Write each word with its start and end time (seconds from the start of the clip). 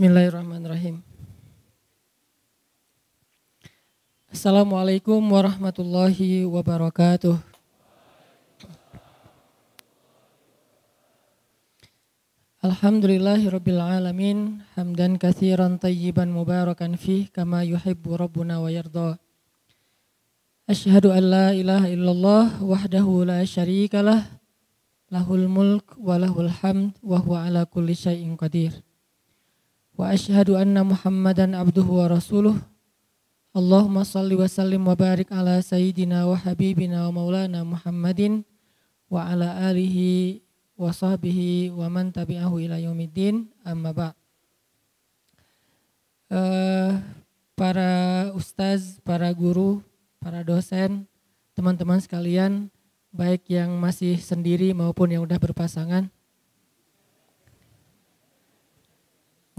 Bismillahirrahmanirrahim. 0.00 1.04
Assalamualaikum 4.32 5.20
warahmatullahi 5.20 6.48
wabarakatuh. 6.48 7.36
Alhamdulillahirabbil 12.64 13.76
alamin 13.76 14.64
hamdan 14.72 15.20
katsiran 15.20 15.76
tayyiban 15.76 16.32
mubarakan 16.32 16.96
fih 16.96 17.28
kama 17.28 17.60
yuhibbu 17.68 18.16
rabbuna 18.16 18.56
wa 18.56 18.72
yarda. 18.72 19.20
Asyhadu 20.64 21.12
an 21.12 21.28
la 21.28 21.46
ilaha 21.52 21.92
illallah 21.92 22.56
wahdahu 22.56 23.28
la 23.28 23.44
syarikalah 23.44 24.24
lahul 25.12 25.44
mulk 25.44 25.92
wa 26.00 26.16
lahul 26.16 26.48
hamd 26.48 26.96
wa 27.04 27.20
huwa 27.20 27.44
ala 27.44 27.68
kulli 27.68 27.92
syai'in 27.92 28.40
qadir. 28.40 28.72
Wa 28.78 28.78
asyhadu 28.78 28.78
anna 28.80 28.88
Muhammadan 28.88 28.88
abduhu 29.10 29.18
wa 29.20 29.28
rasuluh. 29.50 29.89
Allahumma 29.89 29.89
salli 34.06 34.38
wa 34.38 34.48
sallim 34.48 34.86
wa 34.86 34.96
barik 34.96 35.28
ala 35.34 35.60
sayyidina 35.60 36.24
wa 36.24 36.38
habibina 36.38 37.04
wa 37.10 37.20
maulana 37.20 37.66
Muhammadin 37.66 38.46
wa 39.10 39.26
ala 39.26 39.60
alihi 39.68 40.40
wa 40.78 40.94
sahbihi 40.94 41.74
wa 41.74 41.90
man 41.92 42.14
tabi'ahu 42.14 42.62
ila 42.64 42.80
yaumiddin 42.80 43.50
amma 43.66 43.92
ba' 43.92 44.14
uh, 46.30 46.96
para 47.58 48.30
ustaz, 48.32 48.96
para 49.04 49.28
guru, 49.36 49.84
para 50.16 50.40
dosen, 50.40 51.04
teman-teman 51.52 52.00
sekalian, 52.00 52.72
baik 53.12 53.44
yang 53.52 53.76
masih 53.76 54.16
sendiri 54.16 54.72
maupun 54.72 55.12
yang 55.12 55.26
udah 55.26 55.36
berpasangan. 55.36 56.08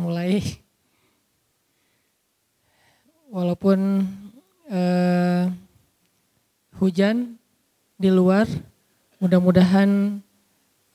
Mulai 0.01 0.41
walaupun 3.29 4.01
eh, 4.65 5.45
hujan 6.81 7.37
di 8.01 8.09
luar, 8.09 8.49
mudah-mudahan 9.21 10.17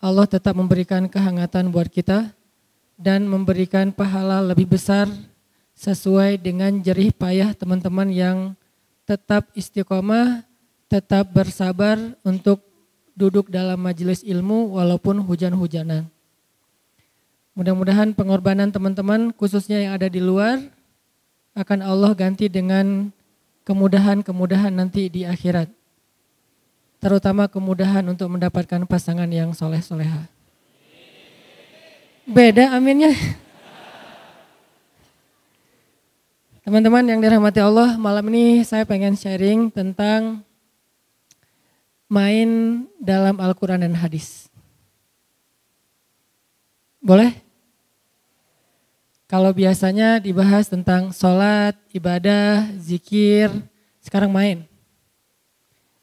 Allah 0.02 0.26
tetap 0.26 0.58
memberikan 0.58 1.06
kehangatan 1.06 1.70
buat 1.70 1.86
kita 1.86 2.34
dan 2.98 3.30
memberikan 3.30 3.94
pahala 3.94 4.42
lebih 4.42 4.74
besar 4.74 5.06
sesuai 5.78 6.42
dengan 6.42 6.74
jerih 6.82 7.14
payah 7.14 7.54
teman-teman 7.54 8.10
yang 8.10 8.38
tetap 9.06 9.46
istiqomah 9.54 10.42
tetap 10.90 11.30
bersabar 11.30 11.98
untuk 12.26 12.62
duduk 13.14 13.50
dalam 13.54 13.78
majelis 13.78 14.22
ilmu 14.26 14.74
walaupun 14.78 15.22
hujan-hujanan. 15.22 16.15
Mudah-mudahan 17.56 18.12
pengorbanan 18.12 18.68
teman-teman 18.68 19.32
khususnya 19.32 19.80
yang 19.80 19.96
ada 19.96 20.12
di 20.12 20.20
luar 20.20 20.60
akan 21.56 21.80
Allah 21.80 22.12
ganti 22.12 22.52
dengan 22.52 23.08
kemudahan-kemudahan 23.64 24.76
nanti 24.76 25.08
di 25.08 25.24
akhirat. 25.24 25.72
Terutama 27.00 27.48
kemudahan 27.48 28.04
untuk 28.12 28.28
mendapatkan 28.28 28.84
pasangan 28.84 29.24
yang 29.32 29.56
soleh-soleha. 29.56 30.28
Beda 32.28 32.76
aminnya. 32.76 33.16
Teman-teman 36.60 37.08
yang 37.08 37.24
dirahmati 37.24 37.64
Allah, 37.64 37.96
malam 37.96 38.26
ini 38.36 38.66
saya 38.68 38.84
pengen 38.84 39.16
sharing 39.16 39.72
tentang 39.72 40.44
main 42.04 42.84
dalam 43.00 43.40
Al-Quran 43.40 43.80
dan 43.80 43.96
hadis? 43.96 44.50
Boleh? 47.00 47.45
Kalau 49.26 49.50
biasanya 49.50 50.22
dibahas 50.22 50.70
tentang 50.70 51.10
sholat, 51.10 51.74
ibadah, 51.90 52.62
zikir, 52.78 53.50
sekarang 53.98 54.30
main. 54.30 54.62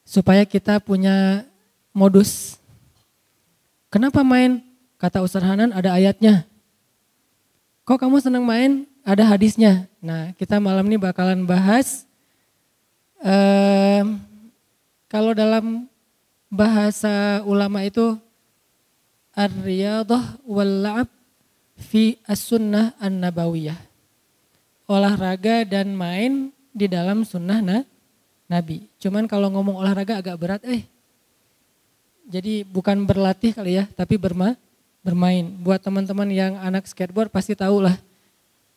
Supaya 0.04 0.44
kita 0.44 0.84
punya 0.84 1.48
modus. 1.96 2.60
Kenapa 3.88 4.28
main? 4.28 4.60
Kata 5.00 5.24
Ustaz 5.24 5.40
Hanan 5.40 5.72
ada 5.72 5.96
ayatnya. 5.96 6.44
Kok 7.88 7.96
kamu 7.96 8.20
senang 8.20 8.44
main? 8.44 8.84
Ada 9.08 9.24
hadisnya. 9.24 9.88
Nah 10.04 10.36
kita 10.36 10.60
malam 10.60 10.84
ini 10.92 11.00
bakalan 11.00 11.48
bahas. 11.48 12.04
Eh, 13.24 14.04
kalau 15.08 15.32
dalam 15.32 15.88
bahasa 16.52 17.40
ulama 17.48 17.88
itu 17.88 18.20
ar-riyadah 19.32 20.44
wal 20.44 20.74
la'ab 20.84 21.10
fi 21.84 22.16
as-sunnah 22.24 22.96
an-nabawiyah. 23.04 23.76
Olahraga 24.88 25.68
dan 25.68 25.92
main 25.92 26.56
di 26.72 26.88
dalam 26.88 27.28
sunnah 27.28 27.60
na, 27.60 27.78
Nabi. 28.48 28.88
Cuman 29.00 29.28
kalau 29.28 29.52
ngomong 29.52 29.84
olahraga 29.84 30.24
agak 30.24 30.40
berat 30.40 30.62
eh. 30.64 30.88
Jadi 32.24 32.64
bukan 32.64 33.04
berlatih 33.04 33.52
kali 33.52 33.84
ya, 33.84 33.86
tapi 33.92 34.16
berma, 34.16 34.56
bermain. 35.04 35.44
Buat 35.60 35.84
teman-teman 35.84 36.32
yang 36.32 36.56
anak 36.56 36.88
skateboard 36.88 37.28
pasti 37.30 37.54
tahu 37.54 37.84
lah. 37.84 38.00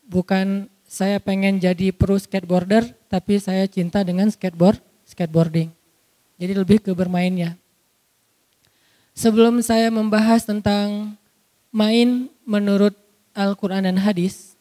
Bukan 0.03 0.67
saya 0.87 1.19
pengen 1.19 1.59
jadi 1.59 1.91
pro 1.95 2.15
skateboarder, 2.15 2.91
tapi 3.07 3.39
saya 3.39 3.67
cinta 3.67 4.03
dengan 4.03 4.27
skateboard, 4.31 4.79
skateboarding. 5.07 5.71
Jadi 6.39 6.53
lebih 6.53 6.79
ke 6.83 6.91
bermainnya. 6.95 7.55
Sebelum 9.17 9.59
saya 9.65 9.89
membahas 9.89 10.45
tentang 10.45 11.17
main 11.73 12.29
menurut 12.47 12.95
Al-Quran 13.35 13.83
dan 13.83 13.99
hadis, 13.99 14.55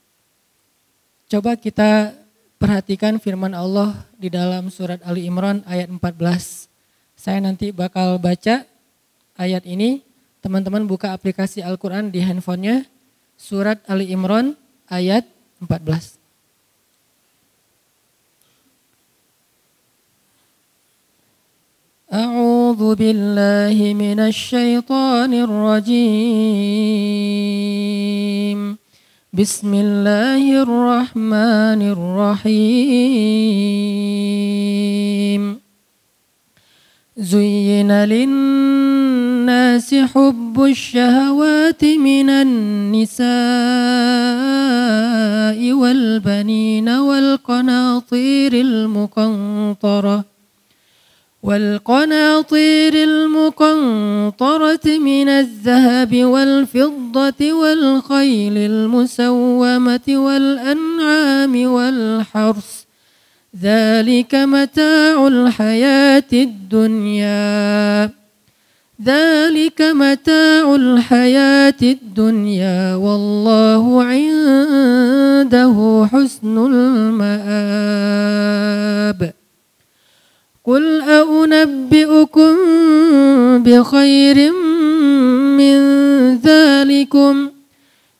coba 1.30 1.54
kita 1.54 2.12
perhatikan 2.58 3.22
firman 3.22 3.54
Allah 3.54 3.94
di 4.18 4.26
dalam 4.26 4.66
surat 4.68 4.98
Ali 5.06 5.30
Imran 5.30 5.62
ayat 5.64 5.86
14. 5.86 6.66
Saya 7.14 7.38
nanti 7.38 7.70
bakal 7.70 8.18
baca 8.18 8.66
ayat 9.38 9.62
ini, 9.64 10.02
teman-teman 10.42 10.84
buka 10.84 11.14
aplikasi 11.14 11.62
Al-Quran 11.62 12.10
di 12.10 12.20
handphonenya, 12.20 12.84
surat 13.38 13.80
Ali 13.86 14.10
Imran 14.10 14.58
ayat 14.90 15.24
14. 15.62 16.15
أعوذ 22.16 22.94
بالله 22.94 23.92
من 23.92 24.20
الشيطان 24.20 25.34
الرجيم. 25.34 25.96
بسم 29.32 29.74
الله 29.74 30.62
الرحمن 30.62 31.82
الرحيم. 31.92 32.46
زين 37.16 37.92
للناس 37.92 39.94
حب 39.94 40.64
الشهوات 40.64 41.84
من 41.84 42.30
النساء 42.30 43.26
والبنين 45.72 46.88
والقناطير 46.88 48.52
المقنطرة 48.52 50.35
والقناطير 51.46 52.94
المقنطرة 52.94 54.98
من 54.98 55.28
الذهب 55.28 56.24
والفضة 56.24 57.52
والخيل 57.52 58.58
المسومة 58.58 60.08
والأنعام 60.08 61.66
والحرث. 61.66 62.82
ذلك 63.62 64.34
متاع 64.34 65.26
الحياة 65.26 66.24
الدنيا. 66.32 68.10
ذلك 69.04 69.82
متاع 69.82 70.74
الحياة 70.74 71.74
الدنيا. 71.82 72.94
والله 72.94 74.04
عنده 74.04 76.08
حسن 76.12 76.74
المآب. 76.74 77.36
قل 80.66 81.02
أنبئكم 81.02 82.54
بخير 83.62 84.52
من 85.56 85.78
ذلكم 86.36 87.48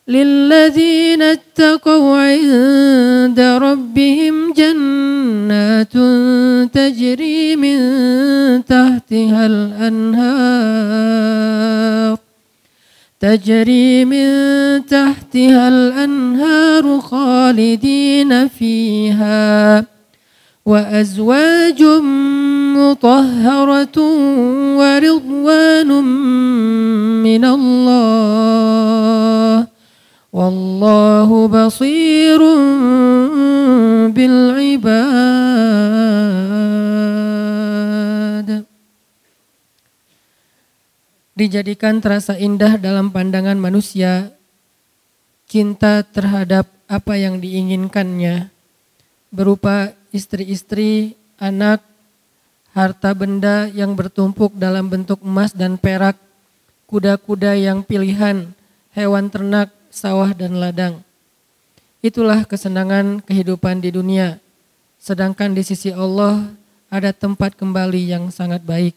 للذين 0.09 1.23
اتقوا 1.23 2.17
عند 2.19 3.41
ربهم 3.41 4.53
جنات 4.53 5.93
تجري 6.73 7.57
من 7.57 7.79
تحتها 8.65 9.47
الأنهار 9.47 10.87
تجري 13.21 14.05
من 14.05 14.27
تحتها 14.87 15.69
الأنهار 15.69 17.01
خالدين 17.01 18.49
فيها 18.49 19.96
وأزواج 20.66 21.82
مطهرة 22.78 23.98
ورضوان 24.78 25.90
من 27.26 27.44
الله 27.46 28.62
والله 30.32 31.30
بصير 31.50 32.42
بالعباد 34.14 35.42
dijadikan 41.32 41.98
terasa 41.98 42.38
indah 42.38 42.78
dalam 42.78 43.10
pandangan 43.10 43.58
manusia 43.58 44.30
cinta 45.50 46.06
terhadap 46.06 46.70
apa 46.86 47.18
yang 47.18 47.42
diinginkannya 47.42 48.54
berupa 49.34 49.95
istri-istri, 50.13 51.17
anak, 51.41 51.81
harta 52.77 53.17
benda 53.17 53.73
yang 53.73 53.97
bertumpuk 53.97 54.53
dalam 54.53 54.93
bentuk 54.93 55.25
emas 55.25 55.57
dan 55.57 55.81
perak, 55.81 56.21
kuda-kuda 56.85 57.57
yang 57.57 57.81
pilihan, 57.81 58.53
hewan 58.93 59.33
ternak, 59.33 59.73
sawah 59.89 60.37
dan 60.37 60.61
ladang. 60.61 61.01
Itulah 62.05 62.45
kesenangan 62.45 63.25
kehidupan 63.25 63.81
di 63.81 63.91
dunia. 63.91 64.37
Sedangkan 65.01 65.57
di 65.57 65.65
sisi 65.65 65.89
Allah 65.89 66.53
ada 66.93 67.11
tempat 67.11 67.57
kembali 67.57 68.13
yang 68.13 68.29
sangat 68.29 68.61
baik. 68.61 68.95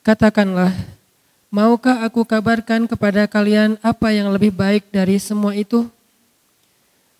Katakanlah, 0.00 0.72
maukah 1.52 2.00
aku 2.06 2.24
kabarkan 2.24 2.88
kepada 2.88 3.28
kalian 3.28 3.76
apa 3.84 4.14
yang 4.14 4.32
lebih 4.32 4.54
baik 4.54 4.88
dari 4.88 5.20
semua 5.20 5.52
itu? 5.52 5.90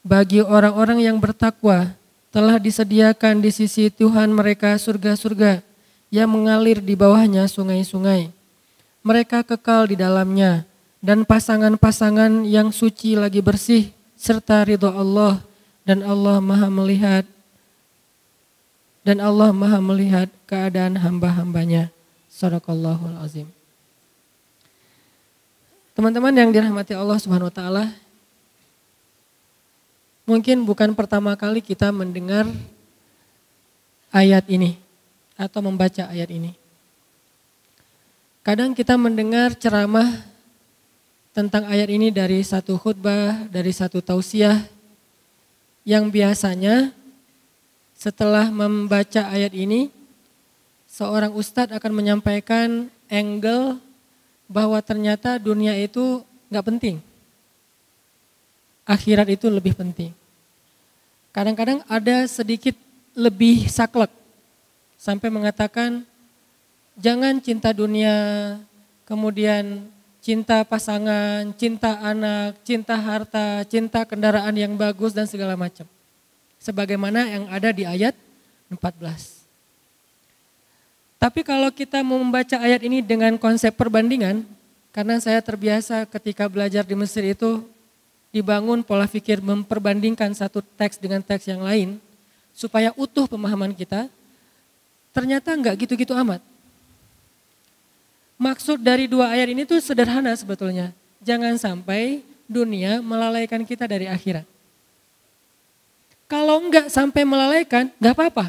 Bagi 0.01 0.41
orang-orang 0.41 1.05
yang 1.05 1.21
bertakwa, 1.21 1.93
telah 2.31 2.63
disediakan 2.63 3.43
di 3.43 3.51
sisi 3.51 3.91
Tuhan 3.91 4.31
mereka 4.31 4.79
surga-surga 4.79 5.63
yang 6.11 6.31
mengalir 6.31 6.79
di 6.83 6.95
bawahnya 6.95 7.47
sungai-sungai. 7.51 8.31
Mereka 9.03 9.43
kekal 9.47 9.91
di 9.91 9.97
dalamnya 9.99 10.67
dan 11.03 11.27
pasangan-pasangan 11.27 12.47
yang 12.47 12.71
suci 12.71 13.19
lagi 13.19 13.43
bersih 13.43 13.91
serta 14.15 14.63
ridho 14.63 14.91
Allah 14.91 15.43
dan 15.83 16.05
Allah 16.05 16.39
maha 16.39 16.69
melihat 16.69 17.25
dan 19.01 19.17
Allah 19.19 19.51
maha 19.51 19.81
melihat 19.81 20.29
keadaan 20.45 21.01
hamba-hambanya. 21.01 21.89
Sadaqallahul 22.31 23.17
azim. 23.25 23.49
Teman-teman 25.97 26.33
yang 26.33 26.53
dirahmati 26.55 26.95
Allah 26.95 27.19
Subhanahu 27.19 27.51
wa 27.51 27.55
taala, 27.55 27.85
mungkin 30.31 30.63
bukan 30.63 30.95
pertama 30.95 31.35
kali 31.35 31.59
kita 31.59 31.91
mendengar 31.91 32.47
ayat 34.15 34.47
ini 34.47 34.79
atau 35.35 35.59
membaca 35.59 36.07
ayat 36.07 36.31
ini. 36.31 36.55
Kadang 38.47 38.71
kita 38.71 38.95
mendengar 38.95 39.59
ceramah 39.59 40.07
tentang 41.35 41.67
ayat 41.67 41.91
ini 41.91 42.15
dari 42.15 42.47
satu 42.47 42.79
khutbah, 42.79 43.43
dari 43.51 43.75
satu 43.75 43.99
tausiah 43.99 44.63
yang 45.83 46.07
biasanya 46.15 46.95
setelah 47.99 48.55
membaca 48.55 49.27
ayat 49.35 49.51
ini 49.51 49.91
seorang 50.87 51.35
ustadz 51.35 51.75
akan 51.75 51.91
menyampaikan 51.91 52.87
angle 53.11 53.83
bahwa 54.47 54.79
ternyata 54.79 55.43
dunia 55.43 55.75
itu 55.75 56.23
nggak 56.55 56.67
penting. 56.71 56.97
Akhirat 58.87 59.27
itu 59.27 59.51
lebih 59.51 59.75
penting. 59.75 60.20
Kadang-kadang 61.31 61.87
ada 61.87 62.27
sedikit 62.27 62.75
lebih 63.15 63.71
saklek 63.71 64.11
sampai 64.99 65.31
mengatakan 65.31 66.03
jangan 66.99 67.39
cinta 67.39 67.71
dunia, 67.71 68.59
kemudian 69.07 69.87
cinta 70.21 70.67
pasangan, 70.67 71.49
cinta 71.57 71.97
anak, 72.03 72.59
cinta 72.67 72.95
harta, 72.99 73.65
cinta 73.71 74.05
kendaraan 74.05 74.53
yang 74.53 74.77
bagus 74.77 75.17
dan 75.17 75.25
segala 75.25 75.57
macam. 75.57 75.89
Sebagaimana 76.61 77.25
yang 77.25 77.45
ada 77.49 77.73
di 77.73 77.89
ayat 77.89 78.13
14. 78.69 79.41
Tapi 81.17 81.41
kalau 81.45 81.69
kita 81.73 82.05
membaca 82.05 82.57
ayat 82.61 82.85
ini 82.85 83.01
dengan 83.01 83.37
konsep 83.41 83.73
perbandingan, 83.77 84.45
karena 84.93 85.17
saya 85.21 85.41
terbiasa 85.41 86.05
ketika 86.09 86.49
belajar 86.49 86.85
di 86.85 86.97
Mesir 86.97 87.23
itu 87.23 87.65
dibangun 88.31 88.87
pola 88.87 89.11
pikir 89.11 89.43
memperbandingkan 89.43 90.31
satu 90.35 90.63
teks 90.79 90.99
dengan 90.99 91.23
teks 91.23 91.51
yang 91.51 91.63
lain, 91.63 91.99
supaya 92.55 92.95
utuh 92.95 93.27
pemahaman 93.27 93.75
kita, 93.75 94.07
ternyata 95.11 95.55
enggak 95.55 95.75
gitu-gitu 95.83 96.15
amat. 96.15 96.43
Maksud 98.41 98.81
dari 98.81 99.05
dua 99.05 99.35
ayat 99.35 99.53
ini 99.53 99.69
tuh 99.69 99.83
sederhana 99.83 100.33
sebetulnya. 100.33 100.97
Jangan 101.21 101.61
sampai 101.61 102.25
dunia 102.49 103.05
melalaikan 103.05 103.61
kita 103.69 103.85
dari 103.85 104.09
akhirat. 104.09 104.49
Kalau 106.25 106.63
enggak 106.63 106.89
sampai 106.89 107.27
melalaikan, 107.27 107.93
enggak 108.01 108.15
apa-apa. 108.17 108.47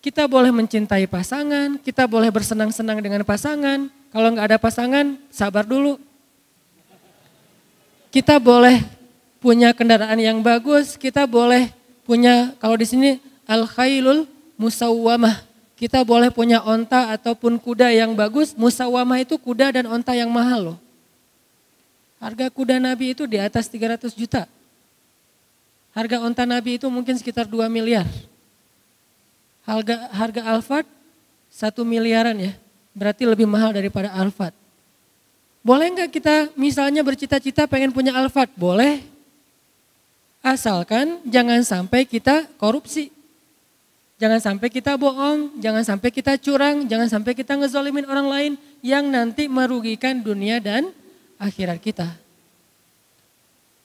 Kita 0.00 0.26
boleh 0.30 0.54
mencintai 0.54 1.04
pasangan, 1.10 1.78
kita 1.82 2.06
boleh 2.06 2.30
bersenang-senang 2.30 3.02
dengan 3.02 3.26
pasangan. 3.26 3.90
Kalau 4.14 4.28
nggak 4.32 4.46
ada 4.54 4.58
pasangan, 4.58 5.18
sabar 5.34 5.66
dulu. 5.66 5.98
Kita 8.16 8.40
boleh 8.40 8.80
punya 9.44 9.76
kendaraan 9.76 10.16
yang 10.16 10.40
bagus, 10.40 10.96
kita 10.96 11.28
boleh 11.28 11.68
punya 12.08 12.56
kalau 12.56 12.72
di 12.72 12.88
sini 12.88 13.20
al 13.44 13.68
khailul 13.68 14.24
musawwamah. 14.56 15.44
Kita 15.76 16.00
boleh 16.00 16.32
punya 16.32 16.64
onta 16.64 17.12
ataupun 17.12 17.60
kuda 17.60 17.92
yang 17.92 18.16
bagus. 18.16 18.56
Musawwamah 18.56 19.20
itu 19.20 19.36
kuda 19.36 19.68
dan 19.68 19.84
onta 19.84 20.16
yang 20.16 20.32
mahal 20.32 20.72
loh. 20.72 20.78
Harga 22.16 22.48
kuda 22.48 22.80
Nabi 22.80 23.12
itu 23.12 23.28
di 23.28 23.36
atas 23.36 23.68
300 23.68 24.08
juta. 24.16 24.48
Harga 25.92 26.16
onta 26.24 26.48
Nabi 26.48 26.80
itu 26.80 26.88
mungkin 26.88 27.20
sekitar 27.20 27.44
2 27.44 27.68
miliar. 27.68 28.08
Harga 29.68 30.08
harga 30.08 30.40
Alphard 30.56 30.88
satu 31.52 31.84
miliaran 31.84 32.32
ya, 32.40 32.56
berarti 32.96 33.28
lebih 33.28 33.44
mahal 33.44 33.76
daripada 33.76 34.08
Alphard. 34.16 34.56
Boleh 35.66 35.90
nggak 35.90 36.14
kita 36.14 36.54
misalnya 36.54 37.02
bercita-cita 37.02 37.66
pengen 37.66 37.90
punya 37.90 38.14
Alphard? 38.14 38.54
Boleh. 38.54 39.02
Asalkan 40.38 41.18
jangan 41.26 41.58
sampai 41.66 42.06
kita 42.06 42.46
korupsi. 42.54 43.10
Jangan 44.22 44.38
sampai 44.38 44.70
kita 44.70 44.94
bohong, 44.94 45.58
jangan 45.58 45.82
sampai 45.82 46.14
kita 46.14 46.38
curang, 46.38 46.86
jangan 46.86 47.10
sampai 47.10 47.34
kita 47.34 47.58
ngezolimin 47.58 48.06
orang 48.06 48.30
lain 48.30 48.52
yang 48.78 49.10
nanti 49.10 49.50
merugikan 49.50 50.22
dunia 50.22 50.62
dan 50.62 50.94
akhirat 51.36 51.82
kita. 51.82 52.14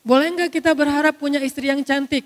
Boleh 0.06 0.30
nggak 0.38 0.54
kita 0.54 0.78
berharap 0.78 1.18
punya 1.18 1.42
istri 1.42 1.66
yang 1.66 1.82
cantik? 1.82 2.24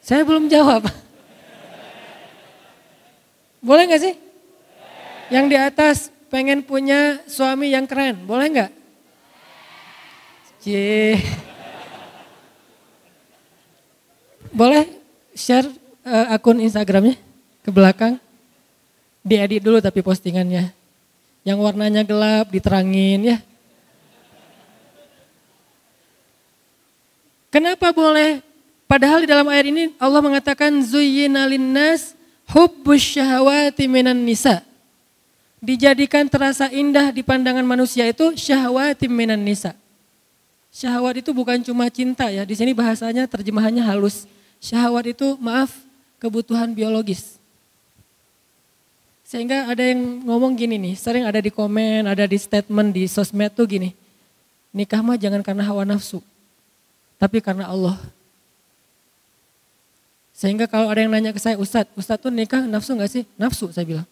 Saya 0.00 0.24
belum 0.24 0.48
jawab. 0.48 0.88
Boleh 3.68 3.84
nggak 3.92 4.02
sih? 4.08 4.14
Yang 5.28 5.44
di 5.52 5.56
atas 5.60 5.96
pengen 6.28 6.64
punya 6.64 7.20
suami 7.28 7.72
yang 7.72 7.88
keren, 7.88 8.24
boleh 8.24 8.46
nggak? 8.52 8.72
Cie. 10.64 11.16
Boleh 14.48 14.88
share 15.36 15.68
uh, 16.04 16.32
akun 16.32 16.60
Instagramnya 16.64 17.16
ke 17.60 17.70
belakang? 17.72 18.16
Diedit 19.20 19.60
dulu 19.60 19.80
tapi 19.80 20.00
postingannya. 20.00 20.72
Yang 21.44 21.58
warnanya 21.60 22.02
gelap 22.04 22.48
diterangin 22.52 23.36
ya. 23.36 23.38
Kenapa 27.48 27.92
boleh 27.96 28.44
Padahal 28.88 29.20
di 29.20 29.28
dalam 29.28 29.44
ayat 29.52 29.68
ini 29.68 29.92
Allah 30.00 30.24
mengatakan 30.24 30.80
zuyyina 30.80 31.44
linnas 31.44 32.16
hubbus 32.48 33.20
minan 33.84 34.24
nisa. 34.24 34.64
Dijadikan 35.58 36.30
terasa 36.30 36.70
indah 36.70 37.10
di 37.10 37.26
pandangan 37.26 37.66
manusia 37.66 38.06
itu 38.06 38.30
syahwati 38.38 39.10
minan 39.10 39.42
nisa. 39.42 39.74
Syahwat 40.70 41.18
itu 41.18 41.34
bukan 41.34 41.58
cuma 41.66 41.90
cinta 41.90 42.30
ya, 42.30 42.46
di 42.46 42.54
sini 42.54 42.70
bahasanya 42.70 43.26
terjemahannya 43.26 43.82
halus. 43.82 44.30
Syahwat 44.62 45.10
itu 45.10 45.34
maaf 45.42 45.74
kebutuhan 46.22 46.70
biologis. 46.70 47.38
Sehingga 49.26 49.68
ada 49.68 49.82
yang 49.82 50.24
ngomong 50.24 50.54
gini 50.54 50.78
nih, 50.78 50.94
sering 50.94 51.26
ada 51.26 51.42
di 51.42 51.50
komen, 51.50 52.06
ada 52.06 52.24
di 52.24 52.38
statement 52.38 52.94
di 52.94 53.04
sosmed 53.10 53.52
tuh 53.52 53.66
gini. 53.66 53.90
Nikah 54.70 55.02
mah 55.02 55.18
jangan 55.18 55.42
karena 55.42 55.66
hawa 55.66 55.82
nafsu, 55.82 56.22
tapi 57.18 57.42
karena 57.42 57.66
Allah. 57.66 57.98
Sehingga 60.38 60.70
kalau 60.70 60.86
ada 60.86 61.02
yang 61.02 61.10
nanya 61.10 61.34
ke 61.34 61.42
saya, 61.42 61.58
Ustadz, 61.58 61.90
Ustadz 61.98 62.22
tuh 62.22 62.30
nikah 62.30 62.62
nafsu 62.62 62.94
gak 62.94 63.10
sih? 63.10 63.26
Nafsu 63.34 63.74
saya 63.74 63.82
bilang. 63.82 64.08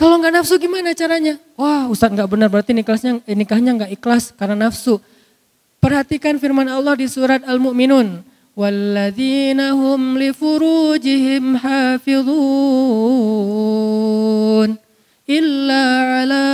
Kalau 0.00 0.16
nggak 0.16 0.32
nafsu 0.32 0.56
gimana 0.56 0.96
caranya? 0.96 1.36
Wah 1.60 1.84
Ustadz 1.92 2.16
nggak 2.16 2.32
benar 2.32 2.48
berarti 2.48 2.72
nikahnya, 2.72 3.20
nikahnya 3.28 3.76
nggak 3.76 3.92
ikhlas 4.00 4.32
karena 4.32 4.56
nafsu. 4.56 4.96
Perhatikan 5.76 6.40
firman 6.40 6.72
Allah 6.72 6.96
di 6.96 7.04
surat 7.04 7.44
li 7.44 7.60
furujihim 10.32 11.44
hafidhun. 11.60 12.32
illa 15.28 15.84
ala 16.24 16.48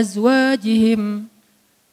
azwajihim. 0.00 1.28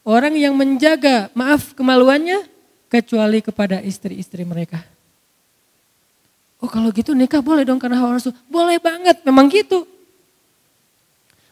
Orang 0.08 0.40
yang 0.40 0.56
menjaga, 0.56 1.28
maaf 1.36 1.76
kemaluannya, 1.76 2.48
kecuali 2.88 3.44
kepada 3.44 3.84
istri-istri 3.84 4.48
mereka. 4.48 4.80
Oh 6.64 6.72
kalau 6.72 6.88
gitu 6.96 7.12
nikah 7.12 7.44
boleh 7.44 7.68
dong 7.68 7.84
karena 7.84 8.00
hawa 8.00 8.16
nafsu. 8.16 8.32
Boleh 8.48 8.80
banget, 8.80 9.28
memang 9.28 9.52
gitu. 9.52 10.00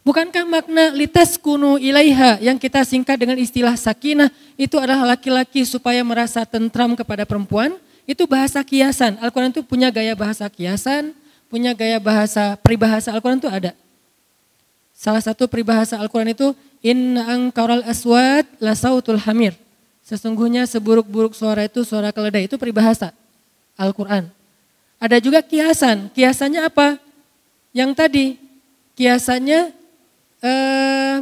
Bukankah 0.09 0.41
makna 0.41 0.89
litas 0.89 1.37
kunu 1.37 1.77
ilaiha 1.77 2.41
yang 2.41 2.57
kita 2.57 2.81
singkat 2.81 3.13
dengan 3.13 3.37
istilah 3.37 3.77
sakinah 3.77 4.33
itu 4.57 4.73
adalah 4.81 5.13
laki-laki 5.13 5.61
supaya 5.61 6.01
merasa 6.01 6.41
tentram 6.49 6.97
kepada 6.97 7.29
perempuan? 7.29 7.77
Itu 8.09 8.25
bahasa 8.25 8.57
kiasan. 8.65 9.21
Al-Quran 9.21 9.53
itu 9.53 9.61
punya 9.61 9.93
gaya 9.93 10.17
bahasa 10.17 10.49
kiasan, 10.49 11.13
punya 11.45 11.77
gaya 11.77 12.01
bahasa 12.01 12.57
peribahasa 12.57 13.13
Al-Quran 13.13 13.37
itu 13.37 13.53
ada. 13.53 13.77
Salah 14.97 15.21
satu 15.21 15.45
peribahasa 15.45 16.01
Al-Quran 16.01 16.33
itu 16.33 16.57
Inna 16.81 17.29
angkaral 17.29 17.85
aswad 17.85 18.49
la 18.57 18.73
sautul 18.73 19.21
hamir. 19.21 19.53
Sesungguhnya 20.01 20.65
seburuk-buruk 20.65 21.37
suara 21.37 21.69
itu 21.69 21.85
suara 21.85 22.09
keledai. 22.09 22.49
Itu 22.49 22.57
peribahasa 22.57 23.13
Al-Quran. 23.77 24.25
Ada 24.97 25.21
juga 25.21 25.45
kiasan. 25.45 26.09
Kiasannya 26.17 26.65
apa? 26.65 26.97
Yang 27.77 27.91
tadi. 27.93 28.25
Kiasannya 28.97 29.78
eh, 30.43 31.17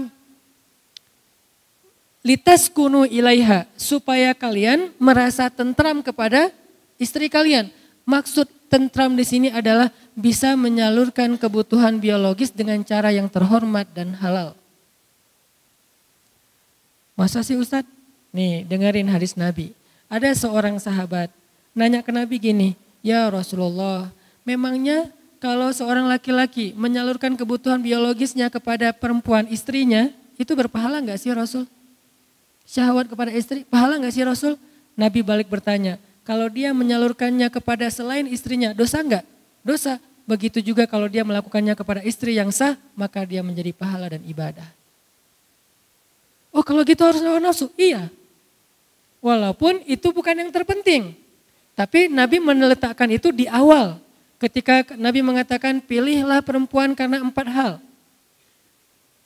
litas 2.25 2.67
kunu 2.67 3.07
ilaiha. 3.07 3.65
Supaya 3.79 4.35
kalian 4.35 4.91
merasa 4.97 5.47
tentram 5.47 6.03
kepada 6.03 6.51
istri 6.99 7.31
kalian. 7.31 7.69
Maksud 8.07 8.47
tentram 8.67 9.15
di 9.15 9.23
sini 9.23 9.47
adalah 9.51 9.91
bisa 10.15 10.55
menyalurkan 10.59 11.39
kebutuhan 11.39 11.99
biologis 11.99 12.51
dengan 12.51 12.83
cara 12.83 13.11
yang 13.11 13.31
terhormat 13.31 13.87
dan 13.95 14.15
halal. 14.19 14.55
Masa 17.17 17.41
sih 17.41 17.57
Ustadz? 17.57 17.89
Nih 18.29 18.61
dengerin 18.67 19.09
hadis 19.09 19.33
Nabi. 19.33 19.73
Ada 20.07 20.37
seorang 20.37 20.77
sahabat 20.77 21.33
nanya 21.73 22.05
ke 22.05 22.13
Nabi 22.13 22.37
gini, 22.37 22.69
ya 23.01 23.27
Rasulullah 23.27 24.13
memangnya 24.45 25.09
kalau 25.37 25.69
seorang 25.69 26.09
laki-laki 26.09 26.73
menyalurkan 26.73 27.37
kebutuhan 27.37 27.77
biologisnya 27.81 28.49
kepada 28.49 28.89
perempuan 28.93 29.45
istrinya, 29.53 30.09
itu 30.37 30.53
berpahala 30.53 31.01
nggak 31.01 31.19
sih 31.21 31.33
Rasul? 31.33 31.65
Syahwat 32.67 33.07
kepada 33.07 33.31
istri, 33.31 33.63
pahala 33.65 34.01
nggak 34.01 34.13
sih 34.13 34.25
Rasul? 34.25 34.53
Nabi 34.97 35.21
balik 35.21 35.47
bertanya, 35.47 36.01
kalau 36.25 36.49
dia 36.49 36.73
menyalurkannya 36.73 37.47
kepada 37.53 37.87
selain 37.87 38.27
istrinya, 38.27 38.73
dosa 38.73 38.99
nggak? 38.99 39.23
Dosa. 39.61 40.01
Begitu 40.27 40.59
juga 40.59 40.83
kalau 40.83 41.07
dia 41.07 41.23
melakukannya 41.23 41.71
kepada 41.71 42.03
istri 42.03 42.35
yang 42.35 42.51
sah, 42.51 42.75
maka 42.99 43.23
dia 43.23 43.39
menjadi 43.39 43.71
pahala 43.71 44.11
dan 44.11 44.19
ibadah. 44.27 44.67
Oh 46.51 46.65
kalau 46.65 46.83
gitu 46.83 46.99
harus 47.05 47.23
hawa 47.23 47.39
nafsu? 47.39 47.71
Iya. 47.79 48.11
Walaupun 49.23 49.87
itu 49.87 50.11
bukan 50.11 50.35
yang 50.35 50.51
terpenting. 50.51 51.15
Tapi 51.77 52.11
Nabi 52.11 52.43
meletakkan 52.43 53.07
itu 53.07 53.31
di 53.31 53.47
awal. 53.47 54.01
Ketika 54.37 54.85
Nabi 54.93 55.25
mengatakan 55.25 55.81
pilihlah 55.81 56.45
perempuan 56.45 56.93
karena 56.93 57.21
empat 57.25 57.47
hal. 57.49 57.71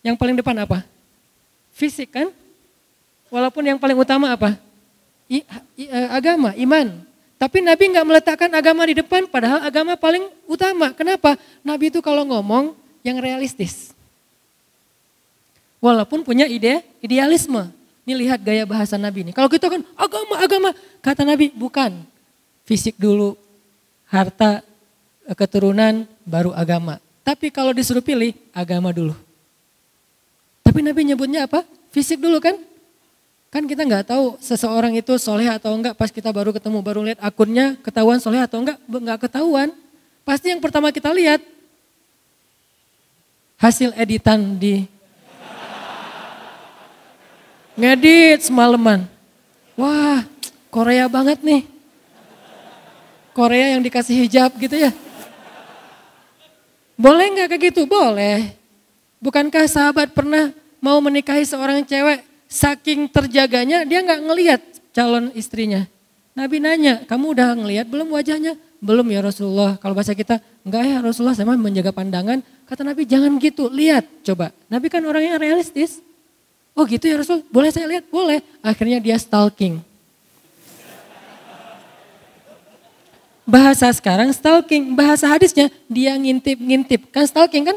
Yang 0.02 0.16
paling 0.16 0.36
depan 0.40 0.56
apa? 0.64 0.88
Fisik 1.76 2.16
kan? 2.16 2.32
Walaupun 3.28 3.64
yang 3.64 3.80
paling 3.80 3.96
utama 3.96 4.32
apa? 4.32 4.56
I, 5.28 5.44
i, 5.76 5.86
e, 5.88 6.00
agama, 6.12 6.52
iman. 6.56 7.04
Tapi 7.40 7.58
Nabi 7.64 7.92
nggak 7.96 8.08
meletakkan 8.08 8.52
agama 8.54 8.84
di 8.88 9.00
depan, 9.00 9.28
padahal 9.28 9.64
agama 9.64 9.96
paling 9.96 10.28
utama. 10.48 10.92
Kenapa? 10.92 11.40
Nabi 11.64 11.92
itu 11.92 12.00
kalau 12.04 12.28
ngomong 12.28 12.76
yang 13.02 13.18
realistis. 13.20 13.96
Walaupun 15.82 16.22
punya 16.22 16.46
ide, 16.46 16.86
idealisme. 17.02 17.68
Ini 18.06 18.14
lihat 18.14 18.40
gaya 18.46 18.64
bahasa 18.70 18.96
Nabi 18.96 19.26
ini. 19.26 19.32
Kalau 19.34 19.50
kita 19.50 19.68
kan 19.68 19.82
agama, 19.98 20.36
agama. 20.38 20.70
Kata 21.02 21.26
Nabi 21.26 21.50
bukan. 21.50 22.06
Fisik 22.62 22.94
dulu, 23.02 23.34
harta, 24.06 24.62
eh, 24.62 24.71
keturunan, 25.38 26.06
baru 26.26 26.52
agama. 26.54 26.98
Tapi 27.22 27.54
kalau 27.54 27.72
disuruh 27.72 28.02
pilih, 28.02 28.34
agama 28.52 28.90
dulu. 28.90 29.14
Tapi 30.66 30.80
Nabi 30.82 31.02
nyebutnya 31.14 31.46
apa? 31.46 31.66
Fisik 31.92 32.18
dulu 32.18 32.42
kan? 32.42 32.56
Kan 33.52 33.68
kita 33.68 33.84
nggak 33.84 34.16
tahu 34.16 34.40
seseorang 34.40 34.96
itu 34.96 35.12
soleh 35.20 35.52
atau 35.52 35.76
enggak 35.76 35.94
pas 36.00 36.08
kita 36.08 36.32
baru 36.32 36.56
ketemu, 36.56 36.80
baru 36.80 37.00
lihat 37.04 37.20
akunnya 37.20 37.76
ketahuan 37.84 38.18
soleh 38.24 38.40
atau 38.40 38.64
enggak, 38.64 38.80
enggak 38.88 39.20
ketahuan. 39.28 39.70
Pasti 40.24 40.56
yang 40.56 40.64
pertama 40.64 40.88
kita 40.96 41.12
lihat 41.12 41.44
hasil 43.60 43.92
editan 44.00 44.56
di 44.56 44.88
Ngedit 47.76 48.46
semalaman. 48.46 49.08
Wah, 49.80 50.22
Korea 50.68 51.08
banget 51.08 51.40
nih. 51.40 51.64
Korea 53.32 53.74
yang 53.76 53.82
dikasih 53.82 54.16
hijab 54.28 54.52
gitu 54.60 54.76
ya. 54.76 54.92
Boleh 57.02 57.34
nggak 57.34 57.48
kayak 57.50 57.64
gitu? 57.74 57.90
Boleh. 57.90 58.54
Bukankah 59.18 59.66
sahabat 59.66 60.14
pernah 60.14 60.54
mau 60.78 61.02
menikahi 61.02 61.42
seorang 61.42 61.82
cewek, 61.82 62.22
saking 62.46 63.10
terjaganya 63.10 63.82
dia 63.90 64.06
nggak 64.06 64.22
ngelihat 64.22 64.62
calon 64.94 65.34
istrinya. 65.34 65.90
Nabi 66.38 66.62
nanya, 66.62 67.02
kamu 67.10 67.34
udah 67.34 67.58
ngelihat 67.58 67.90
belum 67.90 68.14
wajahnya? 68.14 68.54
Belum 68.78 69.04
ya 69.10 69.20
Rasulullah. 69.22 69.82
Kalau 69.82 69.98
bahasa 69.98 70.14
kita, 70.14 70.42
enggak 70.64 70.84
ya 70.86 70.98
Rasulullah, 71.02 71.38
saya 71.38 71.50
menjaga 71.50 71.92
pandangan. 71.92 72.40
Kata 72.70 72.82
Nabi, 72.86 73.04
jangan 73.04 73.36
gitu, 73.42 73.68
lihat 73.68 74.06
coba. 74.24 74.54
Nabi 74.72 74.88
kan 74.88 75.04
orang 75.04 75.26
yang 75.26 75.38
realistis. 75.42 76.00
Oh 76.72 76.88
gitu 76.88 77.04
ya 77.04 77.20
Rasul, 77.20 77.44
boleh 77.52 77.70
saya 77.70 77.84
lihat? 77.90 78.08
Boleh. 78.08 78.40
Akhirnya 78.64 79.04
dia 79.04 79.20
stalking. 79.20 79.84
Bahasa 83.52 83.92
sekarang 83.92 84.32
stalking, 84.32 84.96
bahasa 84.96 85.28
hadisnya 85.28 85.68
dia 85.92 86.16
ngintip-ngintip. 86.16 87.12
Kan 87.12 87.28
stalking 87.28 87.68
kan? 87.68 87.76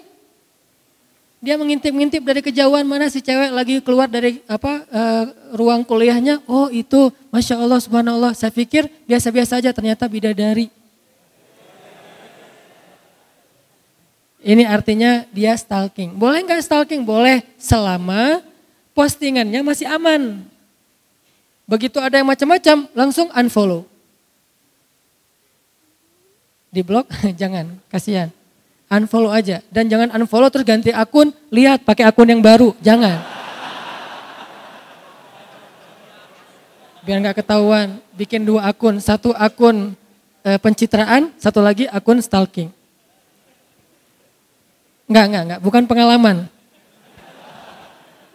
Dia 1.43 1.59
mengintip-ngintip 1.59 2.23
dari 2.23 2.41
kejauhan 2.47 2.87
mana 2.87 3.11
si 3.11 3.19
cewek 3.19 3.51
lagi 3.51 3.83
keluar 3.83 4.07
dari 4.07 4.39
apa 4.47 4.87
uh, 4.87 5.25
ruang 5.59 5.83
kuliahnya. 5.83 6.47
Oh 6.47 6.71
itu, 6.71 7.11
masya 7.35 7.59
Allah, 7.59 7.83
subhanallah. 7.83 8.39
Saya 8.39 8.55
pikir 8.55 8.87
biasa-biasa 9.11 9.59
aja, 9.59 9.75
ternyata 9.75 10.07
bidadari. 10.07 10.71
Ini 14.47 14.71
artinya 14.71 15.27
dia 15.35 15.59
stalking. 15.59 16.15
Boleh 16.15 16.47
nggak 16.47 16.63
stalking? 16.63 17.03
Boleh 17.03 17.43
selama 17.59 18.47
postingannya 18.95 19.59
masih 19.67 19.91
aman. 19.91 20.47
Begitu 21.67 21.99
ada 21.99 22.23
yang 22.23 22.31
macam-macam, 22.31 22.87
langsung 22.95 23.27
unfollow. 23.35 23.91
Di 26.75 26.83
blog 26.83 27.07
jangan, 27.41 27.79
kasihan. 27.87 28.35
Unfollow 28.91 29.31
aja 29.31 29.63
dan 29.71 29.87
jangan 29.87 30.11
unfollow 30.19 30.51
terus 30.51 30.67
ganti 30.67 30.91
akun, 30.91 31.31
lihat 31.55 31.87
pakai 31.87 32.03
akun 32.03 32.27
yang 32.27 32.43
baru, 32.43 32.75
jangan. 32.83 33.23
Biar 37.07 37.21
nggak 37.23 37.43
ketahuan, 37.43 38.03
bikin 38.19 38.43
dua 38.43 38.67
akun, 38.71 38.99
satu 38.99 39.31
akun 39.37 39.95
e, 40.43 40.51
pencitraan, 40.59 41.31
satu 41.37 41.63
lagi 41.63 41.85
akun 41.91 42.19
stalking. 42.21 42.73
Enggak, 45.05 45.25
enggak, 45.29 45.43
enggak, 45.45 45.61
bukan 45.61 45.85
pengalaman. 45.85 46.37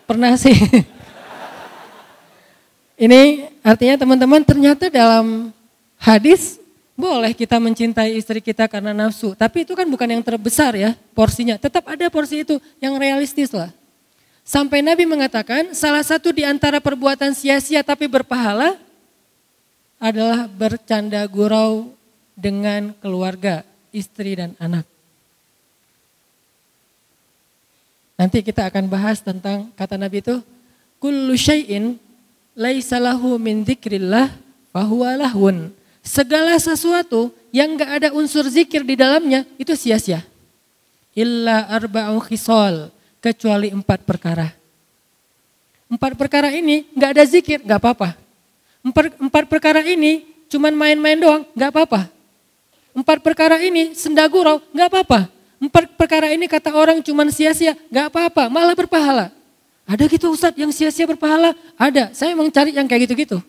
Pernah 0.06 0.38
sih. 0.38 0.54
Ini 3.10 3.48
artinya 3.64 3.96
teman-teman 3.96 4.44
ternyata 4.44 4.92
dalam 4.92 5.56
hadis 5.98 6.59
boleh 7.00 7.32
kita 7.32 7.56
mencintai 7.64 8.20
istri 8.20 8.44
kita 8.44 8.68
karena 8.68 8.92
nafsu. 8.92 9.32
Tapi 9.32 9.64
itu 9.64 9.72
kan 9.72 9.88
bukan 9.88 10.20
yang 10.20 10.20
terbesar 10.20 10.76
ya 10.76 10.92
porsinya. 11.16 11.56
Tetap 11.56 11.88
ada 11.88 12.12
porsi 12.12 12.44
itu 12.44 12.60
yang 12.84 13.00
realistis 13.00 13.56
lah. 13.56 13.72
Sampai 14.44 14.84
Nabi 14.84 15.08
mengatakan 15.08 15.72
salah 15.72 16.04
satu 16.04 16.36
di 16.36 16.44
antara 16.44 16.84
perbuatan 16.84 17.32
sia-sia 17.32 17.80
tapi 17.88 18.12
berpahala 18.12 18.76
adalah 19.96 20.52
bercanda 20.52 21.24
gurau 21.24 21.96
dengan 22.36 22.92
keluarga, 23.00 23.64
istri 23.96 24.36
dan 24.36 24.52
anak. 24.60 24.84
Nanti 28.20 28.44
kita 28.44 28.68
akan 28.68 28.92
bahas 28.92 29.24
tentang 29.24 29.72
kata 29.80 29.96
Nabi 29.96 30.20
itu 30.20 30.44
kullu 31.00 31.32
syai'in 31.40 31.96
laisa 32.60 33.00
min 33.40 33.64
dzikrillah 33.64 34.28
fahuwa 34.76 35.16
lahun. 35.16 35.79
Segala 36.10 36.58
sesuatu 36.58 37.30
yang 37.54 37.78
enggak 37.78 37.92
ada 38.02 38.10
unsur 38.18 38.42
zikir 38.50 38.82
di 38.82 38.98
dalamnya 38.98 39.46
itu 39.62 39.78
sia-sia. 39.78 40.26
Illa 41.14 41.70
arba'u 41.70 42.18
khisal, 42.26 42.90
kecuali 43.22 43.70
empat 43.70 44.10
perkara. 44.10 44.50
Empat 45.86 46.18
perkara 46.18 46.50
ini 46.50 46.90
enggak 46.98 47.14
ada 47.14 47.24
zikir, 47.30 47.62
enggak 47.62 47.78
apa-apa. 47.78 48.18
Empat, 48.82 49.22
empat 49.22 49.44
perkara 49.46 49.86
ini 49.86 50.26
cuman 50.50 50.74
main-main 50.74 51.22
doang, 51.22 51.46
enggak 51.54 51.78
apa-apa. 51.78 52.10
Empat 52.90 53.22
perkara 53.22 53.62
ini 53.62 53.94
sendagurau, 53.94 54.66
enggak 54.74 54.90
apa-apa. 54.90 55.30
Empat 55.62 55.94
perkara 55.94 56.34
ini 56.34 56.50
kata 56.50 56.74
orang 56.74 57.06
cuma 57.06 57.28
sia-sia, 57.30 57.76
gak 57.92 58.08
apa-apa, 58.10 58.48
malah 58.48 58.72
berpahala. 58.72 59.28
Ada 59.84 60.08
gitu 60.08 60.32
Ustadz 60.32 60.56
yang 60.56 60.72
sia-sia 60.72 61.04
berpahala? 61.04 61.52
Ada, 61.76 62.16
saya 62.16 62.32
emang 62.32 62.48
cari 62.48 62.72
yang 62.72 62.88
kayak 62.88 63.12
gitu-gitu. 63.12 63.44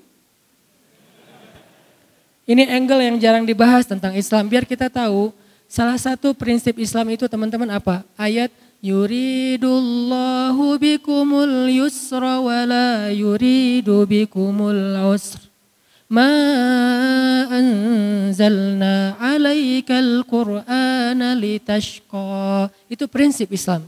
Ini 2.49 2.69
angle 2.73 3.03
yang 3.05 3.17
jarang 3.21 3.45
dibahas 3.49 3.85
tentang 3.89 4.17
Islam, 4.17 4.49
biar 4.49 4.65
kita 4.69 4.89
tahu 4.93 5.33
salah 5.71 5.97
satu 6.01 6.35
prinsip 6.35 6.79
Islam 6.81 7.15
itu 7.15 7.29
teman-teman 7.29 7.71
apa? 7.73 8.03
Ayat 8.19 8.51
yuridullahu 8.81 10.65
bikumul 10.81 11.69
yusra 11.69 12.41
wa 12.41 12.65
la 12.65 13.13
yuridu 13.13 14.09
bikumul 14.09 14.97
usra 15.13 15.51
ma 16.11 16.27
anzalna 17.47 19.15
alaikal 19.23 20.27
qur'ana 20.27 21.39
litashqa. 21.39 22.67
Itu 22.91 23.07
prinsip 23.07 23.55
Islam. 23.55 23.87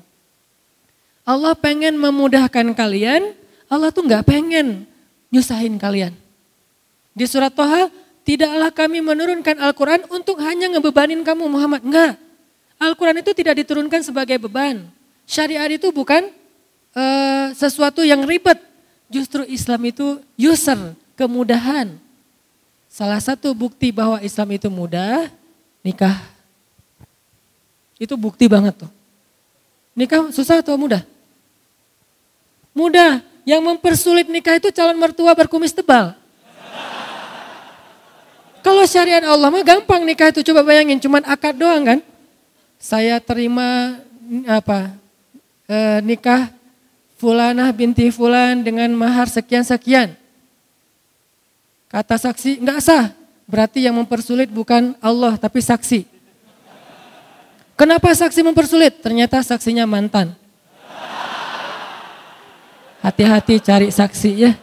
Allah 1.27 1.59
pengen 1.59 1.99
memudahkan 1.99 2.71
kalian, 2.79 3.35
Allah 3.67 3.91
tuh 3.91 4.07
nggak 4.07 4.23
pengen 4.23 4.87
nyusahin 5.35 5.75
kalian. 5.79 6.15
Di 7.13 7.27
surat 7.27 7.53
Toha, 7.53 7.91
tidaklah 8.23 8.71
kami 8.71 8.99
menurunkan 9.03 9.59
Al-Quran 9.59 10.07
untuk 10.11 10.39
hanya 10.43 10.71
ngebebanin 10.73 11.23
kamu 11.23 11.47
Muhammad. 11.47 11.83
Enggak. 11.83 12.19
Al-Quran 12.79 13.23
itu 13.23 13.31
tidak 13.35 13.63
diturunkan 13.63 14.03
sebagai 14.03 14.39
beban. 14.43 14.91
Syariat 15.23 15.71
itu 15.71 15.87
bukan 15.95 16.31
uh, 16.95 17.55
sesuatu 17.55 18.03
yang 18.03 18.27
ribet. 18.27 18.59
Justru 19.13 19.45
Islam 19.47 19.93
itu 19.93 20.19
user, 20.41 20.97
kemudahan. 21.15 21.95
Salah 22.89 23.21
satu 23.21 23.53
bukti 23.53 23.93
bahwa 23.93 24.19
Islam 24.25 24.57
itu 24.57 24.69
mudah, 24.73 25.29
nikah. 25.85 26.17
Itu 28.01 28.17
bukti 28.17 28.49
banget 28.49 28.83
tuh. 28.83 28.91
Nikah 29.93 30.33
susah 30.33 30.65
atau 30.65 30.75
mudah? 30.81 31.05
Mudah. 32.73 33.21
Yang 33.43 33.63
mempersulit 33.63 34.27
nikah 34.31 34.57
itu 34.57 34.71
calon 34.71 34.97
mertua 34.97 35.35
berkumis 35.35 35.75
tebal. 35.75 36.15
Kalau 38.63 38.87
syariat 38.87 39.27
Allah 39.27 39.51
mah 39.51 39.67
gampang 39.67 40.07
nikah 40.07 40.31
itu 40.31 40.47
coba 40.47 40.63
bayangin 40.63 41.03
cuman 41.03 41.27
akad 41.27 41.59
doang 41.59 41.83
kan. 41.83 41.99
Saya 42.79 43.19
terima 43.19 43.99
apa 44.47 44.95
e, 45.67 45.79
nikah 46.07 46.51
fulanah 47.19 47.71
binti 47.75 48.07
fulan 48.15 48.63
dengan 48.63 48.91
mahar 48.95 49.27
sekian-sekian. 49.27 50.15
Kata 51.91 52.17
saksi 52.17 52.63
enggak 52.63 52.81
sah. 52.81 53.11
Berarti 53.51 53.85
yang 53.85 53.99
mempersulit 53.99 54.49
bukan 54.49 54.95
Allah 55.03 55.35
tapi 55.37 55.59
saksi. 55.59 56.07
Kenapa 57.75 58.15
saksi 58.15 58.47
mempersulit? 58.47 59.03
Ternyata 59.03 59.43
saksinya 59.43 59.83
mantan. 59.91 60.39
Hati-hati 63.03 63.59
cari 63.59 63.91
saksi 63.91 64.31
ya. 64.39 64.55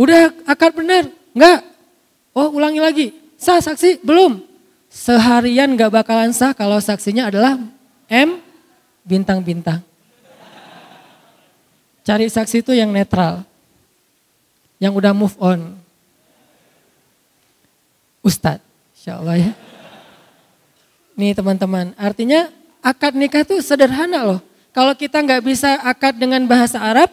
Udah 0.00 0.32
akad 0.48 0.72
benar? 0.72 1.12
Enggak. 1.36 1.60
Oh 2.32 2.48
ulangi 2.56 2.80
lagi. 2.80 3.06
Sah 3.36 3.60
saksi? 3.60 4.00
Belum. 4.00 4.40
Seharian 4.88 5.76
gak 5.76 5.92
bakalan 5.92 6.32
sah 6.32 6.56
kalau 6.56 6.80
saksinya 6.80 7.28
adalah 7.28 7.60
M 8.08 8.40
bintang-bintang. 9.04 9.84
Cari 12.00 12.26
saksi 12.32 12.64
itu 12.64 12.72
yang 12.72 12.88
netral. 12.88 13.44
Yang 14.80 14.92
udah 14.96 15.12
move 15.12 15.36
on. 15.36 15.76
Ustadz, 18.24 18.64
insya 18.96 19.20
Allah 19.20 19.36
ya. 19.36 19.52
Nih 21.12 21.36
teman-teman, 21.36 21.92
artinya 22.00 22.48
akad 22.80 23.12
nikah 23.12 23.44
itu 23.44 23.60
sederhana 23.60 24.24
loh. 24.24 24.40
Kalau 24.72 24.96
kita 24.96 25.20
nggak 25.20 25.44
bisa 25.44 25.76
akad 25.84 26.16
dengan 26.16 26.40
bahasa 26.48 26.80
Arab, 26.80 27.12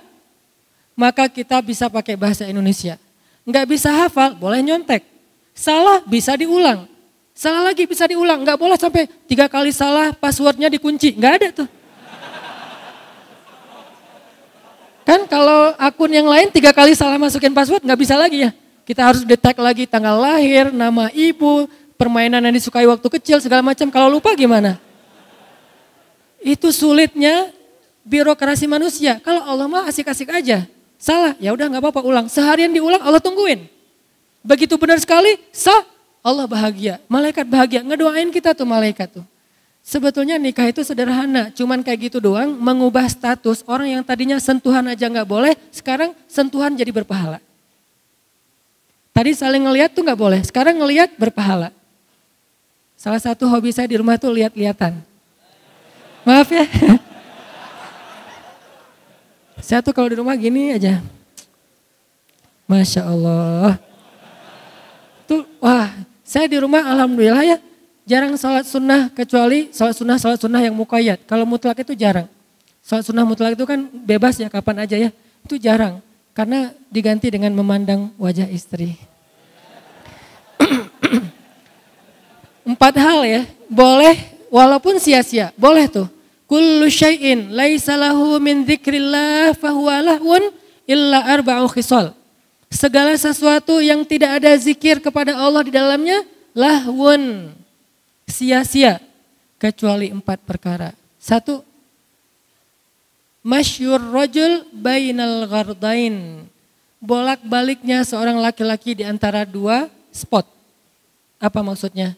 maka 0.98 1.30
kita 1.30 1.62
bisa 1.62 1.86
pakai 1.86 2.18
bahasa 2.18 2.50
Indonesia. 2.50 2.98
Nggak 3.46 3.66
bisa 3.70 3.94
hafal, 3.94 4.34
boleh 4.34 4.66
nyontek. 4.66 5.06
Salah 5.54 6.02
bisa 6.04 6.34
diulang. 6.34 6.90
Salah 7.38 7.70
lagi 7.70 7.86
bisa 7.86 8.10
diulang, 8.10 8.42
nggak 8.42 8.58
boleh 8.58 8.82
sampai 8.82 9.06
tiga 9.30 9.46
kali 9.46 9.70
salah 9.70 10.10
passwordnya 10.10 10.74
dikunci, 10.74 11.14
nggak 11.14 11.34
ada 11.38 11.48
tuh. 11.54 11.70
Kan 15.06 15.24
kalau 15.30 15.72
akun 15.78 16.12
yang 16.12 16.28
lain 16.28 16.50
tiga 16.50 16.74
kali 16.74 16.92
salah 16.98 17.16
masukin 17.16 17.54
password 17.54 17.86
nggak 17.86 18.02
bisa 18.02 18.18
lagi 18.18 18.50
ya. 18.50 18.52
Kita 18.84 19.06
harus 19.06 19.22
detek 19.22 19.56
lagi 19.62 19.86
tanggal 19.86 20.18
lahir, 20.18 20.74
nama 20.74 21.14
ibu, 21.14 21.70
permainan 21.96 22.42
yang 22.42 22.56
disukai 22.58 22.90
waktu 22.90 23.08
kecil 23.22 23.38
segala 23.38 23.62
macam. 23.62 23.88
Kalau 23.94 24.10
lupa 24.10 24.34
gimana? 24.34 24.82
Itu 26.42 26.74
sulitnya 26.74 27.54
birokrasi 28.02 28.66
manusia. 28.66 29.22
Kalau 29.22 29.46
Allah 29.46 29.68
mah 29.70 29.84
asik-asik 29.86 30.32
aja. 30.34 30.66
Salah, 30.98 31.38
ya 31.38 31.54
udah 31.54 31.70
nggak 31.70 31.82
apa-apa 31.82 32.02
ulang. 32.02 32.26
Seharian 32.26 32.74
diulang 32.74 33.02
Allah 33.02 33.22
tungguin. 33.22 33.70
Begitu 34.42 34.74
benar 34.82 34.98
sekali, 34.98 35.38
sah, 35.54 35.86
Allah 36.26 36.50
bahagia. 36.50 36.98
Malaikat 37.06 37.46
bahagia, 37.46 37.86
ngedoain 37.86 38.34
kita 38.34 38.58
tuh 38.58 38.66
malaikat 38.66 39.22
tuh. 39.22 39.26
Sebetulnya 39.88 40.36
nikah 40.36 40.68
itu 40.68 40.84
sederhana, 40.84 41.48
cuman 41.56 41.80
kayak 41.80 42.12
gitu 42.12 42.20
doang 42.20 42.52
mengubah 42.60 43.08
status 43.08 43.64
orang 43.64 43.96
yang 43.96 44.04
tadinya 44.04 44.36
sentuhan 44.36 44.84
aja 44.84 45.08
nggak 45.08 45.24
boleh, 45.24 45.56
sekarang 45.72 46.12
sentuhan 46.28 46.76
jadi 46.76 46.92
berpahala. 46.92 47.40
Tadi 49.16 49.32
saling 49.32 49.64
ngeliat 49.64 49.96
tuh 49.96 50.04
nggak 50.04 50.20
boleh, 50.20 50.44
sekarang 50.44 50.76
ngeliat 50.76 51.16
berpahala. 51.16 51.72
Salah 53.00 53.22
satu 53.24 53.48
hobi 53.48 53.72
saya 53.72 53.88
di 53.88 53.96
rumah 53.96 54.20
tuh 54.20 54.36
lihat-lihatan. 54.36 55.00
Maaf 56.28 56.52
ya. 56.52 56.68
Saya 59.68 59.84
tuh 59.84 59.92
kalau 59.92 60.08
di 60.08 60.16
rumah 60.16 60.32
gini 60.40 60.72
aja. 60.72 61.04
Masya 62.72 63.04
Allah. 63.04 63.76
Tuh, 65.28 65.44
wah, 65.60 65.92
saya 66.24 66.48
di 66.48 66.56
rumah 66.56 66.88
alhamdulillah 66.88 67.44
ya 67.44 67.58
Jarang 68.08 68.40
sholat 68.40 68.64
sunnah 68.64 69.12
kecuali 69.12 69.68
sholat 69.76 69.92
sunnah 69.92 70.16
sholat 70.16 70.40
sunnah 70.40 70.64
yang 70.64 70.72
mukayat. 70.72 71.28
Kalau 71.28 71.44
mutlak 71.44 71.84
itu 71.84 71.92
jarang. 71.92 72.32
Sholat 72.80 73.04
sunnah 73.04 73.28
mutlak 73.28 73.60
itu 73.60 73.68
kan 73.68 73.84
bebas 73.92 74.40
ya 74.40 74.48
kapan 74.48 74.88
aja 74.88 74.96
ya. 74.96 75.12
Itu 75.44 75.60
jarang. 75.60 76.00
Karena 76.32 76.72
diganti 76.88 77.28
dengan 77.28 77.52
memandang 77.52 78.16
wajah 78.16 78.48
istri. 78.48 78.96
Empat 82.72 82.96
hal 82.96 83.28
ya. 83.28 83.44
Boleh 83.68 84.16
walaupun 84.48 85.04
sia-sia. 85.04 85.52
Boleh 85.60 85.92
tuh. 85.92 86.08
Kullu 86.48 86.88
syai'in 86.88 87.52
laisa 87.52 88.00
lahu 88.00 88.40
min 88.40 88.64
dzikrillah 88.64 89.52
fahuwa 89.60 90.00
lahun 90.00 90.40
illa 90.88 91.28
arba'u 91.28 91.68
khisal. 91.68 92.16
Segala 92.72 93.16
sesuatu 93.20 93.84
yang 93.84 94.08
tidak 94.08 94.40
ada 94.44 94.52
zikir 94.56 95.04
kepada 95.04 95.36
Allah 95.36 95.68
di 95.68 95.72
dalamnya 95.76 96.24
lahun 96.56 97.52
sia-sia 98.28 99.04
kecuali 99.60 100.12
empat 100.12 100.44
perkara. 100.48 100.96
Satu, 101.20 101.64
masyur 103.44 104.00
rojul 104.00 104.68
bainal 104.72 105.48
gardain. 105.52 106.48
Bolak-baliknya 106.98 108.02
seorang 108.08 108.42
laki-laki 108.42 108.98
di 108.98 109.04
antara 109.06 109.46
dua 109.46 109.92
spot. 110.10 110.48
Apa 111.38 111.62
maksudnya? 111.62 112.18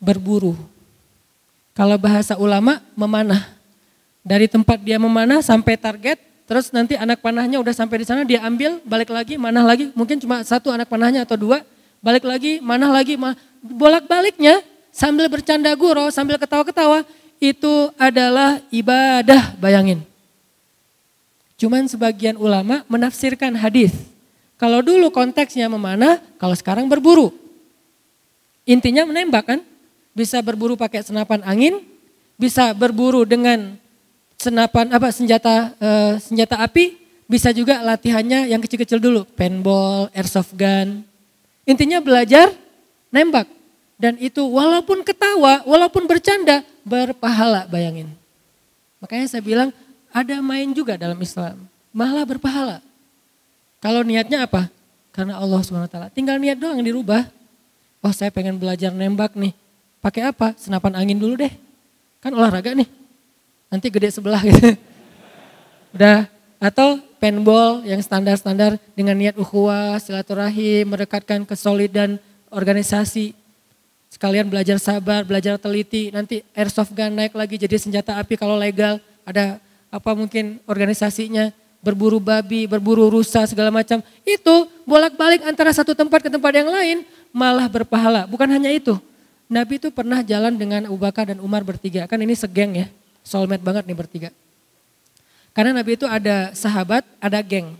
Berburu. 0.00 0.56
Kalau 1.74 1.98
bahasa 1.98 2.38
ulama 2.38 2.78
memanah. 2.94 3.50
Dari 4.24 4.48
tempat 4.48 4.80
dia 4.80 4.96
memanah 4.96 5.44
sampai 5.44 5.76
target, 5.76 6.16
terus 6.48 6.72
nanti 6.72 6.96
anak 6.96 7.20
panahnya 7.20 7.60
udah 7.60 7.74
sampai 7.76 8.00
di 8.00 8.06
sana 8.08 8.24
dia 8.24 8.40
ambil, 8.40 8.80
balik 8.86 9.12
lagi, 9.12 9.36
manah 9.36 9.60
lagi, 9.60 9.92
mungkin 9.92 10.16
cuma 10.16 10.40
satu 10.40 10.72
anak 10.72 10.88
panahnya 10.88 11.28
atau 11.28 11.36
dua, 11.36 11.60
balik 12.00 12.24
lagi, 12.24 12.56
manah 12.62 12.88
lagi, 12.88 13.20
bolak-baliknya 13.60 14.64
sambil 14.88 15.28
bercanda 15.28 15.68
gurau, 15.76 16.08
sambil 16.08 16.40
ketawa-ketawa, 16.40 17.04
itu 17.36 17.92
adalah 18.00 18.62
ibadah, 18.72 19.52
bayangin. 19.60 20.00
Cuman 21.60 21.84
sebagian 21.84 22.40
ulama 22.40 22.80
menafsirkan 22.88 23.52
hadis. 23.60 23.92
Kalau 24.56 24.80
dulu 24.80 25.10
konteksnya 25.10 25.68
memanah, 25.68 26.22
kalau 26.40 26.54
sekarang 26.54 26.88
berburu. 26.88 27.34
Intinya 28.64 29.04
menembak 29.04 29.44
kan? 29.52 29.60
Bisa 30.14 30.38
berburu 30.40 30.78
pakai 30.78 31.02
senapan 31.02 31.42
angin, 31.42 31.82
bisa 32.38 32.70
berburu 32.70 33.26
dengan 33.26 33.74
senapan 34.38 34.94
apa 34.94 35.10
senjata 35.10 35.74
e, 35.76 35.90
senjata 36.22 36.62
api, 36.62 36.98
bisa 37.26 37.50
juga 37.50 37.82
latihannya 37.82 38.54
yang 38.54 38.62
kecil-kecil 38.62 39.02
dulu, 39.02 39.26
paintball, 39.34 40.06
airsoft 40.14 40.54
gun. 40.54 41.02
Intinya 41.66 41.98
belajar 41.98 42.54
nembak. 43.10 43.50
Dan 43.94 44.18
itu 44.18 44.42
walaupun 44.42 45.06
ketawa, 45.06 45.62
walaupun 45.64 46.04
bercanda, 46.04 46.66
berpahala 46.82 47.64
bayangin. 47.70 48.10
Makanya 48.98 49.26
saya 49.30 49.42
bilang 49.42 49.70
ada 50.10 50.38
main 50.42 50.70
juga 50.74 50.98
dalam 50.98 51.16
Islam. 51.22 51.66
Malah 51.94 52.26
berpahala. 52.26 52.78
Kalau 53.78 54.02
niatnya 54.02 54.46
apa? 54.46 54.66
Karena 55.14 55.38
Allah 55.38 55.62
SWT. 55.62 55.94
Tinggal 56.10 56.42
niat 56.42 56.58
doang 56.58 56.82
yang 56.82 56.88
dirubah. 56.90 57.26
Oh 58.02 58.10
saya 58.10 58.34
pengen 58.34 58.58
belajar 58.58 58.90
nembak 58.90 59.38
nih. 59.38 59.54
Pakai 60.04 60.28
apa? 60.28 60.52
Senapan 60.60 61.00
angin 61.00 61.16
dulu 61.16 61.40
deh. 61.40 61.48
Kan 62.20 62.36
olahraga 62.36 62.76
nih. 62.76 62.84
Nanti 63.72 63.88
gede 63.88 64.12
sebelah 64.12 64.44
gitu. 64.44 64.76
Udah. 65.96 66.28
Atau 66.60 67.00
paintball 67.16 67.80
yang 67.88 68.04
standar-standar 68.04 68.76
dengan 68.92 69.16
niat 69.16 69.40
ukhuwah, 69.40 69.96
silaturahim, 69.96 70.92
mendekatkan 70.92 71.48
kesolidan 71.48 72.20
organisasi. 72.52 73.32
Sekalian 74.12 74.52
belajar 74.52 74.76
sabar, 74.76 75.24
belajar 75.24 75.56
teliti. 75.56 76.12
Nanti 76.12 76.44
airsoft 76.52 76.92
gun 76.92 77.16
naik 77.16 77.32
lagi 77.32 77.56
jadi 77.56 77.80
senjata 77.80 78.20
api 78.20 78.36
kalau 78.36 78.60
legal. 78.60 79.00
Ada 79.24 79.56
apa 79.88 80.10
mungkin 80.12 80.60
organisasinya 80.68 81.48
berburu 81.80 82.20
babi, 82.20 82.68
berburu 82.68 83.08
rusa 83.08 83.48
segala 83.48 83.72
macam. 83.72 84.04
Itu 84.20 84.68
bolak-balik 84.84 85.48
antara 85.48 85.72
satu 85.72 85.96
tempat 85.96 86.20
ke 86.20 86.28
tempat 86.28 86.52
yang 86.52 86.68
lain 86.68 87.08
malah 87.32 87.72
berpahala. 87.72 88.28
Bukan 88.28 88.52
hanya 88.52 88.68
itu. 88.68 89.00
Nabi 89.48 89.76
itu 89.76 89.92
pernah 89.92 90.24
jalan 90.24 90.56
dengan 90.56 90.88
Abu 90.88 90.96
Bakar 90.96 91.28
dan 91.28 91.38
Umar 91.40 91.60
bertiga. 91.60 92.08
Kan 92.08 92.20
ini 92.24 92.32
segeng 92.32 92.72
ya. 92.74 92.86
Soulmate 93.24 93.64
banget 93.64 93.84
nih 93.84 93.96
bertiga. 93.96 94.30
Karena 95.54 95.70
Nabi 95.76 95.94
itu 95.94 96.08
ada 96.08 96.50
sahabat, 96.56 97.06
ada 97.22 97.38
geng. 97.44 97.76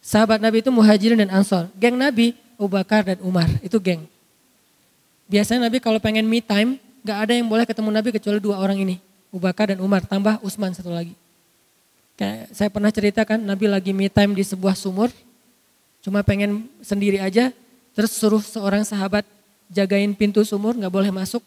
Sahabat 0.00 0.40
Nabi 0.40 0.64
itu 0.64 0.70
muhajirin 0.72 1.20
dan 1.20 1.30
ansor. 1.30 1.68
Geng 1.76 1.98
Nabi 1.98 2.32
Abu 2.56 2.70
Bakar 2.70 3.04
dan 3.04 3.18
Umar. 3.20 3.50
Itu 3.60 3.76
geng. 3.82 4.06
Biasanya 5.28 5.68
Nabi 5.68 5.80
kalau 5.80 5.98
pengen 5.98 6.24
me 6.24 6.40
time, 6.40 6.76
gak 7.04 7.28
ada 7.28 7.32
yang 7.36 7.48
boleh 7.48 7.64
ketemu 7.68 7.90
Nabi 7.92 8.08
kecuali 8.12 8.38
dua 8.38 8.60
orang 8.60 8.78
ini. 8.80 8.96
Abu 9.34 9.42
Bakar 9.42 9.74
dan 9.74 9.82
Umar, 9.82 10.06
tambah 10.06 10.38
Utsman 10.46 10.70
satu 10.70 10.94
lagi. 10.94 11.16
Kayak 12.14 12.54
saya 12.54 12.70
pernah 12.70 12.94
ceritakan 12.94 13.42
Nabi 13.42 13.66
lagi 13.66 13.90
me 13.90 14.06
time 14.06 14.38
di 14.38 14.46
sebuah 14.46 14.78
sumur, 14.78 15.10
cuma 15.98 16.22
pengen 16.22 16.70
sendiri 16.78 17.18
aja, 17.18 17.50
terus 17.90 18.14
suruh 18.14 18.38
seorang 18.38 18.86
sahabat 18.86 19.26
jagain 19.70 20.12
pintu 20.16 20.42
sumur, 20.42 20.76
nggak 20.76 20.92
boleh 20.92 21.10
masuk. 21.12 21.40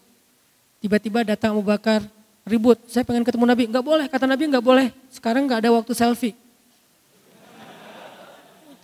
Tiba-tiba 0.79 1.25
datang 1.25 1.57
Abu 1.57 1.65
Bakar, 1.65 2.05
ribut, 2.45 2.77
saya 2.87 3.01
pengen 3.03 3.25
ketemu 3.25 3.45
Nabi, 3.49 3.63
nggak 3.69 3.85
boleh, 3.85 4.05
kata 4.05 4.25
Nabi 4.29 4.43
nggak 4.49 4.65
boleh, 4.65 4.87
sekarang 5.09 5.49
nggak 5.49 5.59
ada 5.65 5.69
waktu 5.73 5.91
selfie. 5.97 6.35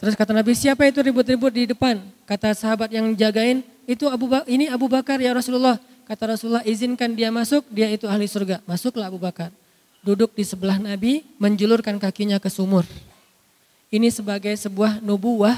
Terus 0.04 0.20
kata 0.20 0.36
Nabi, 0.36 0.52
siapa 0.52 0.84
itu 0.84 1.00
ribut-ribut 1.00 1.54
di 1.54 1.64
depan? 1.70 2.04
Kata 2.28 2.52
sahabat 2.52 2.92
yang 2.92 3.08
jagain, 3.16 3.64
itu 3.88 4.04
Abu 4.12 4.28
ba 4.28 4.44
ini 4.52 4.68
Abu 4.68 4.92
Bakar 4.92 5.16
ya 5.24 5.32
Rasulullah. 5.32 5.80
Kata 6.04 6.36
Rasulullah, 6.36 6.64
izinkan 6.68 7.16
dia 7.16 7.32
masuk, 7.32 7.64
dia 7.72 7.88
itu 7.88 8.04
ahli 8.04 8.28
surga. 8.28 8.60
Masuklah 8.68 9.08
Abu 9.08 9.16
Bakar 9.16 9.56
duduk 10.04 10.36
di 10.36 10.44
sebelah 10.44 10.76
Nabi, 10.78 11.24
menjulurkan 11.40 11.96
kakinya 11.96 12.38
ke 12.38 12.52
sumur. 12.52 12.84
Ini 13.88 14.12
sebagai 14.12 14.52
sebuah 14.60 15.00
nubuah, 15.00 15.56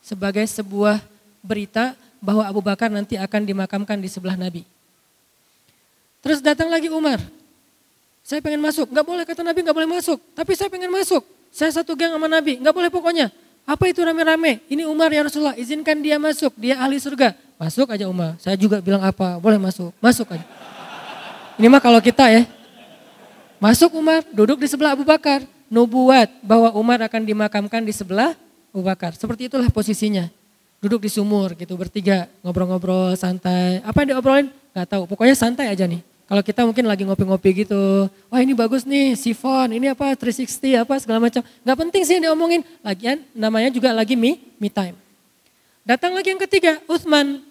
sebagai 0.00 0.48
sebuah 0.48 1.04
berita 1.44 1.92
bahwa 2.22 2.46
Abu 2.46 2.62
Bakar 2.62 2.86
nanti 2.88 3.18
akan 3.18 3.42
dimakamkan 3.42 3.98
di 3.98 4.06
sebelah 4.06 4.38
Nabi. 4.38 4.62
Terus 6.22 6.38
datang 6.38 6.70
lagi 6.70 6.86
Umar. 6.86 7.18
Saya 8.22 8.38
pengen 8.38 8.62
masuk, 8.62 8.86
nggak 8.86 9.02
boleh 9.02 9.24
kata 9.26 9.42
Nabi 9.42 9.66
nggak 9.66 9.76
boleh 9.76 9.90
masuk. 9.90 10.22
Tapi 10.38 10.54
saya 10.54 10.70
pengen 10.70 10.94
masuk. 10.94 11.26
Saya 11.50 11.74
satu 11.74 11.98
geng 11.98 12.14
sama 12.14 12.30
Nabi, 12.30 12.62
nggak 12.62 12.70
boleh 12.70 12.88
pokoknya. 12.88 13.34
Apa 13.66 13.90
itu 13.90 13.98
rame-rame? 14.00 14.62
Ini 14.70 14.86
Umar 14.86 15.10
ya 15.10 15.26
Rasulullah, 15.26 15.58
izinkan 15.58 15.98
dia 15.98 16.16
masuk, 16.22 16.54
dia 16.54 16.78
ahli 16.78 17.02
surga. 17.02 17.34
Masuk 17.58 17.90
aja 17.90 18.06
Umar. 18.06 18.38
Saya 18.38 18.54
juga 18.54 18.78
bilang 18.78 19.02
apa, 19.02 19.42
boleh 19.42 19.58
masuk, 19.58 19.90
masuk 19.98 20.30
aja. 20.30 20.46
Ini 21.58 21.66
mah 21.66 21.82
kalau 21.82 21.98
kita 22.00 22.30
ya, 22.30 22.46
Masuk 23.62 23.94
Umar, 23.94 24.26
duduk 24.34 24.58
di 24.58 24.66
sebelah 24.66 24.98
Abu 24.98 25.06
Bakar. 25.06 25.46
Nubuat 25.70 26.26
bahwa 26.42 26.74
Umar 26.74 26.98
akan 27.06 27.22
dimakamkan 27.22 27.78
di 27.86 27.94
sebelah 27.94 28.34
Abu 28.74 28.82
Bakar. 28.82 29.14
Seperti 29.14 29.46
itulah 29.46 29.70
posisinya. 29.70 30.26
Duduk 30.82 31.06
di 31.06 31.10
sumur 31.14 31.54
gitu 31.54 31.78
bertiga, 31.78 32.26
ngobrol-ngobrol 32.42 33.14
santai. 33.14 33.78
Apa 33.86 34.02
yang 34.02 34.18
diobrolin? 34.18 34.50
Gak 34.74 34.90
tahu. 34.90 35.06
Pokoknya 35.06 35.38
santai 35.38 35.70
aja 35.70 35.86
nih. 35.86 36.02
Kalau 36.26 36.42
kita 36.42 36.66
mungkin 36.66 36.90
lagi 36.90 37.06
ngopi-ngopi 37.06 37.62
gitu. 37.62 38.10
Wah 38.26 38.40
ini 38.42 38.50
bagus 38.50 38.82
nih, 38.82 39.14
sifon, 39.14 39.78
ini 39.78 39.94
apa 39.94 40.18
360 40.18 40.82
apa 40.82 40.98
segala 40.98 41.22
macam. 41.22 41.38
Gak 41.38 41.76
penting 41.78 42.02
sih 42.02 42.18
yang 42.18 42.34
diomongin. 42.34 42.66
Lagian 42.82 43.22
namanya 43.30 43.70
juga 43.70 43.94
lagi 43.94 44.18
me, 44.18 44.42
me 44.58 44.66
time. 44.66 44.98
Datang 45.86 46.18
lagi 46.18 46.34
yang 46.34 46.42
ketiga, 46.42 46.82
Uthman 46.90 47.46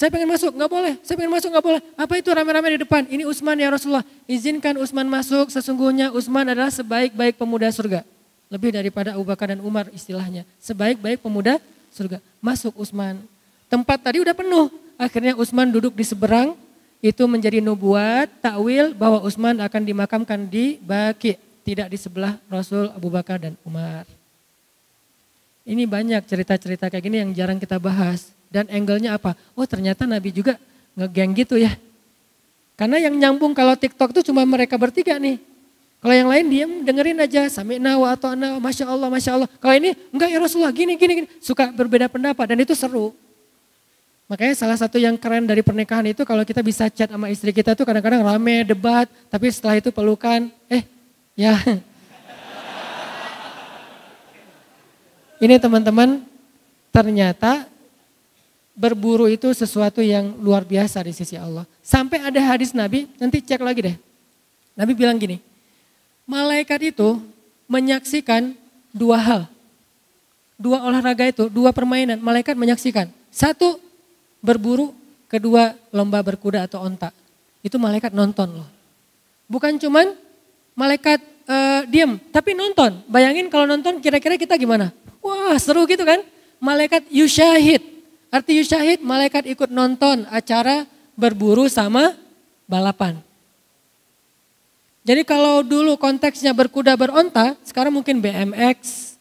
saya 0.00 0.08
pengen 0.08 0.32
masuk, 0.32 0.56
nggak 0.56 0.70
boleh. 0.72 0.94
Saya 1.04 1.14
pengen 1.20 1.28
masuk, 1.28 1.52
nggak 1.52 1.66
boleh. 1.68 1.80
Apa 1.92 2.16
itu 2.16 2.32
rame-rame 2.32 2.72
di 2.72 2.80
depan? 2.88 3.04
Ini 3.04 3.28
Usman 3.28 3.52
ya 3.60 3.68
Rasulullah. 3.68 4.00
Izinkan 4.24 4.80
Usman 4.80 5.04
masuk. 5.04 5.52
Sesungguhnya 5.52 6.08
Usman 6.08 6.48
adalah 6.48 6.72
sebaik-baik 6.72 7.36
pemuda 7.36 7.68
surga. 7.68 8.00
Lebih 8.48 8.80
daripada 8.80 9.12
Abu 9.12 9.28
Bakar 9.28 9.52
dan 9.52 9.60
Umar 9.60 9.92
istilahnya. 9.92 10.48
Sebaik-baik 10.56 11.20
pemuda 11.20 11.60
surga. 11.92 12.16
Masuk 12.40 12.76
Usman. 12.80 13.20
Tempat 13.68 14.00
tadi 14.00 14.18
udah 14.24 14.34
penuh. 14.34 14.72
Akhirnya 14.96 15.36
Usman 15.36 15.70
duduk 15.70 15.94
di 15.94 16.04
seberang. 16.04 16.56
Itu 17.00 17.24
menjadi 17.24 17.64
nubuat, 17.64 18.28
takwil 18.44 18.92
bahwa 18.92 19.24
Usman 19.24 19.60
akan 19.60 19.82
dimakamkan 19.84 20.44
di 20.48 20.76
Baki. 20.80 21.36
Tidak 21.64 21.88
di 21.88 21.96
sebelah 22.00 22.36
Rasul 22.48 22.92
Abu 22.92 23.08
Bakar 23.08 23.40
dan 23.40 23.56
Umar. 23.64 24.04
Ini 25.64 25.84
banyak 25.84 26.24
cerita-cerita 26.24 26.88
kayak 26.88 27.04
gini 27.04 27.16
yang 27.20 27.30
jarang 27.36 27.60
kita 27.60 27.76
bahas. 27.76 28.32
Dan 28.50 28.66
angle-nya 28.66 29.14
apa? 29.14 29.38
Oh 29.54 29.64
ternyata 29.64 30.04
Nabi 30.08 30.34
juga 30.34 30.58
ngegeng 30.98 31.32
gitu 31.38 31.54
ya. 31.60 31.72
Karena 32.74 32.96
yang 32.96 33.14
nyambung 33.14 33.52
kalau 33.52 33.76
TikTok 33.76 34.16
itu 34.16 34.32
cuma 34.32 34.42
mereka 34.48 34.74
bertiga 34.80 35.20
nih. 35.20 35.38
Kalau 36.00 36.14
yang 36.16 36.32
lain 36.32 36.46
diam 36.48 36.70
dengerin 36.80 37.20
aja 37.20 37.44
sami 37.52 37.76
nawa 37.76 38.16
atau 38.16 38.32
ana 38.32 38.56
masya 38.56 38.88
Allah 38.88 39.12
masya 39.12 39.36
Allah. 39.36 39.48
Kalau 39.60 39.74
ini 39.76 39.92
enggak 40.08 40.32
ya 40.32 40.38
Rasulullah 40.40 40.72
gini 40.72 40.96
gini 40.96 41.12
gini 41.22 41.28
suka 41.44 41.68
berbeda 41.68 42.08
pendapat 42.08 42.56
dan 42.56 42.58
itu 42.64 42.72
seru. 42.72 43.12
Makanya 44.24 44.56
salah 44.56 44.80
satu 44.80 44.96
yang 44.96 45.20
keren 45.20 45.44
dari 45.44 45.60
pernikahan 45.60 46.08
itu 46.08 46.24
kalau 46.24 46.40
kita 46.40 46.64
bisa 46.64 46.88
chat 46.88 47.10
sama 47.10 47.28
istri 47.28 47.52
kita 47.52 47.76
tuh 47.76 47.84
kadang-kadang 47.84 48.24
rame 48.24 48.64
debat 48.64 49.12
tapi 49.28 49.52
setelah 49.52 49.76
itu 49.76 49.92
pelukan 49.92 50.48
eh 50.72 50.88
ya. 51.36 51.60
Ini 55.40 55.56
teman-teman 55.56 56.24
ternyata 56.92 57.64
berburu 58.76 59.28
itu 59.28 59.52
sesuatu 59.52 60.00
yang 60.00 60.36
luar 60.40 60.64
biasa 60.64 61.04
di 61.04 61.12
sisi 61.12 61.36
Allah. 61.36 61.68
Sampai 61.84 62.20
ada 62.20 62.40
hadis 62.40 62.72
Nabi, 62.76 63.08
nanti 63.16 63.40
cek 63.40 63.60
lagi 63.60 63.80
deh. 63.92 63.96
Nabi 64.76 64.92
bilang 64.92 65.16
gini, 65.16 65.40
malaikat 66.30 66.94
itu 66.94 67.18
menyaksikan 67.66 68.54
dua 68.94 69.18
hal. 69.18 69.42
Dua 70.54 70.78
olahraga 70.86 71.26
itu, 71.26 71.50
dua 71.50 71.74
permainan, 71.74 72.22
malaikat 72.22 72.54
menyaksikan. 72.54 73.10
Satu, 73.34 73.82
berburu, 74.38 74.94
kedua 75.26 75.74
lomba 75.90 76.22
berkuda 76.22 76.70
atau 76.70 76.86
onta. 76.86 77.10
Itu 77.66 77.82
malaikat 77.82 78.14
nonton 78.14 78.62
loh. 78.62 78.68
Bukan 79.50 79.74
cuman 79.82 80.14
malaikat 80.78 81.18
uh, 81.50 81.82
diem, 81.90 82.20
tapi 82.30 82.54
nonton. 82.54 83.02
Bayangin 83.10 83.50
kalau 83.50 83.66
nonton 83.66 83.98
kira-kira 83.98 84.38
kita 84.38 84.54
gimana? 84.54 84.94
Wah 85.18 85.58
seru 85.58 85.82
gitu 85.90 86.06
kan? 86.06 86.22
Malaikat 86.60 87.08
yushahid, 87.08 87.80
Arti 88.30 88.62
syahid 88.62 89.02
malaikat 89.02 89.42
ikut 89.50 89.74
nonton 89.74 90.22
acara 90.30 90.86
berburu 91.18 91.66
sama 91.66 92.14
balapan. 92.70 93.18
Jadi 95.00 95.22
kalau 95.24 95.64
dulu 95.64 95.96
konteksnya 95.96 96.52
berkuda 96.52 96.92
beronta, 96.92 97.56
sekarang 97.64 97.96
mungkin 97.96 98.20
BMX, 98.20 99.12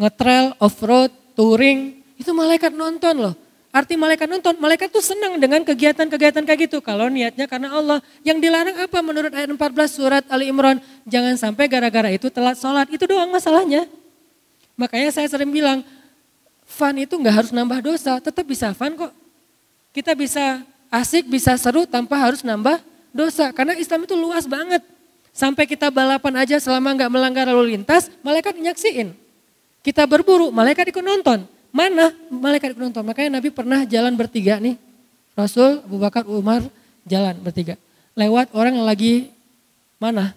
ngetrail, 0.00 0.56
off-road, 0.56 1.12
touring, 1.36 2.00
itu 2.16 2.32
malaikat 2.32 2.72
nonton 2.72 3.28
loh. 3.28 3.34
Arti 3.76 3.92
malaikat 3.92 4.24
nonton, 4.24 4.56
malaikat 4.56 4.88
tuh 4.88 5.04
senang 5.04 5.36
dengan 5.36 5.60
kegiatan-kegiatan 5.60 6.40
kayak 6.48 6.60
gitu. 6.64 6.80
Kalau 6.80 7.12
niatnya 7.12 7.44
karena 7.44 7.76
Allah. 7.76 8.00
Yang 8.24 8.48
dilarang 8.48 8.76
apa 8.80 8.98
menurut 9.04 9.28
ayat 9.36 9.52
14 9.52 9.60
surat 9.92 10.24
Ali 10.32 10.48
Imran? 10.48 10.80
Jangan 11.04 11.36
sampai 11.36 11.68
gara-gara 11.68 12.08
itu 12.08 12.32
telat 12.32 12.56
sholat. 12.56 12.88
Itu 12.88 13.04
doang 13.04 13.28
masalahnya. 13.28 13.84
Makanya 14.80 15.12
saya 15.12 15.28
sering 15.28 15.52
bilang, 15.52 15.84
fun 16.64 16.96
itu 16.96 17.20
nggak 17.20 17.34
harus 17.36 17.50
nambah 17.52 17.84
dosa, 17.84 18.16
tetap 18.16 18.48
bisa 18.48 18.72
fun 18.72 18.96
kok. 18.96 19.12
Kita 19.92 20.16
bisa 20.16 20.64
asik, 20.88 21.28
bisa 21.28 21.52
seru 21.60 21.84
tanpa 21.84 22.16
harus 22.16 22.40
nambah 22.40 22.80
dosa. 23.16 23.48
Karena 23.56 23.72
Islam 23.80 24.04
itu 24.04 24.12
luas 24.12 24.44
banget. 24.44 24.84
Sampai 25.32 25.64
kita 25.64 25.88
balapan 25.92 26.44
aja 26.44 26.56
selama 26.60 26.92
nggak 26.96 27.12
melanggar 27.12 27.44
lalu 27.48 27.76
lintas, 27.76 28.12
malaikat 28.24 28.56
nyaksiin. 28.56 29.12
Kita 29.80 30.04
berburu, 30.08 30.48
malaikat 30.52 30.92
ikut 30.92 31.04
nonton. 31.04 31.44
Mana 31.72 32.12
malaikat 32.32 32.72
ikut 32.72 32.80
nonton? 32.80 33.04
Makanya 33.04 33.40
Nabi 33.40 33.52
pernah 33.52 33.84
jalan 33.84 34.16
bertiga 34.16 34.56
nih. 34.56 34.80
Rasul, 35.36 35.84
Abu 35.84 36.00
Bakar, 36.00 36.24
Umar 36.24 36.64
jalan 37.04 37.36
bertiga. 37.44 37.76
Lewat 38.16 38.48
orang 38.56 38.80
yang 38.80 38.88
lagi 38.88 39.28
mana? 40.00 40.32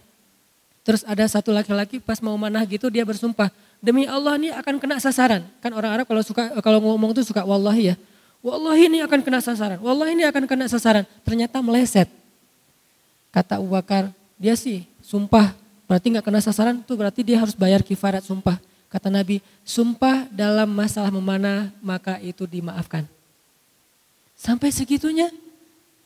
Terus 0.84 1.08
ada 1.08 1.24
satu 1.32 1.56
laki-laki 1.56 2.04
pas 2.04 2.20
mau 2.20 2.36
manah 2.36 2.68
gitu 2.68 2.92
dia 2.92 3.08
bersumpah, 3.08 3.48
demi 3.80 4.04
Allah 4.04 4.36
ini 4.36 4.52
akan 4.52 4.76
kena 4.84 5.00
sasaran. 5.00 5.48
Kan 5.64 5.72
orang 5.72 6.02
Arab 6.02 6.06
kalau 6.12 6.20
suka 6.20 6.60
kalau 6.60 6.84
ngomong 6.84 7.16
tuh 7.16 7.24
suka 7.24 7.48
wallahi 7.48 7.94
ya. 7.94 7.96
Wallahi 8.44 8.92
ini 8.92 9.00
akan 9.08 9.20
kena 9.24 9.40
sasaran. 9.40 9.80
Wallahi 9.80 10.12
ini 10.20 10.24
akan 10.28 10.44
kena 10.44 10.68
sasaran. 10.68 11.08
Ternyata 11.24 11.64
meleset. 11.64 12.19
Kata 13.30 13.62
Abu 13.62 13.74
Bakar, 13.74 14.10
dia 14.40 14.58
sih 14.58 14.86
sumpah 15.04 15.54
berarti 15.90 16.14
nggak 16.14 16.26
kena 16.26 16.42
sasaran 16.42 16.82
tuh 16.86 16.98
berarti 16.98 17.22
dia 17.26 17.38
harus 17.42 17.54
bayar 17.54 17.82
kifarat 17.86 18.26
sumpah. 18.26 18.58
Kata 18.90 19.14
Nabi, 19.14 19.38
sumpah 19.62 20.26
dalam 20.34 20.66
masalah 20.66 21.14
memanah 21.14 21.70
maka 21.78 22.18
itu 22.26 22.50
dimaafkan. 22.50 23.06
Sampai 24.34 24.74
segitunya. 24.74 25.30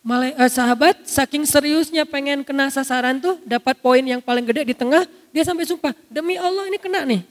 Malai, 0.04 0.36
eh, 0.36 0.52
sahabat 0.52 1.08
saking 1.08 1.48
seriusnya 1.48 2.04
pengen 2.04 2.44
kena 2.44 2.68
sasaran 2.68 3.24
tuh 3.24 3.40
dapat 3.48 3.80
poin 3.80 4.04
yang 4.04 4.20
paling 4.20 4.44
gede 4.44 4.68
di 4.68 4.76
tengah 4.76 5.08
dia 5.32 5.48
sampai 5.48 5.64
sumpah 5.64 5.96
demi 6.12 6.36
Allah 6.36 6.68
ini 6.68 6.76
kena 6.76 7.08
nih 7.08 7.24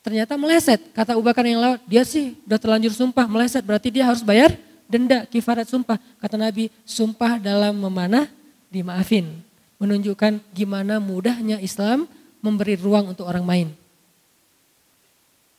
ternyata 0.00 0.40
meleset 0.40 0.80
kata 0.96 1.12
Abu 1.12 1.20
Bakar 1.20 1.44
yang 1.44 1.60
lewat 1.60 1.80
dia 1.84 2.02
sih 2.08 2.34
udah 2.48 2.56
terlanjur 2.56 2.92
sumpah 2.96 3.28
meleset 3.28 3.60
berarti 3.60 3.92
dia 3.92 4.08
harus 4.08 4.24
bayar 4.24 4.56
denda 4.88 5.28
kifarat 5.28 5.68
sumpah 5.68 6.00
kata 6.18 6.40
Nabi 6.40 6.72
sumpah 6.88 7.36
dalam 7.36 7.76
memanah 7.76 8.26
dimaafin 8.70 9.42
menunjukkan 9.76 10.40
gimana 10.54 11.02
mudahnya 11.02 11.58
Islam 11.60 12.08
memberi 12.40 12.78
ruang 12.78 13.12
untuk 13.12 13.26
orang 13.26 13.44
main 13.44 13.68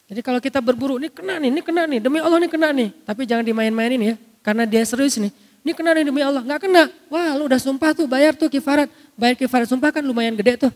jadi 0.09 0.23
kalau 0.25 0.39
kita 0.41 0.59
berburu 0.59 0.97
ini 0.97 1.11
kena 1.13 1.37
nih 1.37 1.49
ini 1.53 1.61
kena 1.61 1.83
nih 1.85 1.99
demi 2.01 2.17
Allah 2.23 2.39
ini 2.41 2.49
kena 2.49 2.73
nih 2.73 2.89
tapi 3.05 3.27
jangan 3.27 3.45
dimain-mainin 3.45 4.01
ya 4.01 4.15
karena 4.41 4.65
dia 4.65 4.81
serius 4.87 5.19
nih 5.21 5.31
ini 5.61 5.77
kena 5.77 5.93
nih 5.93 6.05
demi 6.09 6.21
Allah, 6.25 6.41
nggak 6.41 6.61
kena. 6.65 6.89
Wah 7.05 7.37
lu 7.37 7.45
udah 7.45 7.61
sumpah 7.61 7.93
tuh 7.93 8.09
bayar 8.09 8.33
tuh 8.33 8.49
kifarat. 8.49 8.89
Bayar 9.13 9.37
kifarat 9.37 9.69
sumpah 9.69 9.93
kan 9.93 10.01
lumayan 10.01 10.33
gede 10.33 10.65
tuh. 10.65 10.73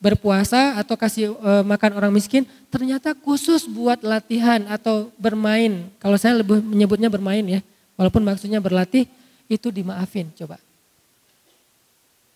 Berpuasa 0.00 0.76
atau 0.80 0.96
kasih 0.96 1.32
e, 1.36 1.50
makan 1.64 1.92
orang 1.96 2.12
miskin 2.12 2.44
ternyata 2.72 3.16
khusus 3.16 3.64
buat 3.64 4.00
latihan 4.04 4.60
atau 4.68 5.08
bermain. 5.16 5.88
Kalau 5.96 6.20
saya 6.20 6.36
lebih 6.36 6.60
menyebutnya 6.60 7.08
bermain 7.08 7.44
ya. 7.48 7.60
Walaupun 7.96 8.20
maksudnya 8.20 8.60
berlatih 8.60 9.08
itu 9.48 9.72
dimaafin 9.72 10.28
coba. 10.36 10.60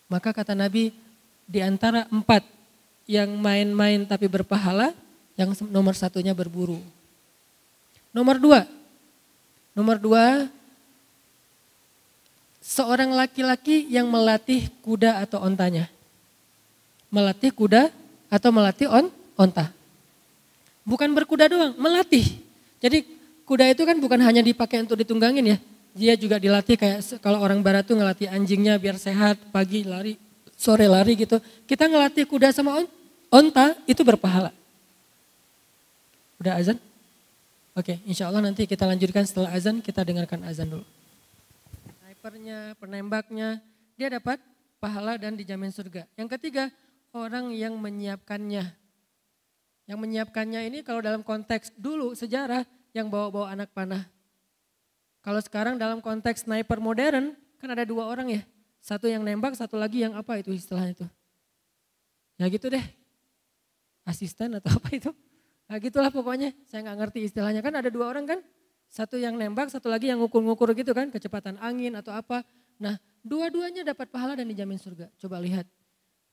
Maka 0.05 0.29
kata 0.31 0.53
Nabi 0.53 0.93
di 1.45 1.59
antara 1.61 2.05
empat 2.09 2.45
yang 3.05 3.29
main-main 3.37 4.05
tapi 4.05 4.25
berpahala, 4.25 4.93
yang 5.37 5.53
nomor 5.69 5.93
satunya 5.93 6.33
berburu. 6.33 6.81
Nomor 8.15 8.39
dua, 8.39 8.61
nomor 9.75 9.99
dua 9.99 10.47
seorang 12.65 13.13
laki-laki 13.13 13.85
yang 13.91 14.09
melatih 14.09 14.71
kuda 14.81 15.21
atau 15.21 15.43
ontanya. 15.45 15.85
Melatih 17.13 17.53
kuda 17.53 17.93
atau 18.31 18.49
melatih 18.49 18.89
on, 18.89 19.05
onta. 19.37 19.69
Bukan 20.81 21.13
berkuda 21.13 21.45
doang, 21.45 21.73
melatih. 21.77 22.25
Jadi 22.81 23.05
kuda 23.45 23.69
itu 23.69 23.85
kan 23.85 23.97
bukan 24.01 24.19
hanya 24.21 24.41
dipakai 24.41 24.81
untuk 24.81 24.97
ditunggangin 24.97 25.55
ya. 25.55 25.57
Dia 25.95 26.19
juga 26.19 26.35
dilatih 26.35 26.75
kayak 26.75 27.23
kalau 27.23 27.39
orang 27.39 27.63
barat 27.63 27.87
tuh 27.87 27.95
ngelatih 27.95 28.27
anjingnya 28.27 28.75
biar 28.75 28.99
sehat, 28.99 29.39
pagi 29.55 29.87
lari, 29.87 30.19
sore 30.59 30.91
lari 30.91 31.15
gitu. 31.15 31.39
Kita 31.63 31.87
ngelatih 31.87 32.27
kuda 32.27 32.51
sama 32.51 32.83
on, 32.83 32.87
onta 33.31 33.79
itu 33.87 34.03
berpahala. 34.03 34.51
Udah 36.35 36.59
azan? 36.59 36.75
Oke, 37.71 38.03
insya 38.03 38.27
Allah 38.27 38.43
nanti 38.43 38.67
kita 38.67 38.83
lanjutkan 38.83 39.23
setelah 39.23 39.55
azan, 39.55 39.79
kita 39.79 40.03
dengarkan 40.03 40.43
azan 40.43 40.67
dulu 40.67 40.85
snipernya, 42.25 42.73
penembaknya, 42.81 43.61
dia 43.93 44.09
dapat 44.09 44.41
pahala 44.81 45.13
dan 45.13 45.37
dijamin 45.37 45.69
surga. 45.69 46.09
Yang 46.17 46.33
ketiga, 46.33 46.73
orang 47.13 47.53
yang 47.53 47.77
menyiapkannya. 47.77 48.65
Yang 49.85 49.99
menyiapkannya 50.01 50.65
ini 50.65 50.81
kalau 50.81 51.05
dalam 51.05 51.21
konteks 51.21 51.77
dulu 51.77 52.17
sejarah 52.17 52.65
yang 52.97 53.13
bawa-bawa 53.13 53.53
anak 53.53 53.69
panah. 53.77 54.09
Kalau 55.25 55.41
sekarang 55.41 55.81
dalam 55.81 56.05
konteks 56.05 56.45
sniper 56.45 56.77
modern 56.77 57.33
kan 57.57 57.69
ada 57.73 57.81
dua 57.81 58.05
orang 58.05 58.29
ya. 58.29 58.41
Satu 58.77 59.09
yang 59.09 59.25
nembak, 59.25 59.57
satu 59.57 59.73
lagi 59.73 60.05
yang 60.05 60.13
apa 60.13 60.37
itu 60.37 60.53
istilahnya 60.53 60.93
itu. 60.93 61.07
Ya 62.37 62.45
gitu 62.45 62.69
deh. 62.69 62.85
Asisten 64.05 64.53
atau 64.61 64.69
apa 64.77 64.93
itu. 64.93 65.09
Nah 65.65 65.81
gitulah 65.81 66.13
pokoknya. 66.13 66.53
Saya 66.69 66.85
nggak 66.85 66.97
ngerti 67.01 67.19
istilahnya. 67.25 67.65
Kan 67.65 67.73
ada 67.73 67.89
dua 67.89 68.05
orang 68.05 68.29
kan. 68.29 68.39
Satu 68.85 69.17
yang 69.17 69.33
nembak, 69.33 69.73
satu 69.73 69.89
lagi 69.89 70.13
yang 70.13 70.21
ngukur-ngukur 70.21 70.69
gitu 70.77 70.93
kan, 70.93 71.09
kecepatan 71.09 71.57
angin 71.57 71.97
atau 71.97 72.13
apa. 72.13 72.45
Nah, 72.77 73.01
dua-duanya 73.25 73.81
dapat 73.81 74.13
pahala 74.13 74.37
dan 74.37 74.45
dijamin 74.45 74.77
surga. 74.77 75.09
Coba 75.17 75.41
lihat 75.41 75.65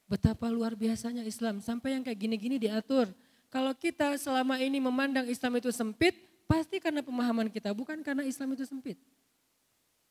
betapa 0.04 0.52
luar 0.52 0.76
biasanya 0.76 1.24
Islam. 1.24 1.64
Sampai 1.64 1.96
yang 1.96 2.04
kayak 2.04 2.20
gini-gini 2.20 2.60
diatur. 2.60 3.08
Kalau 3.48 3.72
kita 3.72 4.20
selama 4.20 4.60
ini 4.60 4.84
memandang 4.84 5.24
Islam 5.32 5.56
itu 5.56 5.72
sempit, 5.72 6.31
pasti 6.46 6.78
karena 6.82 7.00
pemahaman 7.00 7.48
kita, 7.48 7.70
bukan 7.72 8.00
karena 8.00 8.22
Islam 8.26 8.54
itu 8.54 8.64
sempit. 8.66 8.98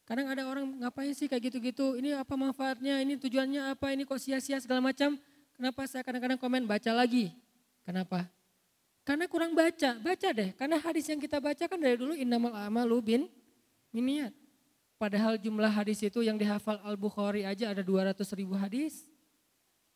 Kadang 0.06 0.28
ada 0.28 0.44
orang 0.44 0.68
ngapain 0.82 1.14
sih 1.16 1.30
kayak 1.30 1.54
gitu-gitu, 1.54 1.96
ini 1.96 2.12
apa 2.12 2.36
manfaatnya, 2.36 3.00
ini 3.00 3.16
tujuannya 3.16 3.72
apa, 3.72 3.96
ini 3.96 4.04
kok 4.04 4.20
sia-sia 4.20 4.60
segala 4.60 4.84
macam. 4.84 5.16
Kenapa 5.56 5.82
saya 5.88 6.02
kadang-kadang 6.02 6.42
komen 6.42 6.66
baca 6.66 6.92
lagi. 6.92 7.32
Kenapa? 7.86 8.28
Karena 9.02 9.26
kurang 9.26 9.58
baca, 9.58 9.98
baca 9.98 10.30
deh. 10.30 10.54
Karena 10.54 10.78
hadis 10.78 11.10
yang 11.10 11.18
kita 11.18 11.42
baca 11.42 11.64
kan 11.66 11.80
dari 11.80 11.98
dulu 11.98 12.14
innamal 12.14 12.54
amalu 12.54 12.98
bin 13.02 13.22
miniat. 13.90 14.34
Padahal 15.02 15.42
jumlah 15.42 15.70
hadis 15.70 15.98
itu 16.06 16.22
yang 16.22 16.38
dihafal 16.38 16.78
Al-Bukhari 16.86 17.42
aja 17.42 17.74
ada 17.74 17.82
200 17.82 18.22
ribu 18.38 18.54
hadis. 18.54 19.10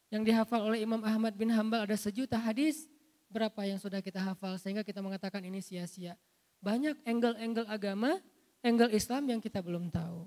Yang 0.09 0.33
dihafal 0.33 0.65
oleh 0.65 0.81
Imam 0.81 1.01
Ahmad 1.05 1.37
bin 1.37 1.53
Hambal 1.53 1.85
ada 1.85 1.93
sejuta 1.93 2.41
hadis. 2.41 2.89
Berapa 3.35 3.67
yang 3.67 3.75
sudah 3.75 3.99
kita 3.99 4.23
hafal 4.23 4.55
sehingga 4.55 4.79
kita 4.79 5.03
mengatakan 5.03 5.43
ini 5.43 5.59
sia-sia. 5.59 6.15
Banyak 6.63 7.03
angle-angle 7.03 7.67
agama, 7.67 8.23
angle 8.63 8.95
Islam 8.95 9.27
yang 9.27 9.43
kita 9.43 9.59
belum 9.59 9.91
tahu. 9.91 10.23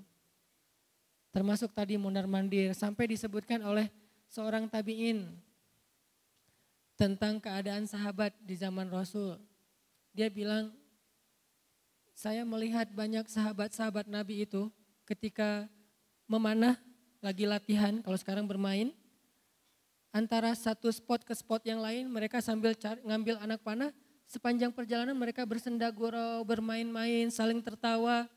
Termasuk 1.33 1.73
tadi 1.73 1.97
mundar 1.97 2.29
mandir 2.29 2.77
sampai 2.77 3.09
disebutkan 3.09 3.65
oleh 3.65 3.89
seorang 4.29 4.69
tabi'in 4.69 5.25
tentang 6.93 7.41
keadaan 7.41 7.89
sahabat 7.89 8.37
di 8.45 8.53
zaman 8.53 8.93
Rasul. 8.93 9.41
Dia 10.13 10.29
bilang, 10.29 10.69
saya 12.13 12.45
melihat 12.45 12.93
banyak 12.93 13.25
sahabat-sahabat 13.25 14.05
Nabi 14.05 14.45
itu 14.45 14.69
ketika 15.09 15.65
memanah 16.29 16.77
lagi 17.25 17.49
latihan, 17.49 18.05
kalau 18.05 18.21
sekarang 18.21 18.45
bermain, 18.45 18.93
antara 20.09 20.53
satu 20.57 20.89
spot 20.89 21.21
ke 21.25 21.33
spot 21.37 21.65
yang 21.65 21.81
lain 21.81 22.09
mereka 22.09 22.41
sambil 22.41 22.73
cari, 22.73 23.01
ngambil 23.05 23.41
anak 23.41 23.61
panah, 23.61 23.91
sepanjang 24.29 24.73
perjalanan 24.73 25.17
mereka 25.17 25.45
bersenda 25.45 25.89
gurau, 25.89 26.41
bermain-main, 26.45 27.29
saling 27.33 27.61
tertawa, 27.61 28.29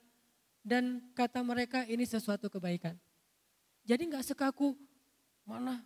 dan 0.64 1.00
kata 1.16 1.40
mereka 1.44 1.84
ini 1.88 2.04
sesuatu 2.04 2.48
kebaikan. 2.48 2.96
Jadi 3.82 4.08
nggak 4.08 4.24
sekaku, 4.24 4.78
mana 5.42 5.82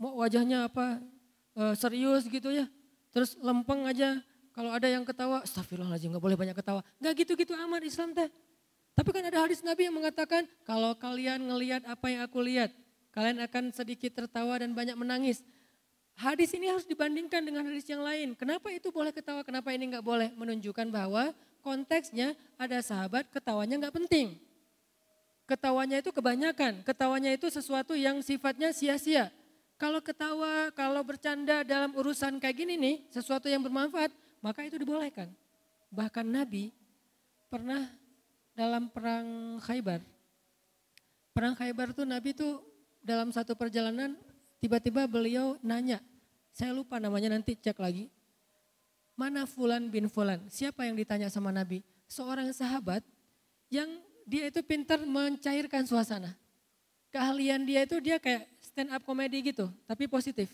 mau 0.00 0.22
wajahnya 0.22 0.70
apa, 0.70 1.02
uh, 1.58 1.74
serius 1.76 2.24
gitu 2.30 2.48
ya. 2.48 2.64
Terus 3.10 3.36
lempeng 3.42 3.84
aja. 3.84 4.22
Kalau 4.50 4.74
ada 4.74 4.90
yang 4.90 5.06
ketawa, 5.06 5.46
astagfirullahaladzim 5.46 6.10
gak 6.10 6.24
boleh 6.26 6.34
banyak 6.34 6.56
ketawa. 6.58 6.82
Gak 6.98 7.14
gitu-gitu 7.22 7.54
amat 7.54 7.86
Islam 7.86 8.10
teh. 8.12 8.26
Tapi 8.98 9.08
kan 9.14 9.22
ada 9.22 9.46
hadis 9.46 9.62
Nabi 9.62 9.86
yang 9.86 9.94
mengatakan, 9.94 10.44
kalau 10.66 10.92
kalian 10.98 11.38
ngelihat 11.46 11.86
apa 11.86 12.06
yang 12.10 12.20
aku 12.26 12.42
lihat, 12.42 12.74
kalian 13.10 13.42
akan 13.42 13.74
sedikit 13.74 14.14
tertawa 14.14 14.58
dan 14.62 14.74
banyak 14.74 14.94
menangis. 14.94 15.42
Hadis 16.20 16.52
ini 16.52 16.68
harus 16.68 16.84
dibandingkan 16.84 17.40
dengan 17.40 17.64
hadis 17.64 17.88
yang 17.88 18.04
lain. 18.04 18.36
Kenapa 18.36 18.68
itu 18.68 18.92
boleh 18.92 19.08
ketawa, 19.08 19.40
kenapa 19.40 19.72
ini 19.72 19.88
nggak 19.88 20.04
boleh? 20.04 20.28
Menunjukkan 20.36 20.92
bahwa 20.92 21.32
konteksnya 21.64 22.36
ada 22.60 22.80
sahabat 22.84 23.28
ketawanya 23.32 23.80
nggak 23.80 23.96
penting. 24.04 24.36
Ketawanya 25.48 25.98
itu 25.98 26.14
kebanyakan, 26.14 26.86
ketawanya 26.86 27.34
itu 27.34 27.50
sesuatu 27.50 27.98
yang 27.98 28.22
sifatnya 28.22 28.70
sia-sia. 28.70 29.32
Kalau 29.80 29.98
ketawa, 30.04 30.68
kalau 30.76 31.00
bercanda 31.00 31.64
dalam 31.64 31.96
urusan 31.96 32.36
kayak 32.36 32.52
gini 32.52 32.76
nih, 32.76 32.96
sesuatu 33.10 33.48
yang 33.48 33.64
bermanfaat, 33.64 34.12
maka 34.44 34.60
itu 34.62 34.76
dibolehkan. 34.76 35.32
Bahkan 35.88 36.22
Nabi 36.28 36.70
pernah 37.48 37.88
dalam 38.52 38.92
perang 38.92 39.56
Khaybar. 39.64 40.04
Perang 41.32 41.56
Khaybar 41.56 41.96
tuh 41.96 42.04
Nabi 42.04 42.36
tuh 42.36 42.60
dalam 43.00 43.32
satu 43.32 43.56
perjalanan 43.56 44.16
tiba-tiba 44.60 45.08
beliau 45.08 45.56
nanya, 45.64 45.98
saya 46.52 46.76
lupa 46.76 47.00
namanya 47.00 47.32
nanti 47.32 47.56
cek 47.56 47.80
lagi. 47.80 48.12
Mana 49.16 49.44
Fulan 49.44 49.92
bin 49.92 50.08
Fulan? 50.08 50.40
Siapa 50.48 50.88
yang 50.88 50.96
ditanya 50.96 51.28
sama 51.28 51.52
Nabi? 51.52 51.84
Seorang 52.08 52.48
sahabat 52.56 53.04
yang 53.68 53.88
dia 54.24 54.48
itu 54.48 54.60
pintar 54.64 55.02
mencairkan 55.04 55.84
suasana. 55.84 56.32
Keahlian 57.10 57.66
dia 57.66 57.82
itu 57.84 57.98
dia 57.98 58.16
kayak 58.22 58.46
stand 58.62 58.94
up 58.94 59.02
komedi 59.02 59.42
gitu, 59.50 59.66
tapi 59.84 60.06
positif. 60.06 60.48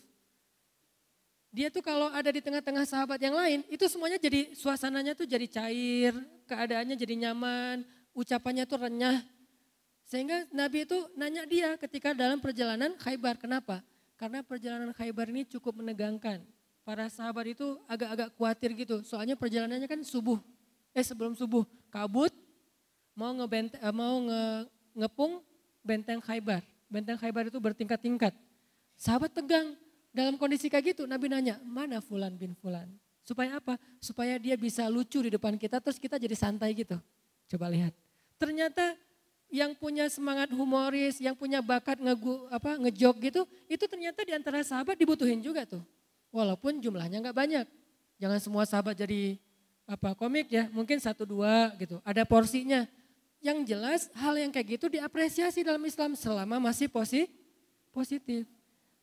Dia 1.53 1.73
tuh 1.73 1.81
kalau 1.81 2.13
ada 2.13 2.29
di 2.29 2.41
tengah-tengah 2.45 2.85
sahabat 2.85 3.21
yang 3.21 3.37
lain, 3.37 3.65
itu 3.73 3.85
semuanya 3.89 4.21
jadi 4.21 4.53
suasananya 4.57 5.17
tuh 5.17 5.25
jadi 5.25 5.47
cair, 5.49 6.13
keadaannya 6.45 6.97
jadi 6.97 7.15
nyaman, 7.29 7.85
ucapannya 8.13 8.65
tuh 8.69 8.89
renyah. 8.89 9.25
Sehingga 10.07 10.47
Nabi 10.55 10.87
itu 10.87 10.99
nanya 11.19 11.43
dia 11.51 11.75
ketika 11.75 12.15
dalam 12.15 12.39
perjalanan 12.39 12.95
Khaybar, 12.95 13.43
kenapa? 13.43 13.83
Karena 14.15 14.41
perjalanan 14.47 14.95
Khaybar 14.95 15.27
ini 15.35 15.43
cukup 15.51 15.83
menegangkan. 15.83 16.47
Para 16.87 17.11
sahabat 17.11 17.51
itu 17.51 17.83
agak-agak 17.91 18.31
khawatir 18.39 18.71
gitu, 18.79 19.03
soalnya 19.03 19.35
perjalanannya 19.35 19.91
kan 19.91 19.99
subuh. 20.07 20.39
Eh 20.95 21.03
sebelum 21.03 21.35
subuh, 21.35 21.67
kabut, 21.91 22.31
mau, 23.19 23.35
ngebente, 23.35 23.75
eh, 23.83 23.91
mau 23.91 24.23
nge, 24.23 24.71
ngepung 24.95 25.43
benteng 25.83 26.23
Khaybar. 26.23 26.63
Benteng 26.87 27.19
Khaybar 27.19 27.51
itu 27.51 27.59
bertingkat-tingkat. 27.59 28.31
Sahabat 28.95 29.35
tegang. 29.35 29.75
Dalam 30.15 30.41
kondisi 30.41 30.73
kayak 30.73 30.97
gitu 30.97 31.03
Nabi 31.05 31.29
nanya, 31.29 31.61
mana 31.67 32.01
Fulan 32.01 32.39
bin 32.39 32.57
Fulan? 32.57 32.89
Supaya 33.27 33.59
apa? 33.59 33.77
Supaya 33.99 34.39
dia 34.39 34.55
bisa 34.55 34.87
lucu 34.87 35.19
di 35.19 35.35
depan 35.35 35.59
kita 35.59 35.83
terus 35.83 35.99
kita 35.99 36.17
jadi 36.17 36.33
santai 36.39 36.73
gitu. 36.73 36.97
Coba 37.51 37.67
lihat. 37.69 37.93
Ternyata 38.39 38.95
yang 39.57 39.73
punya 39.73 40.05
semangat 40.13 40.53
humoris, 40.53 41.17
yang 41.17 41.33
punya 41.33 41.65
bakat 41.65 41.97
ngegu, 41.97 42.45
apa, 42.53 42.77
ngejok 42.77 43.17
gitu, 43.25 43.41
itu 43.73 43.85
ternyata 43.89 44.21
di 44.21 44.37
antara 44.37 44.61
sahabat 44.61 45.01
dibutuhin 45.01 45.41
juga 45.41 45.65
tuh. 45.65 45.81
Walaupun 46.29 46.77
jumlahnya 46.77 47.25
nggak 47.25 47.37
banyak. 47.37 47.67
Jangan 48.21 48.37
semua 48.37 48.69
sahabat 48.69 48.93
jadi 48.93 49.41
apa 49.89 50.13
komik 50.13 50.53
ya, 50.53 50.69
mungkin 50.69 51.01
satu 51.01 51.25
dua 51.25 51.73
gitu. 51.81 52.05
Ada 52.05 52.29
porsinya. 52.29 52.85
Yang 53.41 53.59
jelas 53.73 54.01
hal 54.13 54.37
yang 54.37 54.53
kayak 54.53 54.77
gitu 54.77 54.93
diapresiasi 54.93 55.65
dalam 55.65 55.81
Islam 55.89 56.13
selama 56.13 56.61
masih 56.61 56.93
posi, 56.93 57.25
positif. 57.97 58.45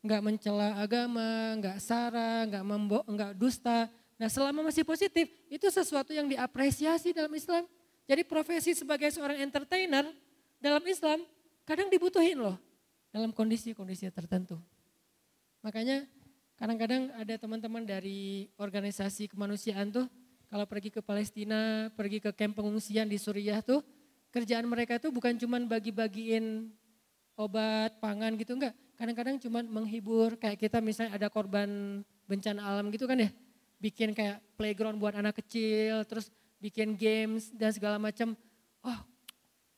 Nggak 0.06 0.22
mencela 0.22 0.78
agama, 0.78 1.58
nggak 1.58 1.78
sara, 1.82 2.46
nggak 2.46 2.62
membo, 2.62 3.02
nggak 3.10 3.34
dusta. 3.34 3.90
Nah 4.22 4.30
selama 4.30 4.70
masih 4.70 4.86
positif 4.86 5.32
itu 5.50 5.66
sesuatu 5.74 6.14
yang 6.14 6.30
diapresiasi 6.30 7.10
dalam 7.10 7.34
Islam. 7.34 7.66
Jadi 8.06 8.22
profesi 8.28 8.76
sebagai 8.76 9.10
seorang 9.16 9.40
entertainer 9.40 10.04
dalam 10.64 10.80
Islam 10.88 11.20
kadang 11.68 11.92
dibutuhin 11.92 12.40
loh 12.40 12.56
dalam 13.12 13.36
kondisi-kondisi 13.36 14.08
tertentu. 14.16 14.56
Makanya 15.60 16.08
kadang-kadang 16.56 17.12
ada 17.20 17.36
teman-teman 17.36 17.84
dari 17.84 18.48
organisasi 18.56 19.28
kemanusiaan 19.28 19.92
tuh 19.92 20.08
kalau 20.48 20.64
pergi 20.64 20.88
ke 20.88 21.04
Palestina, 21.04 21.92
pergi 21.92 22.24
ke 22.24 22.32
kamp 22.32 22.56
pengungsian 22.56 23.12
di 23.12 23.20
Suriah 23.20 23.60
tuh 23.60 23.84
kerjaan 24.32 24.64
mereka 24.64 24.98
tuh 25.04 25.12
bukan 25.12 25.36
cuman 25.36 25.68
bagi-bagiin 25.68 26.72
obat, 27.36 28.00
pangan 28.00 28.40
gitu 28.40 28.56
enggak. 28.56 28.74
Kadang-kadang 28.96 29.36
cuman 29.44 29.68
menghibur 29.68 30.40
kayak 30.40 30.64
kita 30.64 30.80
misalnya 30.80 31.20
ada 31.20 31.28
korban 31.28 32.02
bencana 32.24 32.64
alam 32.64 32.88
gitu 32.88 33.04
kan 33.04 33.20
ya. 33.20 33.30
Bikin 33.84 34.16
kayak 34.16 34.40
playground 34.56 34.96
buat 34.96 35.12
anak 35.12 35.44
kecil, 35.44 36.08
terus 36.08 36.32
bikin 36.64 36.96
games 36.96 37.52
dan 37.52 37.76
segala 37.76 38.00
macam. 38.00 38.32
Oh, 38.80 39.00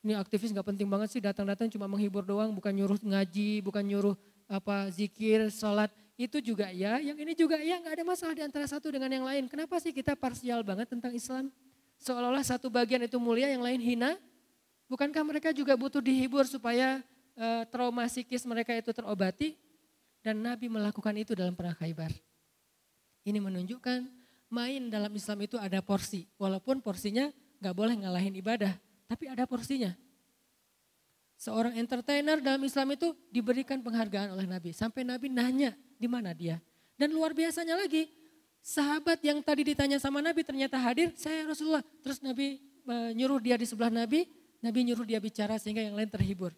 ini 0.06 0.14
aktivis 0.14 0.54
nggak 0.54 0.70
penting 0.70 0.86
banget 0.86 1.18
sih 1.18 1.18
datang-datang 1.18 1.66
cuma 1.66 1.90
menghibur 1.90 2.22
doang, 2.22 2.54
bukan 2.54 2.70
nyuruh 2.70 2.94
ngaji, 3.02 3.58
bukan 3.58 3.82
nyuruh 3.82 4.14
apa 4.46 4.86
zikir, 4.94 5.50
sholat. 5.50 5.90
Itu 6.14 6.38
juga 6.38 6.70
ya, 6.70 7.02
yang 7.02 7.18
ini 7.18 7.34
juga 7.34 7.58
ya 7.58 7.82
nggak 7.82 7.94
ada 7.98 8.04
masalah 8.06 8.34
di 8.38 8.46
antara 8.46 8.70
satu 8.70 8.86
dengan 8.94 9.10
yang 9.10 9.26
lain. 9.26 9.50
Kenapa 9.50 9.82
sih 9.82 9.90
kita 9.90 10.14
parsial 10.14 10.62
banget 10.62 10.94
tentang 10.94 11.10
Islam? 11.10 11.50
Seolah-olah 11.98 12.46
satu 12.46 12.70
bagian 12.70 13.02
itu 13.02 13.18
mulia, 13.18 13.50
yang 13.50 13.66
lain 13.66 13.82
hina. 13.82 14.14
Bukankah 14.86 15.26
mereka 15.26 15.50
juga 15.50 15.74
butuh 15.74 15.98
dihibur 15.98 16.46
supaya 16.46 17.02
uh, 17.34 17.66
trauma 17.66 18.06
psikis 18.06 18.46
mereka 18.46 18.70
itu 18.78 18.94
terobati? 18.94 19.58
Dan 20.22 20.38
Nabi 20.38 20.70
melakukan 20.70 21.14
itu 21.18 21.34
dalam 21.34 21.58
perang 21.58 21.74
Khaybar. 21.74 22.14
Ini 23.26 23.42
menunjukkan 23.42 24.06
main 24.54 24.86
dalam 24.86 25.10
Islam 25.10 25.38
itu 25.42 25.58
ada 25.58 25.82
porsi. 25.82 26.30
Walaupun 26.38 26.78
porsinya 26.78 27.26
nggak 27.58 27.74
boleh 27.74 27.94
ngalahin 28.06 28.34
ibadah, 28.38 28.74
tapi 29.06 29.30
ada 29.30 29.46
porsinya. 29.46 29.94
Seorang 31.36 31.76
entertainer 31.76 32.40
dalam 32.40 32.62
Islam 32.64 32.96
itu 32.96 33.12
diberikan 33.28 33.78
penghargaan 33.84 34.32
oleh 34.32 34.48
Nabi. 34.48 34.72
Sampai 34.72 35.04
Nabi 35.04 35.28
nanya 35.28 35.76
di 36.00 36.08
mana 36.08 36.32
dia. 36.32 36.58
Dan 36.96 37.12
luar 37.12 37.36
biasanya 37.36 37.76
lagi, 37.76 38.08
sahabat 38.64 39.20
yang 39.20 39.44
tadi 39.44 39.62
ditanya 39.62 40.00
sama 40.00 40.24
Nabi 40.24 40.40
ternyata 40.42 40.80
hadir, 40.80 41.12
saya 41.14 41.44
Rasulullah. 41.44 41.84
Terus 42.00 42.24
Nabi 42.24 42.58
menyuruh 42.88 43.36
dia 43.38 43.60
di 43.60 43.68
sebelah 43.68 43.92
Nabi, 43.92 44.24
Nabi 44.64 44.78
nyuruh 44.88 45.04
dia 45.04 45.20
bicara 45.20 45.60
sehingga 45.60 45.84
yang 45.84 45.92
lain 45.92 46.08
terhibur. 46.08 46.56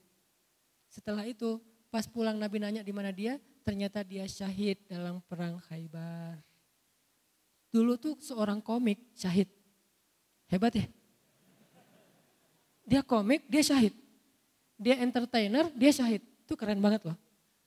Setelah 0.86 1.26
itu 1.26 1.58
pas 1.90 2.06
pulang 2.06 2.38
Nabi 2.38 2.62
nanya 2.62 2.86
di 2.86 2.94
mana 2.94 3.10
dia, 3.10 3.36
ternyata 3.66 4.06
dia 4.06 4.24
syahid 4.30 4.78
dalam 4.86 5.18
perang 5.26 5.58
Khaybar. 5.68 6.38
Dulu 7.68 7.98
tuh 8.00 8.14
seorang 8.22 8.62
komik 8.62 9.12
syahid. 9.12 9.50
Hebat 10.48 10.72
ya? 10.78 10.86
Dia 12.88 13.04
komik, 13.04 13.44
dia 13.44 13.60
syahid. 13.60 13.92
Dia 14.80 14.96
entertainer, 15.04 15.68
dia 15.76 15.92
syahid. 15.92 16.24
Itu 16.48 16.56
keren 16.56 16.80
banget 16.80 17.04
loh. 17.04 17.16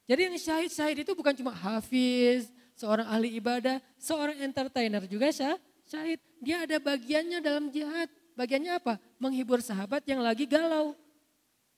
Jadi 0.10 0.28
yang 0.28 0.36
syahid-syahid 0.36 1.06
itu 1.06 1.14
bukan 1.14 1.38
cuma 1.38 1.54
hafiz, 1.54 2.50
seorang 2.74 3.06
ahli 3.06 3.38
ibadah, 3.38 3.78
seorang 4.02 4.42
entertainer 4.42 5.06
juga 5.06 5.30
syahid. 5.30 6.18
Dia 6.42 6.66
ada 6.66 6.82
bagiannya 6.82 7.38
dalam 7.38 7.70
jihad. 7.70 8.10
Bagiannya 8.34 8.82
apa? 8.82 8.98
Menghibur 9.22 9.62
sahabat 9.62 10.02
yang 10.10 10.26
lagi 10.26 10.50
galau. 10.50 10.98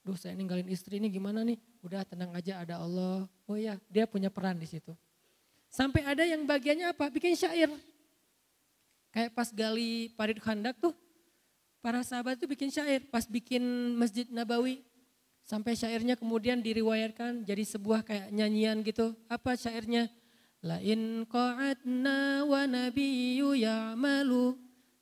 Duh 0.03 0.15
saya 0.15 0.35
ninggalin 0.39 0.67
istri 0.71 1.03
ini 1.03 1.11
gimana 1.11 1.43
nih? 1.43 1.59
Udah 1.83 2.07
tenang 2.07 2.31
aja 2.31 2.63
ada 2.63 2.79
Allah. 2.79 3.27
Oh 3.43 3.59
iya, 3.59 3.75
dia 3.91 4.07
punya 4.07 4.31
peran 4.31 4.55
di 4.55 4.67
situ. 4.67 4.95
Sampai 5.67 6.07
ada 6.07 6.23
yang 6.23 6.47
bagiannya 6.47 6.95
apa? 6.95 7.11
Bikin 7.11 7.35
syair. 7.35 7.67
Kayak 9.11 9.35
pas 9.35 9.51
gali 9.51 10.09
parit 10.15 10.39
khandak 10.39 10.79
tuh, 10.79 10.95
para 11.83 11.99
sahabat 11.99 12.39
tuh 12.39 12.47
bikin 12.47 12.71
syair. 12.71 13.03
Pas 13.11 13.27
bikin 13.27 13.59
masjid 13.99 14.23
Nabawi, 14.31 14.79
sampai 15.43 15.75
syairnya 15.75 16.15
kemudian 16.15 16.63
diriwayatkan 16.63 17.43
jadi 17.43 17.63
sebuah 17.67 18.07
kayak 18.07 18.31
nyanyian 18.31 18.79
gitu. 18.87 19.11
Apa 19.27 19.59
syairnya? 19.59 20.07
La 20.63 20.79
in 20.79 21.27
qa'adna 21.27 22.47
wa 22.47 22.63
nabiyyu 22.63 23.51
ya'malu 23.51 24.55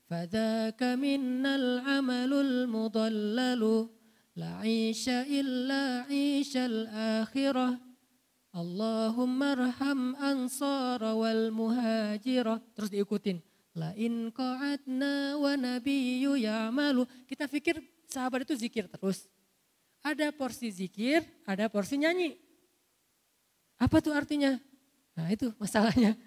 fadhaka 0.10 0.98
minnal 0.98 1.86
amalul 1.86 2.65
mudallalu 2.65 3.86
la 4.34 4.65
isha 4.65 5.22
illa 5.30 6.10
ishal 6.10 6.89
akhirah 7.22 7.78
Allahumma 8.52 9.56
arham 9.56 10.12
ansara 10.20 11.15
wal 11.15 11.56
muhajirah. 11.56 12.60
Terus 12.76 12.91
diikutin. 12.91 13.39
Lain 13.72 14.28
qa'adna 14.36 15.40
wa 15.40 15.54
nabiyyu 15.56 16.36
ya'malu. 16.36 17.08
Kita 17.24 17.48
pikir 17.48 17.80
sahabat 18.04 18.44
itu 18.44 18.56
zikir 18.60 18.92
terus. 18.92 19.32
Ada 20.04 20.34
porsi 20.36 20.68
zikir, 20.74 21.24
ada 21.48 21.72
porsi 21.72 21.96
nyanyi. 21.96 22.36
Apa 23.80 24.04
tuh 24.04 24.12
artinya? 24.12 24.60
Nah 25.16 25.28
itu 25.32 25.56
masalahnya. 25.56 26.20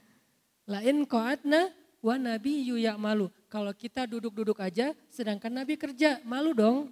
Lain 0.65 1.05
qa'adna 1.05 1.69
wa 2.01 2.17
nabiyyu 2.17 2.81
ya'malu. 2.81 3.29
Kalau 3.53 3.77
kita 3.77 4.09
duduk-duduk 4.09 4.57
aja 4.65 4.97
sedangkan 5.13 5.53
Nabi 5.53 5.77
kerja, 5.77 6.25
malu 6.25 6.57
dong. 6.57 6.89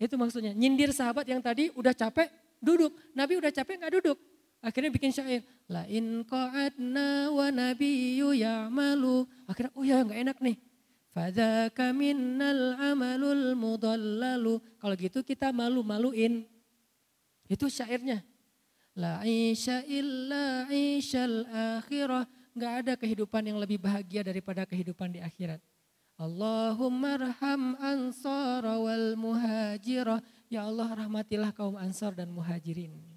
Itu 0.00 0.16
maksudnya. 0.16 0.56
Nyindir 0.56 0.96
sahabat 0.96 1.28
yang 1.28 1.44
tadi 1.44 1.68
udah 1.76 1.92
capek, 1.92 2.32
duduk. 2.64 2.96
Nabi 3.12 3.36
udah 3.36 3.52
capek 3.52 3.76
nggak 3.76 3.92
duduk. 4.00 4.18
Akhirnya 4.62 4.94
bikin 4.94 5.10
syair. 5.10 5.42
La 5.66 5.82
in 5.90 6.22
qa'adna 6.22 7.34
wa 7.34 7.50
nabiyyu 7.50 8.30
ya'malu. 8.30 9.26
Akhirnya 9.50 9.74
oh 9.74 9.82
ya 9.82 10.06
nggak 10.06 10.20
enak 10.22 10.38
nih. 10.38 10.56
Fadzaka 11.10 11.90
minnal 11.90 12.78
amalul 12.78 13.58
mudallalu. 13.58 14.62
Kalau 14.78 14.94
gitu 14.94 15.26
kita 15.26 15.50
malu-maluin. 15.50 16.46
Itu 17.50 17.66
syairnya. 17.66 18.22
La 18.94 19.26
isya 19.26 19.82
illa 19.82 20.70
isyal 20.70 21.44
akhirah. 21.82 22.24
Nggak 22.54 22.72
ada 22.86 22.92
kehidupan 22.96 23.42
yang 23.42 23.58
lebih 23.58 23.82
bahagia 23.82 24.22
daripada 24.22 24.62
kehidupan 24.62 25.12
di 25.12 25.20
akhirat. 25.20 25.58
Allahumma 26.22 27.18
arham 27.18 27.74
ansar 27.82 28.62
wal 28.62 29.18
muhajirah. 29.18 30.22
Ya 30.46 30.64
Allah 30.70 30.86
rahmatilah 30.86 31.50
kaum 31.50 31.74
ansar 31.74 32.14
dan 32.14 32.30
muhajirin. 32.30 33.11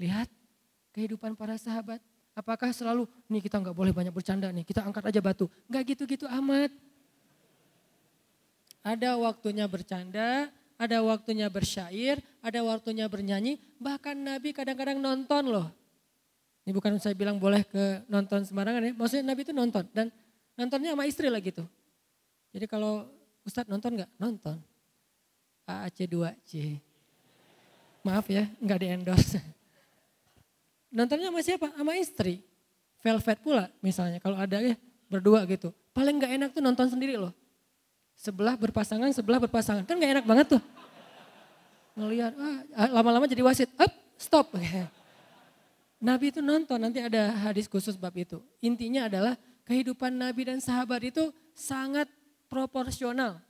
Lihat 0.00 0.32
kehidupan 0.96 1.36
para 1.36 1.60
sahabat. 1.60 2.00
Apakah 2.32 2.72
selalu, 2.72 3.04
nih 3.28 3.44
kita 3.44 3.60
nggak 3.60 3.76
boleh 3.76 3.92
banyak 3.92 4.14
bercanda 4.14 4.48
nih, 4.48 4.64
kita 4.64 4.80
angkat 4.80 5.12
aja 5.12 5.20
batu. 5.20 5.44
Nggak 5.68 5.92
gitu-gitu 5.92 6.24
amat. 6.24 6.72
Ada 8.80 9.12
waktunya 9.20 9.68
bercanda, 9.68 10.48
ada 10.80 10.98
waktunya 11.04 11.52
bersyair, 11.52 12.16
ada 12.40 12.64
waktunya 12.64 13.04
bernyanyi. 13.12 13.60
Bahkan 13.76 14.16
Nabi 14.16 14.56
kadang-kadang 14.56 14.96
nonton 14.96 15.52
loh. 15.52 15.68
Ini 16.64 16.72
bukan 16.72 16.96
saya 16.96 17.12
bilang 17.12 17.36
boleh 17.36 17.60
ke 17.68 18.00
nonton 18.08 18.40
sembarangan 18.48 18.88
ya. 18.88 18.92
Maksudnya 18.96 19.24
Nabi 19.36 19.40
itu 19.44 19.52
nonton 19.52 19.84
dan 19.92 20.08
nontonnya 20.56 20.96
sama 20.96 21.04
istri 21.04 21.28
lah 21.28 21.44
gitu. 21.44 21.66
Jadi 22.56 22.64
kalau 22.64 23.04
Ustadz 23.44 23.68
nonton 23.68 24.00
nggak? 24.00 24.10
Nonton. 24.16 24.56
AAC 25.68 26.08
2C. 26.08 26.80
Maaf 28.00 28.32
ya, 28.32 28.48
nggak 28.64 28.78
di 28.80 28.86
endorse. 28.88 29.59
Nontonnya 30.90 31.30
sama 31.30 31.40
siapa? 31.40 31.66
Sama 31.72 31.92
istri. 31.96 32.42
Velvet 33.00 33.38
pula 33.40 33.72
misalnya 33.80 34.20
kalau 34.20 34.36
ada 34.36 34.60
ya 34.60 34.76
berdua 35.08 35.42
gitu. 35.48 35.72
Paling 35.90 36.22
gak 36.22 36.32
enak 36.36 36.50
tuh 36.52 36.62
nonton 36.62 36.86
sendiri 36.86 37.16
loh. 37.16 37.34
Sebelah 38.14 38.54
berpasangan, 38.54 39.08
sebelah 39.16 39.40
berpasangan. 39.40 39.88
Kan 39.88 39.96
gak 39.96 40.12
enak 40.20 40.26
banget 40.28 40.46
tuh. 40.58 40.62
Ngelihat, 41.96 42.32
ah, 42.76 42.88
lama-lama 42.92 43.24
jadi 43.26 43.42
wasit. 43.42 43.72
Up, 43.80 43.90
stop. 44.20 44.52
Nabi 46.06 46.32
itu 46.32 46.40
nonton, 46.40 46.80
nanti 46.80 47.00
ada 47.00 47.32
hadis 47.48 47.66
khusus 47.66 47.96
bab 47.96 48.14
itu. 48.16 48.40
Intinya 48.60 49.08
adalah 49.08 49.34
kehidupan 49.68 50.12
Nabi 50.14 50.48
dan 50.48 50.58
sahabat 50.60 51.12
itu 51.12 51.28
sangat 51.52 52.08
proporsional. 52.48 53.40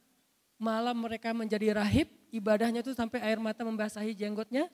Malam 0.58 0.96
mereka 0.98 1.30
menjadi 1.30 1.78
rahib, 1.78 2.10
ibadahnya 2.34 2.82
tuh 2.82 2.92
sampai 2.92 3.22
air 3.22 3.38
mata 3.38 3.62
membasahi 3.62 4.12
jenggotnya. 4.14 4.66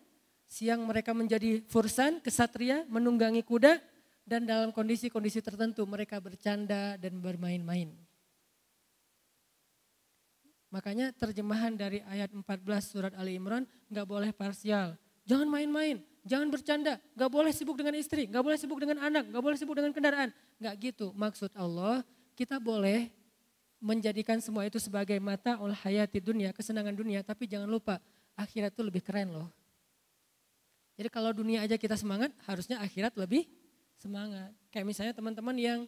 Siang 0.47 0.87
mereka 0.87 1.11
menjadi 1.11 1.63
fursan, 1.67 2.23
kesatria, 2.23 2.87
menunggangi 2.87 3.43
kuda, 3.43 3.83
dan 4.27 4.43
dalam 4.43 4.75
kondisi-kondisi 4.75 5.39
tertentu 5.43 5.87
mereka 5.87 6.19
bercanda 6.19 6.99
dan 6.99 7.19
bermain-main. 7.23 7.95
Makanya 10.71 11.15
terjemahan 11.15 11.79
dari 11.79 12.03
ayat 12.11 12.35
14 12.35 12.43
surat 12.83 13.13
Ali 13.15 13.39
Imran 13.39 13.63
nggak 13.87 14.07
boleh 14.07 14.31
parsial. 14.35 14.99
Jangan 15.27 15.47
main-main, 15.47 16.03
jangan 16.27 16.51
bercanda, 16.51 16.99
nggak 17.15 17.31
boleh 17.31 17.51
sibuk 17.55 17.79
dengan 17.79 17.95
istri, 17.99 18.27
nggak 18.27 18.43
boleh 18.43 18.59
sibuk 18.59 18.79
dengan 18.83 18.99
anak, 19.03 19.31
nggak 19.31 19.43
boleh 19.43 19.57
sibuk 19.59 19.79
dengan 19.79 19.95
kendaraan. 19.95 20.31
Nggak 20.59 20.75
gitu 20.83 21.07
maksud 21.15 21.51
Allah, 21.55 22.03
kita 22.35 22.59
boleh 22.59 23.11
menjadikan 23.79 24.43
semua 24.43 24.67
itu 24.67 24.83
sebagai 24.83 25.19
mata 25.23 25.59
oleh 25.63 25.75
hayati 25.87 26.19
dunia, 26.19 26.51
kesenangan 26.51 26.95
dunia, 26.95 27.23
tapi 27.23 27.47
jangan 27.47 27.71
lupa 27.71 28.03
akhirat 28.35 28.75
itu 28.75 28.83
lebih 28.83 29.03
keren 29.07 29.31
loh. 29.33 29.49
Jadi 30.97 31.09
kalau 31.13 31.31
dunia 31.37 31.61
aja 31.61 31.77
kita 31.77 31.93
semangat, 31.93 32.33
harusnya 32.49 32.81
akhirat 32.81 33.13
lebih 33.21 33.45
semangat. 34.01 34.49
Kayak 34.73 34.87
misalnya 34.89 35.13
teman-teman 35.13 35.57
yang 35.57 35.81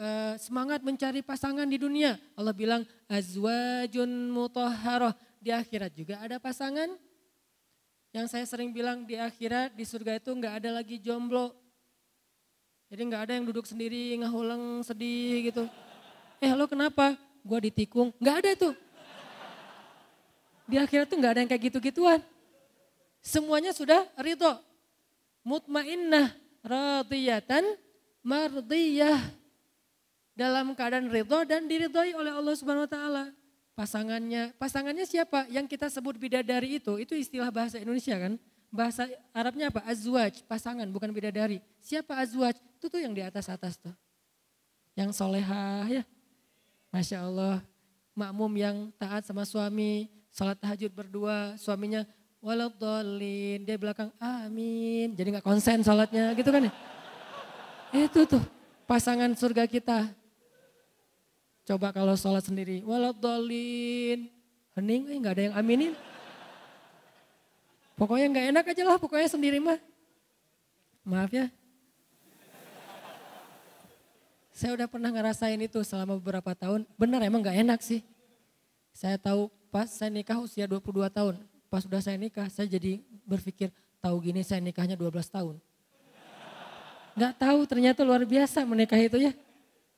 uh, 0.00 0.34
semangat 0.40 0.80
mencari 0.80 1.20
pasangan 1.20 1.68
di 1.68 1.76
dunia. 1.76 2.16
Allah 2.32 2.56
bilang 2.56 2.82
azwajun 3.04 4.32
mutahharah. 4.32 5.12
Di 5.44 5.52
akhirat 5.52 5.92
juga 5.92 6.16
ada 6.24 6.40
pasangan. 6.40 6.88
Yang 8.16 8.26
saya 8.32 8.44
sering 8.48 8.72
bilang 8.72 9.04
di 9.04 9.20
akhirat 9.20 9.76
di 9.76 9.84
surga 9.84 10.16
itu 10.16 10.32
nggak 10.32 10.64
ada 10.64 10.80
lagi 10.80 10.96
jomblo. 10.96 11.52
Jadi 12.88 13.02
nggak 13.12 13.22
ada 13.28 13.32
yang 13.36 13.44
duduk 13.44 13.68
sendiri 13.68 14.16
ngahulang 14.24 14.80
sedih 14.80 15.52
gitu. 15.52 15.68
Eh 16.40 16.48
lo 16.56 16.64
kenapa? 16.64 17.12
Gua 17.44 17.60
ditikung. 17.60 18.16
Nggak 18.16 18.36
ada 18.40 18.50
tuh. 18.56 18.74
Di 20.64 20.80
akhirat 20.80 21.12
tuh 21.12 21.18
nggak 21.20 21.32
ada 21.36 21.40
yang 21.44 21.50
kayak 21.50 21.62
gitu-gituan. 21.68 22.24
Semuanya 23.26 23.74
sudah 23.74 24.06
ridho. 24.22 24.54
Mutmainnah 25.42 26.30
radiyatan 26.62 27.66
mardiyah. 28.22 29.18
Dalam 30.38 30.78
keadaan 30.78 31.10
ridho 31.10 31.42
dan 31.42 31.66
diridhoi 31.66 32.14
oleh 32.14 32.30
Allah 32.30 32.54
Subhanahu 32.54 32.86
wa 32.86 32.92
taala. 32.92 33.24
Pasangannya, 33.74 34.54
pasangannya 34.56 35.02
siapa? 35.04 35.50
Yang 35.50 35.74
kita 35.74 35.90
sebut 35.90 36.14
bidadari 36.16 36.78
itu, 36.78 37.02
itu 37.02 37.18
istilah 37.18 37.50
bahasa 37.50 37.82
Indonesia 37.82 38.14
kan? 38.14 38.38
Bahasa 38.70 39.10
Arabnya 39.34 39.74
apa? 39.74 39.82
Azwaj, 39.82 40.46
pasangan 40.46 40.86
bukan 40.86 41.10
bidadari. 41.10 41.58
Siapa 41.82 42.14
azwaj? 42.22 42.56
Itu 42.78 42.86
tuh 42.86 43.02
yang 43.02 43.12
di 43.12 43.26
atas-atas 43.26 43.76
tuh. 43.76 43.92
Yang 44.94 45.18
solehah 45.18 45.84
ya. 45.90 46.02
Masya 46.94 47.26
Allah. 47.26 47.58
Makmum 48.16 48.52
yang 48.56 48.76
taat 48.96 49.28
sama 49.28 49.44
suami, 49.44 50.08
salat 50.32 50.56
tahajud 50.56 50.88
berdua, 50.88 51.56
suaminya 51.60 52.08
waladhalin. 52.40 53.64
Dia 53.64 53.76
belakang 53.76 54.10
amin. 54.20 55.12
Jadi 55.14 55.28
nggak 55.36 55.46
konsen 55.46 55.82
sholatnya 55.82 56.32
gitu 56.36 56.48
kan 56.52 56.68
ya. 56.68 56.72
Itu 57.94 58.26
tuh 58.28 58.42
pasangan 58.84 59.30
surga 59.34 59.64
kita. 59.66 60.10
Coba 61.66 61.90
kalau 61.90 62.14
sholat 62.14 62.44
sendiri. 62.46 62.82
Waladhalin. 62.86 64.30
Hening 64.76 65.02
eh, 65.08 65.16
nggak 65.18 65.34
ada 65.34 65.42
yang 65.50 65.56
aminin. 65.56 65.92
Pokoknya 67.96 68.26
nggak 68.28 68.46
enak 68.52 68.64
aja 68.76 68.82
lah 68.84 68.96
pokoknya 69.00 69.28
sendiri 69.32 69.56
mah. 69.56 69.80
Maaf 71.06 71.32
ya. 71.32 71.48
Saya 74.56 74.72
udah 74.72 74.88
pernah 74.88 75.12
ngerasain 75.12 75.60
itu 75.60 75.80
selama 75.84 76.16
beberapa 76.16 76.52
tahun. 76.56 76.88
Benar 76.96 77.20
emang 77.24 77.44
nggak 77.44 77.60
enak 77.60 77.80
sih. 77.84 78.00
Saya 78.92 79.20
tahu 79.20 79.52
pas 79.68 79.88
saya 79.92 80.08
nikah 80.08 80.40
usia 80.40 80.64
22 80.64 81.08
tahun 81.12 81.36
pas 81.76 81.84
sudah 81.84 82.00
saya 82.00 82.16
nikah, 82.16 82.48
saya 82.48 82.64
jadi 82.64 83.04
berpikir, 83.28 83.68
tahu 84.00 84.16
gini 84.24 84.40
saya 84.40 84.64
nikahnya 84.64 84.96
12 84.96 85.12
tahun. 85.28 85.60
Gak 87.12 87.36
tahu 87.36 87.68
ternyata 87.68 88.00
luar 88.00 88.24
biasa 88.24 88.64
menikah 88.64 88.96
itu 88.96 89.20
ya. 89.20 89.36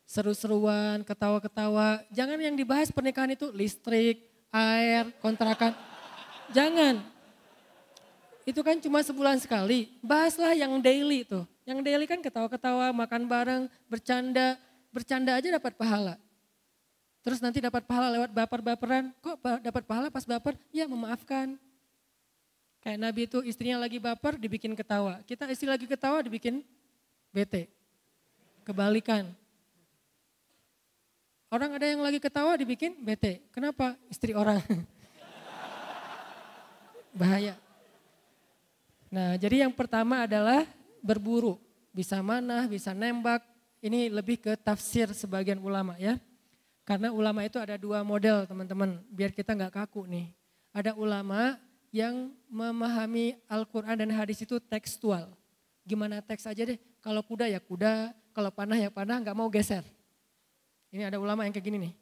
Seru-seruan, 0.03 1.07
ketawa-ketawa. 1.07 2.03
Jangan 2.11 2.35
yang 2.43 2.59
dibahas 2.59 2.91
pernikahan 2.91 3.31
itu 3.31 3.47
listrik, 3.55 4.27
air, 4.51 5.07
kontrakan. 5.23 5.71
Jangan. 6.51 6.99
Itu 8.43 8.67
kan 8.67 8.83
cuma 8.83 8.99
sebulan 9.07 9.39
sekali. 9.39 9.95
Bahaslah 10.03 10.59
yang 10.59 10.83
daily 10.83 11.23
tuh. 11.23 11.47
Yang 11.63 11.79
daily 11.87 12.11
kan 12.11 12.19
ketawa-ketawa, 12.19 12.91
makan 12.91 13.23
bareng, 13.31 13.63
bercanda. 13.87 14.59
Bercanda 14.91 15.39
aja 15.39 15.47
dapat 15.55 15.79
pahala. 15.79 16.19
Terus 17.23 17.39
nanti 17.39 17.63
dapat 17.63 17.87
pahala 17.87 18.11
lewat 18.19 18.35
baper-baperan. 18.35 19.15
Kok 19.23 19.63
dapat 19.63 19.87
pahala 19.87 20.11
pas 20.11 20.27
baper? 20.27 20.59
Ya 20.75 20.91
memaafkan. 20.91 21.55
Kayak 22.89 23.05
Nabi 23.05 23.29
itu 23.29 23.39
istrinya 23.45 23.85
lagi 23.85 24.01
baper 24.01 24.41
dibikin 24.41 24.73
ketawa. 24.73 25.21
Kita 25.29 25.45
istri 25.53 25.69
lagi 25.69 25.85
ketawa 25.85 26.25
dibikin 26.25 26.65
bete. 27.29 27.69
Kebalikan. 28.65 29.29
Orang 31.53 31.77
ada 31.77 31.85
yang 31.85 32.01
lagi 32.01 32.17
ketawa 32.17 32.57
dibikin 32.57 32.97
bete. 32.97 33.45
Kenapa? 33.53 33.93
Istri 34.09 34.33
orang. 34.33 34.65
Bahaya. 37.21 37.61
Nah 39.13 39.37
jadi 39.37 39.69
yang 39.69 39.73
pertama 39.77 40.25
adalah 40.25 40.65
berburu. 41.05 41.61
Bisa 41.93 42.25
mana, 42.25 42.65
bisa 42.73 42.97
nembak. 42.97 43.45
Ini 43.85 44.09
lebih 44.09 44.41
ke 44.41 44.57
tafsir 44.57 45.13
sebagian 45.13 45.61
ulama 45.61 45.93
ya. 46.01 46.17
Karena 46.89 47.13
ulama 47.13 47.45
itu 47.45 47.61
ada 47.61 47.77
dua 47.77 48.01
model 48.01 48.49
teman-teman, 48.49 48.97
biar 49.13 49.37
kita 49.37 49.53
nggak 49.53 49.77
kaku 49.77 50.09
nih. 50.09 50.33
Ada 50.73 50.97
ulama 50.97 51.68
yang 51.89 52.33
memahami 52.49 53.37
Al-Quran 53.49 53.97
dan 53.97 54.11
hadis 54.13 54.45
itu 54.45 54.61
tekstual. 54.61 55.33
Gimana 55.89 56.21
teks 56.21 56.45
aja 56.45 56.63
deh, 56.69 56.77
kalau 57.01 57.25
kuda 57.25 57.49
ya 57.49 57.61
kuda, 57.61 58.13
kalau 58.37 58.53
panah 58.53 58.77
ya 58.77 58.93
panah, 58.93 59.19
nggak 59.25 59.37
mau 59.37 59.49
geser. 59.49 59.85
Ini 60.93 61.09
ada 61.09 61.21
ulama 61.21 61.45
yang 61.45 61.53
kayak 61.53 61.67
gini 61.69 61.79
nih. 61.89 61.95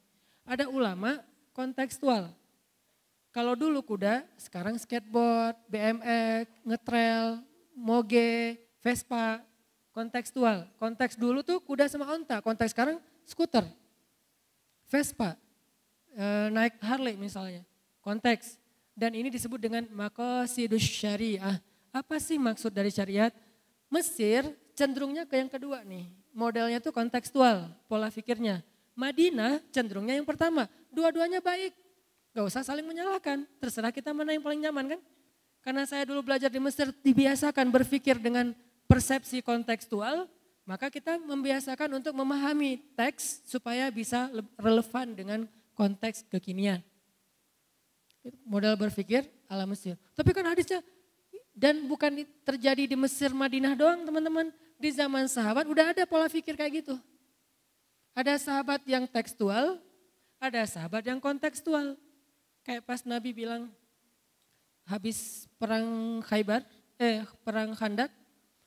Ada 0.47 0.71
ulama 0.71 1.23
kontekstual. 1.55 2.31
Kalau 3.35 3.53
dulu 3.53 3.85
kuda, 3.85 4.25
sekarang 4.41 4.81
skateboard, 4.81 5.59
BMX, 5.69 6.49
ngetrail, 6.65 7.45
moge, 7.77 8.57
Vespa, 8.81 9.45
kontekstual. 9.93 10.69
Konteks 10.81 11.17
dulu 11.21 11.45
tuh 11.45 11.61
kuda 11.61 11.89
sama 11.89 12.09
onta, 12.13 12.41
konteks 12.41 12.73
sekarang 12.73 12.97
skuter. 13.29 13.65
Vespa, 14.89 15.35
e, 16.15 16.25
naik 16.49 16.79
Harley 16.81 17.19
misalnya, 17.19 17.67
konteks. 18.01 18.57
Dan 18.97 19.13
ini 19.13 19.29
disebut 19.29 19.61
dengan 19.61 19.85
makosidus 19.93 20.81
syariah. 20.81 21.61
Apa 21.93 22.17
sih 22.17 22.41
maksud 22.41 22.73
dari 22.73 22.89
syariat? 22.89 23.29
Mesir 23.93 24.49
cenderungnya 24.73 25.29
ke 25.29 25.37
yang 25.37 25.53
kedua 25.53 25.85
nih. 25.85 26.09
Modelnya 26.33 26.81
tuh 26.81 26.97
kontekstual, 26.97 27.77
pola 27.93 28.09
pikirnya. 28.09 28.65
Madinah 28.97 29.61
cenderungnya 29.69 30.17
yang 30.17 30.25
pertama. 30.25 30.65
Dua-duanya 30.89 31.45
baik. 31.45 31.77
Gak 32.33 32.45
usah 32.49 32.65
saling 32.65 32.89
menyalahkan. 32.89 33.45
Terserah 33.61 33.93
kita 33.93 34.17
mana 34.17 34.33
yang 34.33 34.41
paling 34.41 34.65
nyaman 34.65 34.97
kan. 34.97 35.01
Karena 35.61 35.85
saya 35.85 36.09
dulu 36.09 36.25
belajar 36.25 36.49
di 36.49 36.57
Mesir 36.57 36.89
dibiasakan 37.05 37.69
berpikir 37.69 38.17
dengan 38.17 38.57
persepsi 38.89 39.45
kontekstual. 39.45 40.25
Maka 40.65 40.89
kita 40.89 41.21
membiasakan 41.21 42.01
untuk 42.01 42.17
memahami 42.17 42.81
teks 42.97 43.45
supaya 43.45 43.93
bisa 43.93 44.33
relevan 44.57 45.13
dengan 45.13 45.41
konteks 45.77 46.27
kekinian. 46.33 46.81
Modal 48.47 48.75
berpikir 48.75 49.27
ala 49.47 49.67
Mesir. 49.67 49.95
Tapi 50.15 50.31
kan 50.35 50.47
hadisnya 50.47 50.81
dan 51.57 51.89
bukan 51.89 52.27
terjadi 52.45 52.85
di 52.85 52.97
Mesir 53.01 53.33
Madinah 53.33 53.73
doang 53.73 54.05
teman-teman. 54.05 54.53
Di 54.77 54.93
zaman 54.93 55.25
sahabat 55.25 55.65
udah 55.65 55.97
ada 55.97 56.05
pola 56.05 56.29
pikir 56.29 56.53
kayak 56.53 56.85
gitu. 56.85 57.01
Ada 58.13 58.37
sahabat 58.37 58.85
yang 58.85 59.09
tekstual, 59.09 59.81
ada 60.37 60.63
sahabat 60.69 61.01
yang 61.09 61.17
kontekstual. 61.17 61.97
Kayak 62.61 62.85
pas 62.85 63.01
Nabi 63.09 63.33
bilang 63.33 63.73
habis 64.85 65.49
perang 65.57 66.21
Khaybar, 66.29 66.61
eh 67.01 67.25
perang 67.41 67.73
Khandak, 67.73 68.13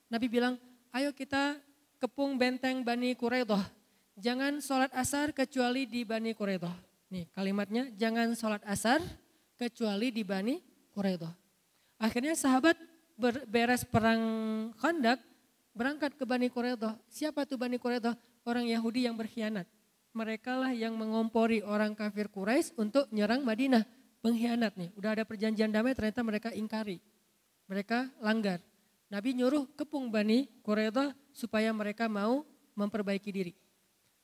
Nabi 0.10 0.26
bilang, 0.26 0.58
ayo 0.90 1.14
kita 1.14 1.62
kepung 2.02 2.42
benteng 2.42 2.82
Bani 2.82 3.14
Quraidah. 3.14 3.62
Jangan 4.18 4.58
sholat 4.60 4.90
asar 4.98 5.30
kecuali 5.30 5.86
di 5.86 6.02
Bani 6.02 6.34
Quraidah. 6.34 6.74
Nih 7.14 7.30
kalimatnya, 7.38 7.94
jangan 7.94 8.34
sholat 8.34 8.66
asar 8.66 8.98
kecuali 9.60 10.16
di 10.16 10.24
Bani 10.24 10.56
Quraidah. 10.96 11.36
Akhirnya 12.00 12.32
sahabat 12.32 12.80
beres 13.52 13.84
perang 13.84 14.24
Khandak, 14.80 15.20
berangkat 15.76 16.16
ke 16.16 16.24
Bani 16.24 16.48
Quraidah. 16.48 16.96
Siapa 17.12 17.44
tuh 17.44 17.60
Bani 17.60 17.76
Quraidah? 17.76 18.16
Orang 18.48 18.72
Yahudi 18.72 19.04
yang 19.04 19.20
berkhianat. 19.20 19.68
Mereka 20.16 20.56
lah 20.56 20.72
yang 20.72 20.96
mengompori 20.96 21.60
orang 21.60 21.92
kafir 21.92 22.32
Quraisy 22.32 22.80
untuk 22.80 23.12
nyerang 23.12 23.44
Madinah. 23.44 23.84
Pengkhianat 24.20 24.76
nih, 24.76 24.92
udah 25.00 25.16
ada 25.16 25.24
perjanjian 25.24 25.72
damai 25.72 25.96
ternyata 25.96 26.20
mereka 26.24 26.50
ingkari. 26.52 27.00
Mereka 27.72 28.20
langgar. 28.20 28.60
Nabi 29.08 29.32
nyuruh 29.36 29.68
kepung 29.76 30.12
Bani 30.12 30.48
Quraidah 30.64 31.16
supaya 31.32 31.72
mereka 31.72 32.08
mau 32.12 32.44
memperbaiki 32.76 33.30
diri. 33.32 33.54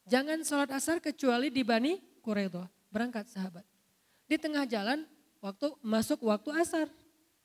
Jangan 0.07 0.43
sholat 0.43 0.71
asar 0.75 0.99
kecuali 0.99 1.51
di 1.51 1.63
Bani 1.63 1.99
Quraidah. 2.23 2.67
Berangkat 2.91 3.31
sahabat. 3.31 3.63
Di 4.25 4.35
tengah 4.41 4.65
jalan 4.65 5.05
waktu 5.45 5.67
masuk 5.85 6.25
waktu 6.25 6.49
asar 6.57 6.89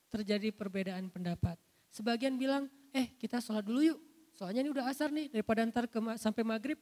terjadi 0.08 0.48
perbedaan 0.56 1.12
pendapat. 1.12 1.60
Sebagian 1.92 2.40
bilang, 2.40 2.64
eh 2.96 3.12
kita 3.20 3.44
sholat 3.44 3.60
dulu 3.60 3.84
yuk. 3.84 3.98
Soalnya 4.32 4.64
ini 4.64 4.72
udah 4.72 4.88
asar 4.88 5.12
nih 5.12 5.28
daripada 5.28 5.60
ntar 5.68 5.84
ke, 5.84 6.00
sampai 6.16 6.40
maghrib. 6.40 6.80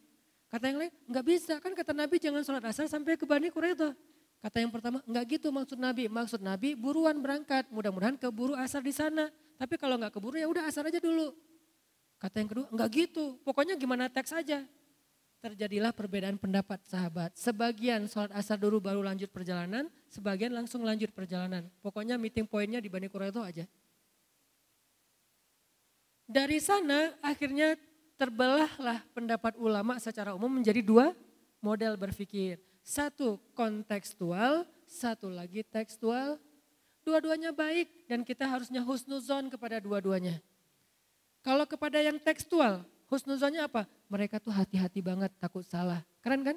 Kata 0.48 0.70
yang 0.70 0.78
lain, 0.80 0.92
nggak 1.10 1.24
bisa 1.26 1.54
kan 1.60 1.74
kata 1.74 1.92
Nabi 1.92 2.16
jangan 2.22 2.40
sholat 2.46 2.64
asar 2.70 2.86
sampai 2.86 3.18
ke 3.18 3.26
Bani 3.26 3.50
Quraidah. 3.50 3.92
Kata 4.38 4.62
yang 4.62 4.70
pertama, 4.70 5.02
enggak 5.02 5.36
gitu 5.36 5.50
maksud 5.50 5.76
Nabi. 5.76 6.06
Maksud 6.06 6.38
Nabi 6.38 6.78
buruan 6.78 7.18
berangkat, 7.18 7.66
mudah-mudahan 7.74 8.14
keburu 8.14 8.54
asar 8.54 8.80
di 8.86 8.94
sana. 8.94 9.26
Tapi 9.58 9.74
kalau 9.74 9.98
enggak 9.98 10.14
keburu 10.14 10.38
ya 10.38 10.46
udah 10.46 10.70
asar 10.70 10.86
aja 10.86 11.02
dulu. 11.02 11.34
Kata 12.22 12.38
yang 12.38 12.48
kedua, 12.48 12.66
enggak 12.70 12.88
gitu. 12.94 13.36
Pokoknya 13.42 13.74
gimana 13.74 14.06
teks 14.06 14.30
aja. 14.30 14.62
Terjadilah 15.38 15.94
perbedaan 15.94 16.34
pendapat 16.34 16.82
sahabat. 16.82 17.30
Sebagian 17.38 18.10
sholat 18.10 18.34
asar 18.34 18.58
dulu 18.58 18.82
baru 18.82 19.06
lanjut 19.06 19.30
perjalanan, 19.30 19.86
sebagian 20.10 20.50
langsung 20.50 20.82
lanjut 20.82 21.14
perjalanan. 21.14 21.70
Pokoknya 21.78 22.18
meeting 22.18 22.42
poinnya 22.42 22.82
di 22.82 22.90
Bani 22.90 23.06
Quraidah 23.06 23.46
aja. 23.46 23.64
Dari 26.26 26.58
sana 26.58 27.14
akhirnya 27.22 27.78
terbelahlah 28.18 29.00
pendapat 29.14 29.54
ulama 29.62 30.02
secara 30.02 30.34
umum 30.34 30.50
menjadi 30.50 30.82
dua 30.82 31.14
model 31.62 31.94
berpikir. 31.94 32.58
Satu 32.82 33.38
kontekstual, 33.54 34.66
satu 34.90 35.30
lagi 35.30 35.62
tekstual. 35.62 36.34
Dua-duanya 37.06 37.54
baik 37.54 38.10
dan 38.10 38.26
kita 38.26 38.44
harusnya 38.44 38.82
husnuzon 38.82 39.48
kepada 39.48 39.78
dua-duanya. 39.78 40.42
Kalau 41.46 41.64
kepada 41.64 42.02
yang 42.02 42.18
tekstual, 42.20 42.84
husnuzonnya 43.08 43.66
apa? 43.66 43.88
Mereka 44.12 44.38
tuh 44.38 44.52
hati-hati 44.52 45.00
banget 45.00 45.32
takut 45.40 45.64
salah. 45.64 46.04
Keren 46.20 46.44
kan? 46.44 46.56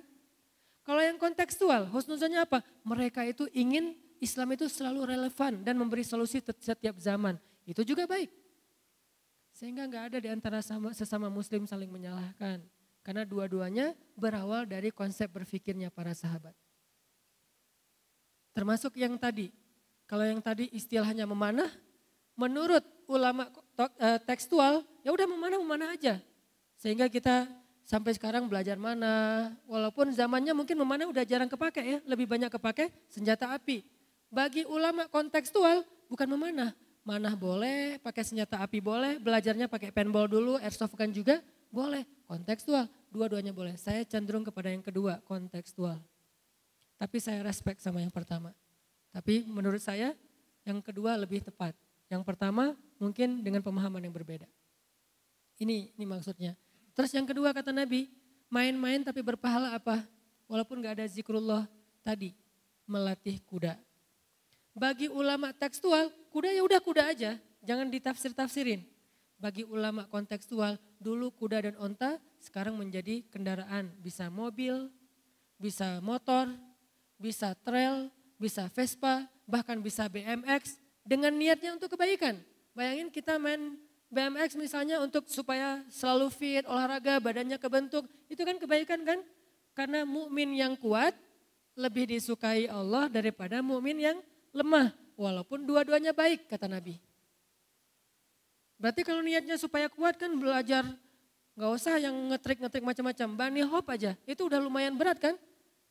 Kalau 0.82 1.02
yang 1.02 1.18
kontekstual, 1.18 1.88
husnuzonnya 1.90 2.44
apa? 2.46 2.62
Mereka 2.84 3.26
itu 3.26 3.48
ingin 3.56 3.96
Islam 4.22 4.54
itu 4.54 4.70
selalu 4.70 5.18
relevan 5.18 5.66
dan 5.66 5.74
memberi 5.80 6.06
solusi 6.06 6.44
setiap 6.44 6.96
zaman. 7.02 7.42
Itu 7.66 7.82
juga 7.82 8.06
baik. 8.06 8.30
Sehingga 9.56 9.86
nggak 9.86 10.04
ada 10.14 10.18
di 10.22 10.30
antara 10.30 10.60
sama, 10.62 10.94
sesama 10.94 11.30
muslim 11.30 11.66
saling 11.66 11.90
menyalahkan. 11.90 12.62
Karena 13.02 13.26
dua-duanya 13.26 13.98
berawal 14.14 14.70
dari 14.70 14.94
konsep 14.94 15.26
berpikirnya 15.30 15.90
para 15.90 16.14
sahabat. 16.14 16.54
Termasuk 18.54 18.94
yang 19.00 19.18
tadi. 19.18 19.50
Kalau 20.06 20.28
yang 20.28 20.44
tadi 20.44 20.70
istilahnya 20.76 21.26
memanah, 21.26 21.72
menurut 22.38 22.84
ulama 23.10 23.48
eh, 23.98 24.20
tekstual, 24.22 24.84
ya 25.02 25.10
udah 25.14 25.28
memanah-memanah 25.30 25.98
aja. 25.98 26.20
Sehingga 26.82 27.06
kita 27.06 27.46
sampai 27.86 28.18
sekarang 28.18 28.50
belajar 28.50 28.74
mana, 28.74 29.54
walaupun 29.70 30.10
zamannya 30.10 30.58
mungkin 30.58 30.74
memanah 30.82 31.06
udah 31.14 31.22
jarang 31.22 31.46
kepake 31.46 31.82
ya, 31.86 31.98
lebih 32.10 32.26
banyak 32.26 32.50
kepake 32.50 32.90
senjata 33.06 33.54
api. 33.54 33.86
Bagi 34.34 34.66
ulama 34.66 35.06
kontekstual 35.06 35.86
bukan 36.10 36.26
memanah, 36.26 36.74
Manah 37.02 37.34
boleh, 37.34 37.98
pakai 37.98 38.22
senjata 38.22 38.62
api 38.62 38.78
boleh, 38.78 39.18
belajarnya 39.18 39.66
pakai 39.66 39.90
paintball 39.90 40.30
dulu, 40.30 40.62
airsoft 40.62 40.94
kan 40.94 41.10
juga 41.10 41.42
boleh. 41.74 42.06
Kontekstual, 42.30 42.86
dua-duanya 43.10 43.50
boleh. 43.50 43.74
Saya 43.74 44.06
cenderung 44.06 44.46
kepada 44.46 44.70
yang 44.70 44.86
kedua, 44.86 45.18
kontekstual. 45.26 45.98
Tapi 47.02 47.18
saya 47.18 47.42
respect 47.42 47.82
sama 47.82 48.06
yang 48.06 48.14
pertama. 48.14 48.54
Tapi 49.10 49.42
menurut 49.50 49.82
saya 49.82 50.14
yang 50.62 50.78
kedua 50.78 51.18
lebih 51.18 51.42
tepat. 51.42 51.74
Yang 52.06 52.22
pertama 52.22 52.78
mungkin 53.02 53.42
dengan 53.42 53.66
pemahaman 53.66 54.06
yang 54.06 54.14
berbeda. 54.14 54.46
Ini 55.58 55.98
ini 55.98 56.06
maksudnya. 56.06 56.54
Terus 56.92 57.12
yang 57.16 57.28
kedua 57.28 57.56
kata 57.56 57.72
Nabi, 57.72 58.12
main-main 58.52 59.02
tapi 59.02 59.24
berpahala 59.24 59.76
apa? 59.76 60.04
Walaupun 60.52 60.84
gak 60.84 61.00
ada 61.00 61.08
zikrullah 61.08 61.64
tadi, 62.04 62.36
melatih 62.84 63.40
kuda. 63.48 63.80
Bagi 64.76 65.08
ulama 65.08 65.52
tekstual, 65.56 66.12
kuda 66.32 66.52
ya 66.52 66.64
udah 66.64 66.80
kuda 66.84 67.04
aja, 67.12 67.32
jangan 67.64 67.88
ditafsir-tafsirin. 67.88 68.84
Bagi 69.42 69.66
ulama 69.66 70.06
kontekstual, 70.06 70.78
dulu 71.02 71.34
kuda 71.34 71.72
dan 71.72 71.76
onta 71.82 72.22
sekarang 72.38 72.78
menjadi 72.78 73.26
kendaraan. 73.34 73.90
Bisa 74.00 74.30
mobil, 74.30 74.92
bisa 75.58 75.98
motor, 76.00 76.52
bisa 77.18 77.58
trail, 77.66 78.10
bisa 78.38 78.70
Vespa, 78.70 79.26
bahkan 79.50 79.82
bisa 79.82 80.06
BMX 80.10 80.78
dengan 81.02 81.34
niatnya 81.34 81.74
untuk 81.74 81.94
kebaikan. 81.98 82.38
Bayangin 82.72 83.10
kita 83.10 83.36
main 83.42 83.76
BMX 84.12 84.60
misalnya 84.60 85.00
untuk 85.00 85.24
supaya 85.32 85.80
selalu 85.88 86.28
fit, 86.28 86.64
olahraga, 86.68 87.24
badannya 87.24 87.56
kebentuk, 87.56 88.04
itu 88.28 88.44
kan 88.44 88.60
kebaikan 88.60 89.08
kan? 89.08 89.24
Karena 89.72 90.04
mukmin 90.04 90.52
yang 90.52 90.76
kuat 90.76 91.16
lebih 91.80 92.12
disukai 92.12 92.68
Allah 92.68 93.08
daripada 93.08 93.64
mukmin 93.64 94.04
yang 94.04 94.18
lemah. 94.52 94.92
Walaupun 95.16 95.64
dua-duanya 95.64 96.12
baik 96.12 96.52
kata 96.52 96.68
Nabi. 96.68 97.00
Berarti 98.82 99.06
kalau 99.06 99.24
niatnya 99.24 99.56
supaya 99.56 99.88
kuat 99.88 100.18
kan 100.18 100.34
belajar 100.36 100.84
nggak 101.54 101.72
usah 101.72 102.02
yang 102.02 102.16
ngetrik-ngetrik 102.34 102.84
macam-macam. 102.84 103.28
Bani 103.38 103.62
hop 103.64 103.86
aja 103.94 104.18
itu 104.28 104.42
udah 104.44 104.60
lumayan 104.60 104.98
berat 104.98 105.22
kan. 105.22 105.38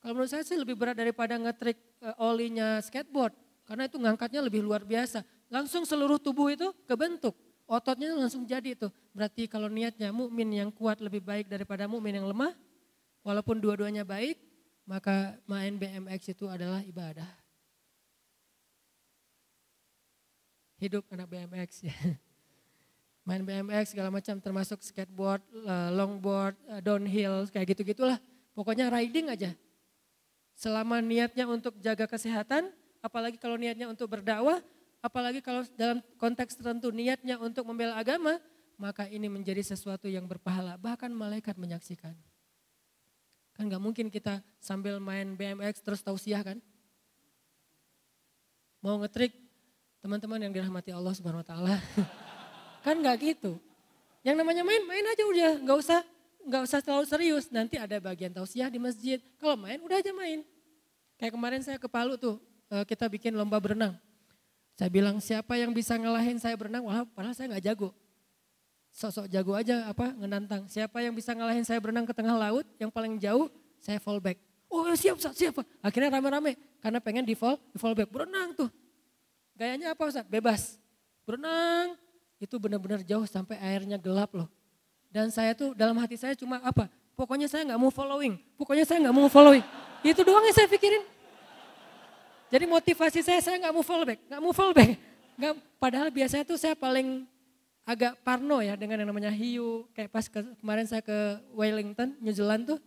Kalau 0.00 0.12
menurut 0.16 0.32
saya 0.32 0.44
sih 0.44 0.58
lebih 0.58 0.76
berat 0.76 0.98
daripada 0.98 1.38
ngetrik 1.40 1.78
uh, 2.02 2.26
olinya 2.28 2.82
skateboard. 2.84 3.32
Karena 3.64 3.86
itu 3.86 3.96
ngangkatnya 3.96 4.42
lebih 4.42 4.60
luar 4.66 4.82
biasa. 4.82 5.22
Langsung 5.46 5.86
seluruh 5.86 6.18
tubuh 6.18 6.50
itu 6.50 6.74
kebentuk. 6.84 7.38
Ototnya 7.70 8.10
langsung 8.18 8.42
jadi 8.42 8.74
itu. 8.74 8.90
Berarti 9.14 9.46
kalau 9.46 9.70
niatnya 9.70 10.10
mukmin 10.10 10.50
yang 10.50 10.74
kuat 10.74 10.98
lebih 10.98 11.22
baik 11.22 11.46
daripada 11.46 11.86
mukmin 11.86 12.18
yang 12.18 12.26
lemah, 12.26 12.50
walaupun 13.22 13.62
dua-duanya 13.62 14.02
baik, 14.02 14.42
maka 14.82 15.38
main 15.46 15.78
BMX 15.78 16.34
itu 16.34 16.50
adalah 16.50 16.82
ibadah. 16.82 17.40
hidup 20.80 21.04
anak 21.12 21.28
BMX 21.28 21.84
ya. 21.84 21.94
Main 23.28 23.44
BMX 23.44 23.92
segala 23.92 24.08
macam 24.08 24.40
termasuk 24.40 24.80
skateboard, 24.80 25.44
eh, 25.52 25.90
longboard, 25.92 26.56
eh, 26.72 26.80
downhill 26.80 27.46
kayak 27.52 27.76
gitu-gitulah. 27.76 28.16
Pokoknya 28.56 28.88
riding 28.88 29.28
aja. 29.28 29.52
Selama 30.56 31.04
niatnya 31.04 31.44
untuk 31.44 31.76
jaga 31.78 32.08
kesehatan, 32.08 32.72
apalagi 33.04 33.36
kalau 33.36 33.60
niatnya 33.60 33.86
untuk 33.92 34.08
berdakwah, 34.08 34.58
apalagi 35.00 35.40
kalau 35.44 35.66
dalam 35.76 36.04
konteks 36.16 36.56
tertentu 36.56 36.88
niatnya 36.94 37.36
untuk 37.40 37.66
membela 37.68 37.96
agama, 37.96 38.40
maka 38.80 39.04
ini 39.08 39.28
menjadi 39.28 39.60
sesuatu 39.60 40.08
yang 40.08 40.24
berpahala. 40.24 40.80
Bahkan 40.80 41.12
malaikat 41.12 41.56
menyaksikan. 41.60 42.16
Kan 43.52 43.68
gak 43.68 43.82
mungkin 43.82 44.08
kita 44.08 44.40
sambil 44.56 44.96
main 45.02 45.36
BMX 45.36 45.84
terus 45.84 46.00
tausiah 46.00 46.40
kan. 46.40 46.56
Mau 48.80 48.96
ngetrik 49.04 49.36
Teman-teman 50.00 50.40
yang 50.40 50.52
dirahmati 50.52 50.96
Allah 50.96 51.12
Subhanahu 51.12 51.44
wa 51.44 51.48
taala. 51.48 51.76
kan 52.84 52.96
nggak 52.96 53.16
gitu. 53.20 53.60
Yang 54.24 54.36
namanya 54.40 54.64
main, 54.64 54.80
main 54.88 55.04
aja 55.04 55.24
udah, 55.28 55.52
nggak 55.60 55.78
usah 55.80 56.00
nggak 56.40 56.62
usah 56.64 56.78
terlalu 56.80 57.04
serius. 57.04 57.44
Nanti 57.52 57.76
ada 57.76 58.00
bagian 58.00 58.32
tausiah 58.32 58.72
di 58.72 58.80
masjid. 58.80 59.20
Kalau 59.36 59.60
main 59.60 59.76
udah 59.76 60.00
aja 60.00 60.12
main. 60.16 60.40
Kayak 61.20 61.36
kemarin 61.36 61.60
saya 61.60 61.76
ke 61.76 61.84
Palu 61.84 62.16
tuh, 62.16 62.40
eh, 62.72 62.84
kita 62.88 63.12
bikin 63.12 63.36
lomba 63.36 63.60
berenang. 63.60 63.92
Saya 64.80 64.88
bilang 64.88 65.20
siapa 65.20 65.60
yang 65.60 65.76
bisa 65.76 65.92
ngalahin 65.92 66.40
saya 66.40 66.56
berenang, 66.56 66.88
wah 66.88 67.04
padahal 67.04 67.36
saya 67.36 67.52
nggak 67.52 67.68
jago. 67.68 67.92
Sosok 68.88 69.28
jago 69.28 69.52
aja 69.52 69.84
apa 69.84 70.16
ngenantang. 70.16 70.64
Siapa 70.72 71.04
yang 71.04 71.12
bisa 71.12 71.36
ngalahin 71.36 71.68
saya 71.68 71.76
berenang 71.84 72.08
ke 72.08 72.16
tengah 72.16 72.32
laut, 72.32 72.64
yang 72.80 72.88
paling 72.88 73.20
jauh 73.20 73.52
saya 73.76 74.00
fallback. 74.00 74.40
Oh 74.72 74.88
siap, 74.96 75.20
siap. 75.20 75.60
Akhirnya 75.84 76.16
rame-rame 76.16 76.56
karena 76.80 76.96
pengen 76.96 77.28
di 77.28 77.36
fall, 77.36 77.60
di 77.68 77.76
fallback. 77.76 78.08
Berenang 78.08 78.56
tuh. 78.56 78.72
Gayanya 79.52 79.92
apa 79.92 80.00
Ustaz? 80.08 80.24
Bebas. 80.24 80.80
Berenang, 81.28 82.00
itu 82.40 82.56
benar-benar 82.56 83.04
jauh 83.04 83.28
sampai 83.28 83.60
airnya 83.60 84.00
gelap 84.00 84.32
loh. 84.32 84.48
Dan 85.12 85.28
saya 85.28 85.52
tuh 85.52 85.76
dalam 85.76 86.00
hati 86.00 86.16
saya 86.16 86.32
cuma 86.32 86.56
apa? 86.64 86.88
Pokoknya 87.20 87.52
saya 87.52 87.68
nggak 87.68 87.80
mau 87.84 87.92
following. 87.92 88.40
Pokoknya 88.56 88.88
saya 88.88 89.04
nggak 89.04 89.12
mau 89.12 89.28
following. 89.28 89.60
Itu 90.00 90.24
doang 90.24 90.40
yang 90.40 90.56
saya 90.56 90.72
pikirin. 90.72 91.19
Jadi 92.50 92.64
motivasi 92.66 93.22
saya, 93.22 93.38
saya 93.38 93.56
nggak 93.62 93.74
mau 93.74 93.86
follow 93.86 94.02
back. 94.02 94.20
Nggak 94.26 94.42
mau 94.42 94.50
follow 94.50 94.74
back. 94.74 94.90
Gak, 95.40 95.54
padahal 95.78 96.10
biasanya 96.10 96.44
tuh 96.44 96.58
saya 96.58 96.74
paling 96.74 97.24
agak 97.86 98.18
parno 98.26 98.58
ya 98.60 98.74
dengan 98.74 99.00
yang 99.00 99.08
namanya 99.14 99.30
hiu. 99.30 99.86
Kayak 99.94 100.10
pas 100.10 100.26
ke, 100.26 100.42
kemarin 100.58 100.84
saya 100.84 101.00
ke 101.00 101.38
Wellington, 101.54 102.18
New 102.18 102.34
Zealand 102.34 102.66
tuh. 102.66 102.78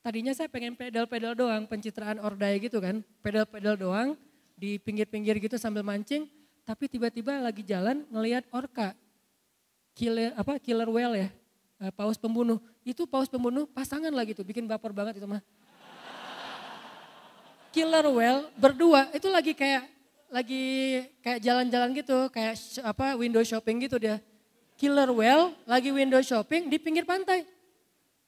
Tadinya 0.00 0.32
saya 0.32 0.48
pengen 0.48 0.72
pedal-pedal 0.72 1.36
doang, 1.36 1.68
pencitraan 1.68 2.16
ordai 2.24 2.56
gitu 2.56 2.80
kan. 2.80 3.04
Pedal-pedal 3.20 3.76
doang 3.76 4.08
di 4.56 4.80
pinggir-pinggir 4.80 5.36
gitu 5.44 5.60
sambil 5.60 5.84
mancing, 5.84 6.24
tapi 6.64 6.88
tiba-tiba 6.88 7.36
lagi 7.36 7.60
jalan 7.60 8.08
ngelihat 8.08 8.48
orka, 8.48 8.96
killer 9.92 10.32
apa 10.32 10.56
killer 10.56 10.88
whale 10.88 11.26
ya, 11.26 11.28
eh, 11.84 11.92
paus 11.92 12.16
pembunuh. 12.16 12.56
Itu 12.80 13.04
paus 13.04 13.28
pembunuh 13.28 13.68
pasangan 13.68 14.14
lagi 14.14 14.32
tuh, 14.32 14.46
bikin 14.48 14.64
baper 14.64 14.96
banget 14.96 15.20
itu 15.20 15.28
mah. 15.28 15.44
Killer 17.76 18.08
whale 18.08 18.48
berdua 18.56 19.12
itu 19.12 19.28
lagi 19.28 19.52
kayak 19.52 19.84
lagi 20.32 20.64
kayak 21.20 21.44
jalan-jalan 21.44 21.92
gitu, 21.92 22.32
kayak 22.32 22.56
apa 22.80 23.20
window 23.20 23.44
shopping 23.44 23.84
gitu 23.84 24.00
dia. 24.00 24.16
Killer 24.80 25.12
whale 25.12 25.52
lagi 25.68 25.92
window 25.92 26.24
shopping 26.24 26.72
di 26.72 26.80
pinggir 26.80 27.04
pantai. 27.04 27.44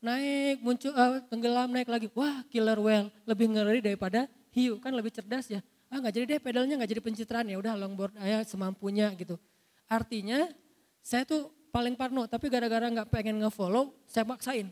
Naik, 0.05 0.61
muncul, 0.61 0.92
uh, 0.92 1.24
tenggelam, 1.32 1.72
naik 1.72 1.88
lagi. 1.88 2.12
Wah 2.12 2.44
killer 2.53 2.76
whale, 2.76 3.09
lebih 3.24 3.49
ngeri 3.49 3.80
daripada 3.80 4.28
hiu, 4.53 4.76
kan 4.76 4.92
lebih 4.92 5.16
cerdas 5.16 5.49
ya 5.49 5.64
ah 5.88 5.99
nggak 6.05 6.14
jadi 6.14 6.24
deh 6.36 6.40
pedalnya 6.40 6.74
nggak 6.76 6.90
jadi 6.92 7.03
pencitraan 7.03 7.46
ya 7.49 7.57
udah 7.57 7.74
longboard 7.76 8.14
aja 8.20 8.44
semampunya 8.44 9.09
gitu. 9.16 9.40
Artinya 9.88 10.53
saya 11.01 11.24
tuh 11.24 11.49
paling 11.72 11.96
parno 11.96 12.28
tapi 12.28 12.53
gara-gara 12.53 12.84
nggak 12.92 13.09
pengen 13.09 13.40
ngefollow 13.40 13.96
saya 14.05 14.28
maksain. 14.28 14.68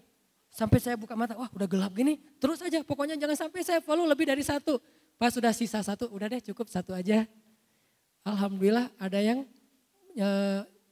Sampai 0.56 0.80
saya 0.80 0.96
buka 0.96 1.12
mata, 1.12 1.36
wah 1.36 1.52
udah 1.52 1.68
gelap 1.68 1.92
gini. 1.92 2.16
Terus 2.40 2.64
aja, 2.64 2.80
pokoknya 2.80 3.20
jangan 3.20 3.36
sampai 3.44 3.60
saya 3.60 3.84
follow 3.84 4.08
lebih 4.08 4.24
dari 4.24 4.40
satu. 4.40 4.80
Pas 5.20 5.28
sudah 5.28 5.52
sisa 5.52 5.84
satu, 5.84 6.08
udah 6.08 6.32
deh 6.32 6.40
cukup 6.40 6.72
satu 6.72 6.96
aja. 6.96 7.28
Alhamdulillah 8.24 8.88
ada 8.96 9.20
yang 9.20 9.44
e, 10.16 10.28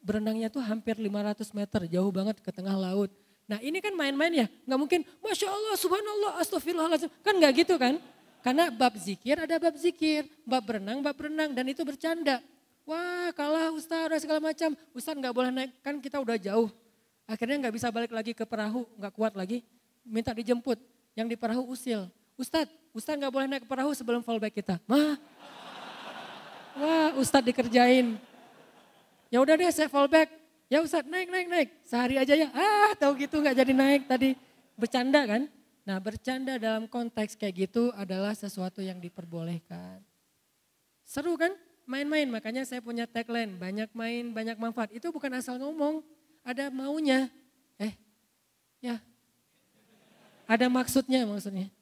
berenangnya 0.05 0.53
tuh 0.53 0.61
hampir 0.61 1.01
500 1.01 1.49
meter, 1.57 1.81
jauh 1.89 2.12
banget 2.12 2.45
ke 2.45 2.53
tengah 2.53 2.77
laut. 2.77 3.09
Nah 3.49 3.57
ini 3.65 3.81
kan 3.81 3.97
main-main 3.97 4.45
ya, 4.45 4.47
nggak 4.69 4.81
mungkin 4.85 5.01
Masya 5.25 5.49
Allah, 5.49 5.75
Subhanallah, 5.81 6.33
Astagfirullahaladzim. 6.45 7.09
Kan 7.25 7.41
nggak 7.41 7.65
gitu 7.65 7.81
kan? 7.81 7.97
Karena 8.45 8.69
bab 8.69 8.93
zikir 9.01 9.41
ada 9.41 9.57
bab 9.57 9.81
zikir, 9.81 10.29
bab 10.45 10.61
berenang, 10.61 11.01
bab 11.01 11.17
berenang 11.17 11.57
dan 11.57 11.65
itu 11.73 11.81
bercanda. 11.89 12.45
Wah 12.85 13.33
kalah 13.33 13.73
Ustaz 13.73 14.12
segala 14.21 14.45
macam, 14.45 14.77
Ustaz 14.93 15.17
nggak 15.17 15.33
boleh 15.33 15.49
naik, 15.49 15.73
kan 15.81 15.97
kita 16.05 16.21
udah 16.21 16.37
jauh. 16.37 16.69
Akhirnya 17.25 17.57
nggak 17.66 17.75
bisa 17.75 17.89
balik 17.89 18.12
lagi 18.12 18.37
ke 18.37 18.45
perahu, 18.45 18.85
nggak 19.01 19.12
kuat 19.16 19.33
lagi. 19.33 19.64
Minta 20.05 20.37
dijemput, 20.37 20.77
yang 21.16 21.25
di 21.25 21.39
perahu 21.39 21.64
usil. 21.72 22.11
Ustadz, 22.37 22.70
Ustadz 22.93 23.18
nggak 23.22 23.33
boleh 23.33 23.47
naik 23.49 23.62
ke 23.64 23.68
perahu 23.70 23.95
sebelum 23.97 24.20
fallback 24.20 24.53
kita. 24.53 24.77
Mah, 24.85 25.16
wah 26.77 27.11
Ustadz 27.16 27.47
dikerjain. 27.47 28.18
Ya 29.33 29.39
udah 29.41 29.55
deh 29.57 29.70
saya 29.72 29.89
fallback. 29.89 30.29
Ya 30.68 30.83
Ustadz 30.85 31.09
naik, 31.09 31.31
naik, 31.31 31.49
naik. 31.49 31.68
Sehari 31.87 32.20
aja 32.20 32.35
ya. 32.37 32.49
Ah 32.53 32.93
tahu 32.99 33.16
gitu 33.16 33.41
nggak 33.41 33.57
jadi 33.57 33.72
naik 33.72 34.03
tadi. 34.11 34.37
Bercanda 34.75 35.25
kan? 35.25 35.47
Nah 35.87 35.97
bercanda 36.03 36.59
dalam 36.61 36.91
konteks 36.91 37.39
kayak 37.39 37.70
gitu 37.70 37.95
adalah 37.95 38.35
sesuatu 38.35 38.83
yang 38.83 38.99
diperbolehkan. 38.99 40.03
Seru 41.07 41.39
kan? 41.39 41.55
Main-main, 41.85 42.25
makanya 42.33 42.64
saya 42.64 42.81
punya 42.81 43.05
tagline, 43.05 43.61
banyak 43.61 43.93
main, 43.93 44.33
banyak 44.33 44.57
manfaat. 44.57 44.89
Itu 44.89 45.12
bukan 45.12 45.29
asal 45.37 45.61
ngomong, 45.61 46.01
ada 46.45 46.69
maunya. 46.69 47.33
Eh, 47.81 47.97
ya. 48.85 49.01
Ada 50.45 50.69
maksudnya 50.69 51.25
maksudnya. 51.25 51.73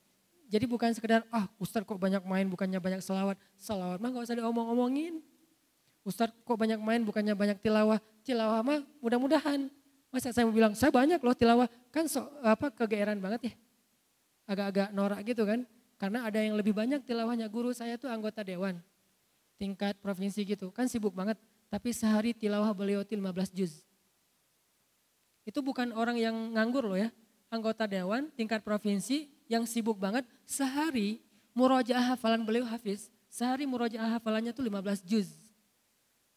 Jadi 0.46 0.64
bukan 0.70 0.94
sekedar, 0.94 1.26
ah 1.34 1.50
Ustadz 1.58 1.88
kok 1.88 1.98
banyak 1.98 2.22
main 2.22 2.46
bukannya 2.46 2.78
banyak 2.78 3.02
selawat. 3.02 3.36
Selawat 3.58 3.98
mah 3.98 4.08
gak 4.14 4.24
usah 4.30 4.38
diomong-omongin. 4.38 5.18
Ustadz 6.06 6.36
kok 6.46 6.54
banyak 6.54 6.78
main 6.78 7.02
bukannya 7.02 7.34
banyak 7.34 7.58
tilawah. 7.58 7.98
Tilawah 8.22 8.62
mah 8.62 8.80
mudah-mudahan. 9.02 9.66
Masa 10.12 10.28
saya 10.28 10.44
mau 10.44 10.52
bilang, 10.54 10.76
saya 10.76 10.92
banyak 10.92 11.18
loh 11.18 11.32
tilawah. 11.32 11.66
Kan 11.88 12.06
so, 12.06 12.22
apa 12.44 12.68
kegeeran 12.68 13.18
banget 13.18 13.50
ya. 13.50 13.54
Agak-agak 14.44 14.88
norak 14.92 15.20
gitu 15.24 15.42
kan. 15.48 15.64
Karena 15.96 16.28
ada 16.28 16.36
yang 16.36 16.52
lebih 16.52 16.76
banyak 16.76 17.00
tilawahnya. 17.02 17.48
Guru 17.48 17.72
saya 17.72 17.96
tuh 17.96 18.12
anggota 18.12 18.44
dewan. 18.44 18.76
Tingkat 19.56 19.96
provinsi 20.04 20.44
gitu. 20.44 20.68
Kan 20.68 20.84
sibuk 20.84 21.16
banget. 21.16 21.40
Tapi 21.72 21.96
sehari 21.96 22.36
tilawah 22.36 22.76
beliau 22.76 23.00
15 23.00 23.56
juz. 23.56 23.80
Itu 25.42 25.60
bukan 25.60 25.90
orang 25.94 26.18
yang 26.18 26.34
nganggur 26.54 26.86
loh 26.86 26.98
ya. 26.98 27.10
Anggota 27.52 27.84
dewan 27.84 28.32
tingkat 28.32 28.64
provinsi 28.64 29.28
yang 29.50 29.68
sibuk 29.68 30.00
banget 30.00 30.24
sehari 30.48 31.20
murojaah 31.52 32.16
hafalan 32.16 32.42
beliau 32.46 32.64
hafiz. 32.64 33.12
Sehari 33.28 33.68
murojaah 33.68 34.16
hafalannya 34.16 34.52
tuh 34.56 34.64
15 34.64 35.04
juz. 35.04 35.28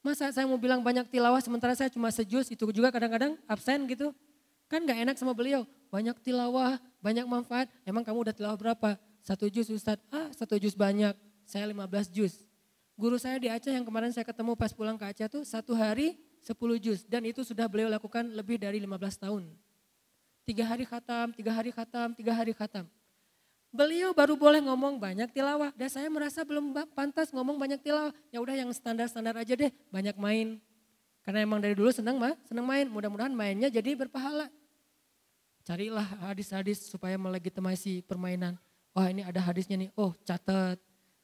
Masa 0.06 0.30
saya 0.30 0.46
mau 0.46 0.62
bilang 0.62 0.86
banyak 0.86 1.10
tilawah 1.10 1.42
sementara 1.42 1.74
saya 1.74 1.90
cuma 1.90 2.14
sejuz 2.14 2.46
itu 2.54 2.62
juga 2.70 2.94
kadang-kadang 2.94 3.42
absen 3.50 3.90
gitu. 3.90 4.14
Kan 4.70 4.86
gak 4.86 5.02
enak 5.02 5.16
sama 5.18 5.34
beliau. 5.34 5.66
Banyak 5.90 6.22
tilawah, 6.22 6.78
banyak 7.02 7.26
manfaat. 7.26 7.70
Emang 7.82 8.06
kamu 8.06 8.30
udah 8.30 8.34
tilawah 8.36 8.54
berapa? 8.54 9.02
Satu 9.26 9.50
juz 9.50 9.66
Ustadz. 9.74 10.06
Ah 10.14 10.30
satu 10.30 10.62
juz 10.62 10.78
banyak. 10.78 11.18
Saya 11.50 11.66
15 11.70 12.14
juz. 12.14 12.46
Guru 12.96 13.20
saya 13.20 13.42
di 13.42 13.52
Aceh 13.52 13.74
yang 13.74 13.84
kemarin 13.84 14.14
saya 14.14 14.24
ketemu 14.24 14.56
pas 14.56 14.72
pulang 14.72 14.96
ke 14.96 15.04
Aceh 15.10 15.28
tuh 15.28 15.44
satu 15.44 15.76
hari 15.76 16.16
10 16.46 16.78
juz 16.78 17.02
dan 17.10 17.26
itu 17.26 17.42
sudah 17.42 17.66
beliau 17.66 17.90
lakukan 17.90 18.22
lebih 18.22 18.62
dari 18.62 18.78
15 18.78 19.26
tahun. 19.26 19.50
Tiga 20.46 20.62
hari 20.62 20.86
khatam, 20.86 21.34
tiga 21.34 21.50
hari 21.50 21.74
khatam, 21.74 22.14
tiga 22.14 22.30
hari 22.38 22.54
khatam. 22.54 22.86
Beliau 23.74 24.14
baru 24.14 24.38
boleh 24.38 24.62
ngomong 24.62 25.02
banyak 25.02 25.34
tilawah 25.34 25.74
dan 25.74 25.90
saya 25.90 26.06
merasa 26.06 26.46
belum 26.46 26.70
pantas 26.94 27.34
ngomong 27.34 27.58
banyak 27.58 27.82
tilawah. 27.82 28.14
Ya 28.30 28.38
udah 28.46 28.54
yang 28.54 28.70
standar-standar 28.70 29.34
aja 29.42 29.58
deh, 29.58 29.74
banyak 29.90 30.14
main. 30.22 30.62
Karena 31.26 31.42
emang 31.42 31.58
dari 31.58 31.74
dulu 31.74 31.90
senang 31.90 32.22
mah, 32.22 32.38
senang 32.46 32.70
main. 32.70 32.86
Mudah-mudahan 32.86 33.34
mainnya 33.34 33.74
jadi 33.74 33.98
berpahala. 33.98 34.54
Carilah 35.66 36.06
hadis-hadis 36.30 36.86
supaya 36.86 37.18
melegitimasi 37.18 38.06
permainan. 38.06 38.54
Wah 38.94 39.10
ini 39.10 39.26
ada 39.26 39.42
hadisnya 39.42 39.82
nih, 39.82 39.90
oh 39.98 40.14
catat. 40.22 40.78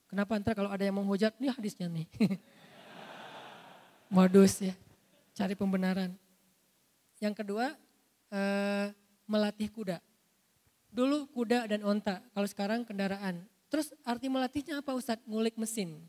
Kenapa 0.10 0.34
ntar 0.42 0.58
kalau 0.58 0.74
ada 0.74 0.82
yang 0.82 0.98
menghujat, 0.98 1.38
ini 1.38 1.54
hadisnya 1.54 1.86
nih. 1.88 2.10
Modus 4.12 4.60
ya 4.60 4.74
cari 5.32 5.56
pembenaran. 5.56 6.14
Yang 7.22 7.46
kedua, 7.46 7.76
eh, 8.32 8.92
melatih 9.30 9.70
kuda. 9.72 10.02
Dulu 10.92 11.32
kuda 11.32 11.72
dan 11.72 11.82
onta, 11.88 12.20
kalau 12.36 12.48
sekarang 12.50 12.84
kendaraan. 12.84 13.48
Terus 13.72 13.96
arti 14.04 14.28
melatihnya 14.28 14.84
apa 14.84 14.92
Ustadz? 14.92 15.24
Ngulik 15.24 15.56
mesin. 15.56 16.04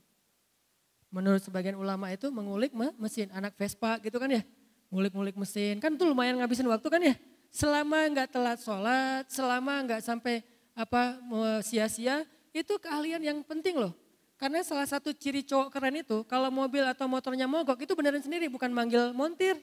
Menurut 1.12 1.44
sebagian 1.44 1.78
ulama 1.78 2.10
itu 2.10 2.26
mengulik 2.32 2.74
mesin, 2.74 3.30
anak 3.30 3.54
Vespa 3.54 4.02
gitu 4.02 4.18
kan 4.18 4.32
ya. 4.32 4.42
Ngulik-ngulik 4.90 5.38
mesin, 5.38 5.78
kan 5.78 5.94
itu 5.94 6.02
lumayan 6.02 6.40
ngabisin 6.40 6.66
waktu 6.66 6.88
kan 6.90 6.98
ya. 6.98 7.14
Selama 7.52 8.08
nggak 8.10 8.28
telat 8.32 8.58
sholat, 8.58 9.24
selama 9.30 9.84
nggak 9.86 10.02
sampai 10.02 10.42
apa 10.72 11.20
sia-sia, 11.62 12.24
itu 12.50 12.74
keahlian 12.80 13.20
yang 13.22 13.38
penting 13.44 13.76
loh. 13.76 13.94
Karena 14.42 14.58
salah 14.66 14.90
satu 14.90 15.14
ciri 15.14 15.46
cowok 15.46 15.70
keren 15.70 16.02
itu, 16.02 16.26
kalau 16.26 16.50
mobil 16.50 16.82
atau 16.82 17.06
motornya 17.06 17.46
mogok, 17.46 17.78
itu 17.78 17.94
beneran 17.94 18.18
sendiri, 18.18 18.50
bukan 18.50 18.74
manggil 18.74 19.14
montir. 19.14 19.54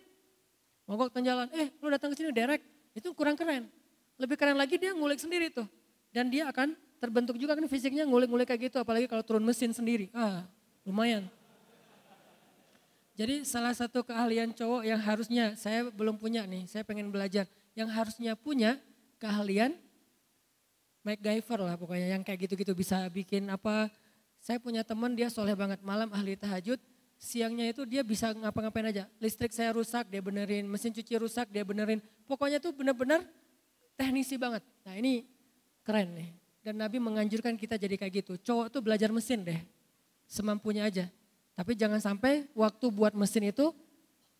Mogok 0.88 1.12
jalan, 1.20 1.52
eh 1.52 1.68
lu 1.84 1.92
datang 1.92 2.16
ke 2.16 2.24
sini 2.24 2.32
derek, 2.32 2.64
itu 2.96 3.12
kurang 3.12 3.36
keren. 3.36 3.68
Lebih 4.16 4.40
keren 4.40 4.56
lagi 4.56 4.80
dia 4.80 4.96
ngulik 4.96 5.20
sendiri 5.20 5.52
tuh. 5.52 5.68
Dan 6.16 6.32
dia 6.32 6.48
akan 6.48 6.80
terbentuk 6.96 7.36
juga 7.36 7.60
kan 7.60 7.68
fisiknya 7.68 8.08
ngulik-ngulik 8.08 8.48
kayak 8.48 8.72
gitu, 8.72 8.80
apalagi 8.80 9.12
kalau 9.12 9.20
turun 9.20 9.44
mesin 9.44 9.76
sendiri. 9.76 10.08
Ah, 10.16 10.48
lumayan. 10.88 11.28
Jadi 13.20 13.44
salah 13.44 13.76
satu 13.76 14.00
keahlian 14.00 14.56
cowok 14.56 14.88
yang 14.88 15.04
harusnya 15.04 15.60
saya 15.60 15.92
belum 15.92 16.16
punya 16.16 16.48
nih, 16.48 16.72
saya 16.72 16.88
pengen 16.88 17.12
belajar. 17.12 17.52
Yang 17.76 17.90
harusnya 17.92 18.32
punya 18.40 18.80
keahlian 19.20 19.76
MacGyver 21.04 21.68
lah 21.68 21.76
pokoknya 21.76 22.16
yang 22.16 22.24
kayak 22.24 22.48
gitu-gitu 22.48 22.72
bisa 22.72 23.04
bikin 23.12 23.52
apa 23.52 23.92
saya 24.50 24.58
punya 24.58 24.82
teman 24.82 25.14
dia 25.14 25.30
soleh 25.30 25.54
banget 25.54 25.78
malam 25.86 26.10
ahli 26.10 26.34
tahajud, 26.34 26.82
siangnya 27.22 27.70
itu 27.70 27.86
dia 27.86 28.02
bisa 28.02 28.34
ngapa-ngapain 28.34 28.89
aja. 28.89 29.06
Listrik 29.22 29.54
saya 29.54 29.70
rusak, 29.70 30.10
dia 30.10 30.26
benerin, 30.26 30.66
mesin 30.66 30.89
cuci 30.89 31.22
rusak, 31.22 31.54
dia 31.54 31.62
benerin. 31.62 32.02
Pokoknya 32.26 32.58
tuh 32.58 32.74
bener-bener 32.74 33.30
teknisi 33.93 34.41
banget. 34.41 34.66
Nah 34.82 34.97
ini 34.97 35.22
keren 35.86 36.18
nih. 36.18 36.34
Dan 36.66 36.82
Nabi 36.82 36.97
menganjurkan 36.97 37.54
kita 37.62 37.78
jadi 37.78 37.93
kayak 37.93 38.26
gitu. 38.26 38.41
Cowok 38.41 38.74
tuh 38.74 38.82
belajar 38.82 39.14
mesin 39.14 39.45
deh, 39.45 39.62
semampunya 40.26 40.89
aja. 40.89 41.06
Tapi 41.54 41.78
jangan 41.78 42.02
sampai 42.02 42.50
waktu 42.58 42.89
buat 42.89 43.14
mesin 43.14 43.54
itu 43.54 43.70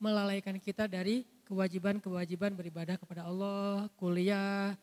melalaikan 0.02 0.58
kita 0.58 0.90
dari 0.90 1.22
kewajiban-kewajiban 1.46 2.58
beribadah 2.58 2.98
kepada 2.98 3.30
Allah, 3.30 3.86
kuliah, 3.94 4.74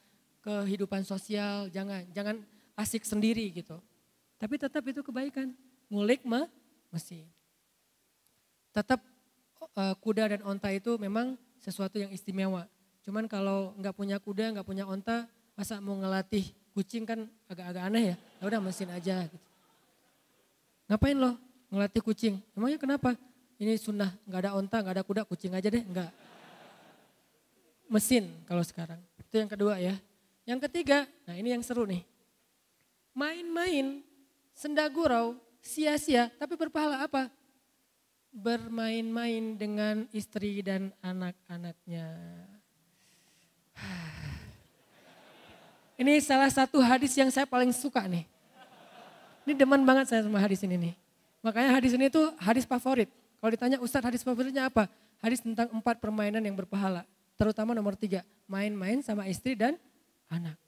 kehidupan 0.47 1.03
sosial, 1.03 1.67
jangan 1.75 2.07
jangan 2.15 2.47
asik 2.79 3.03
sendiri 3.03 3.51
gitu. 3.51 3.83
Tapi 4.37 4.55
tetap 4.61 4.85
itu 4.85 5.01
kebaikan. 5.01 5.53
Ngulik 5.89 6.25
mah 6.25 6.49
mesin. 6.93 7.25
Tetap 8.73 9.01
uh, 9.77 9.95
kuda 10.01 10.37
dan 10.37 10.41
onta 10.45 10.69
itu 10.73 10.97
memang 11.01 11.37
sesuatu 11.61 11.97
yang 11.97 12.13
istimewa. 12.13 12.69
Cuman 13.07 13.25
kalau 13.31 13.73
nggak 13.81 13.95
punya 13.97 14.17
kuda, 14.21 14.53
nggak 14.57 14.67
punya 14.67 14.85
onta, 14.85 15.31
masa 15.55 15.81
mau 15.81 15.97
ngelatih 15.97 16.53
kucing 16.77 17.09
kan 17.09 17.25
agak-agak 17.49 17.83
aneh 17.89 18.05
ya. 18.13 18.17
Ya 18.43 18.45
udah 18.45 18.61
mesin 18.61 18.93
aja 18.93 19.25
gitu. 19.25 19.47
Ngapain 20.87 21.17
loh 21.17 21.35
ngelatih 21.73 22.03
kucing? 22.05 22.35
Emangnya 22.53 22.79
kenapa? 22.79 23.17
Ini 23.57 23.81
sunnah, 23.81 24.13
nggak 24.29 24.41
ada 24.45 24.51
onta, 24.53 24.77
nggak 24.85 24.95
ada 25.01 25.05
kuda, 25.07 25.23
kucing 25.25 25.57
aja 25.57 25.73
deh, 25.73 25.81
nggak. 25.81 26.11
Mesin 27.89 28.29
kalau 28.45 28.61
sekarang. 28.61 29.01
Itu 29.17 29.41
yang 29.41 29.49
kedua 29.49 29.81
ya. 29.81 29.97
Yang 30.47 30.71
ketiga, 30.71 31.09
nah 31.27 31.35
ini 31.35 31.57
yang 31.57 31.65
seru 31.65 31.89
nih. 31.89 32.05
Main-main 33.17 34.06
senda 34.57 34.89
gurau, 34.89 35.37
sia-sia, 35.61 36.33
tapi 36.41 36.57
berpahala 36.57 37.05
apa? 37.05 37.29
Bermain-main 38.33 39.55
dengan 39.55 40.09
istri 40.17 40.65
dan 40.65 40.89
anak-anaknya. 41.05 42.09
Ini 46.01 46.21
salah 46.25 46.49
satu 46.49 46.81
hadis 46.81 47.13
yang 47.17 47.29
saya 47.29 47.45
paling 47.45 47.73
suka 47.73 48.05
nih. 48.09 48.25
Ini 49.47 49.55
demen 49.55 49.87
banget 49.87 50.11
saya 50.11 50.27
sama 50.27 50.43
hadis 50.43 50.59
ini 50.67 50.75
nih. 50.75 50.95
Makanya 51.39 51.79
hadis 51.79 51.95
ini 51.95 52.11
tuh 52.11 52.35
hadis 52.35 52.67
favorit. 52.67 53.07
Kalau 53.39 53.51
ditanya 53.55 53.79
Ustadz 53.79 54.11
hadis 54.11 54.27
favoritnya 54.27 54.67
apa? 54.67 54.91
Hadis 55.23 55.39
tentang 55.39 55.71
empat 55.71 56.03
permainan 56.03 56.43
yang 56.43 56.59
berpahala. 56.59 57.07
Terutama 57.39 57.71
nomor 57.71 57.95
tiga, 57.95 58.27
main-main 58.51 58.99
sama 59.07 59.31
istri 59.31 59.55
dan 59.55 59.79
anak. 60.27 60.59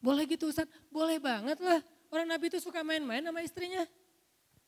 Boleh 0.00 0.24
gitu 0.24 0.48
Ustadz? 0.48 0.72
Boleh 0.88 1.20
banget 1.20 1.60
lah. 1.60 1.84
Orang 2.14 2.30
Nabi 2.30 2.46
itu 2.46 2.62
suka 2.62 2.86
main-main 2.86 3.26
sama 3.26 3.42
istrinya. 3.42 3.82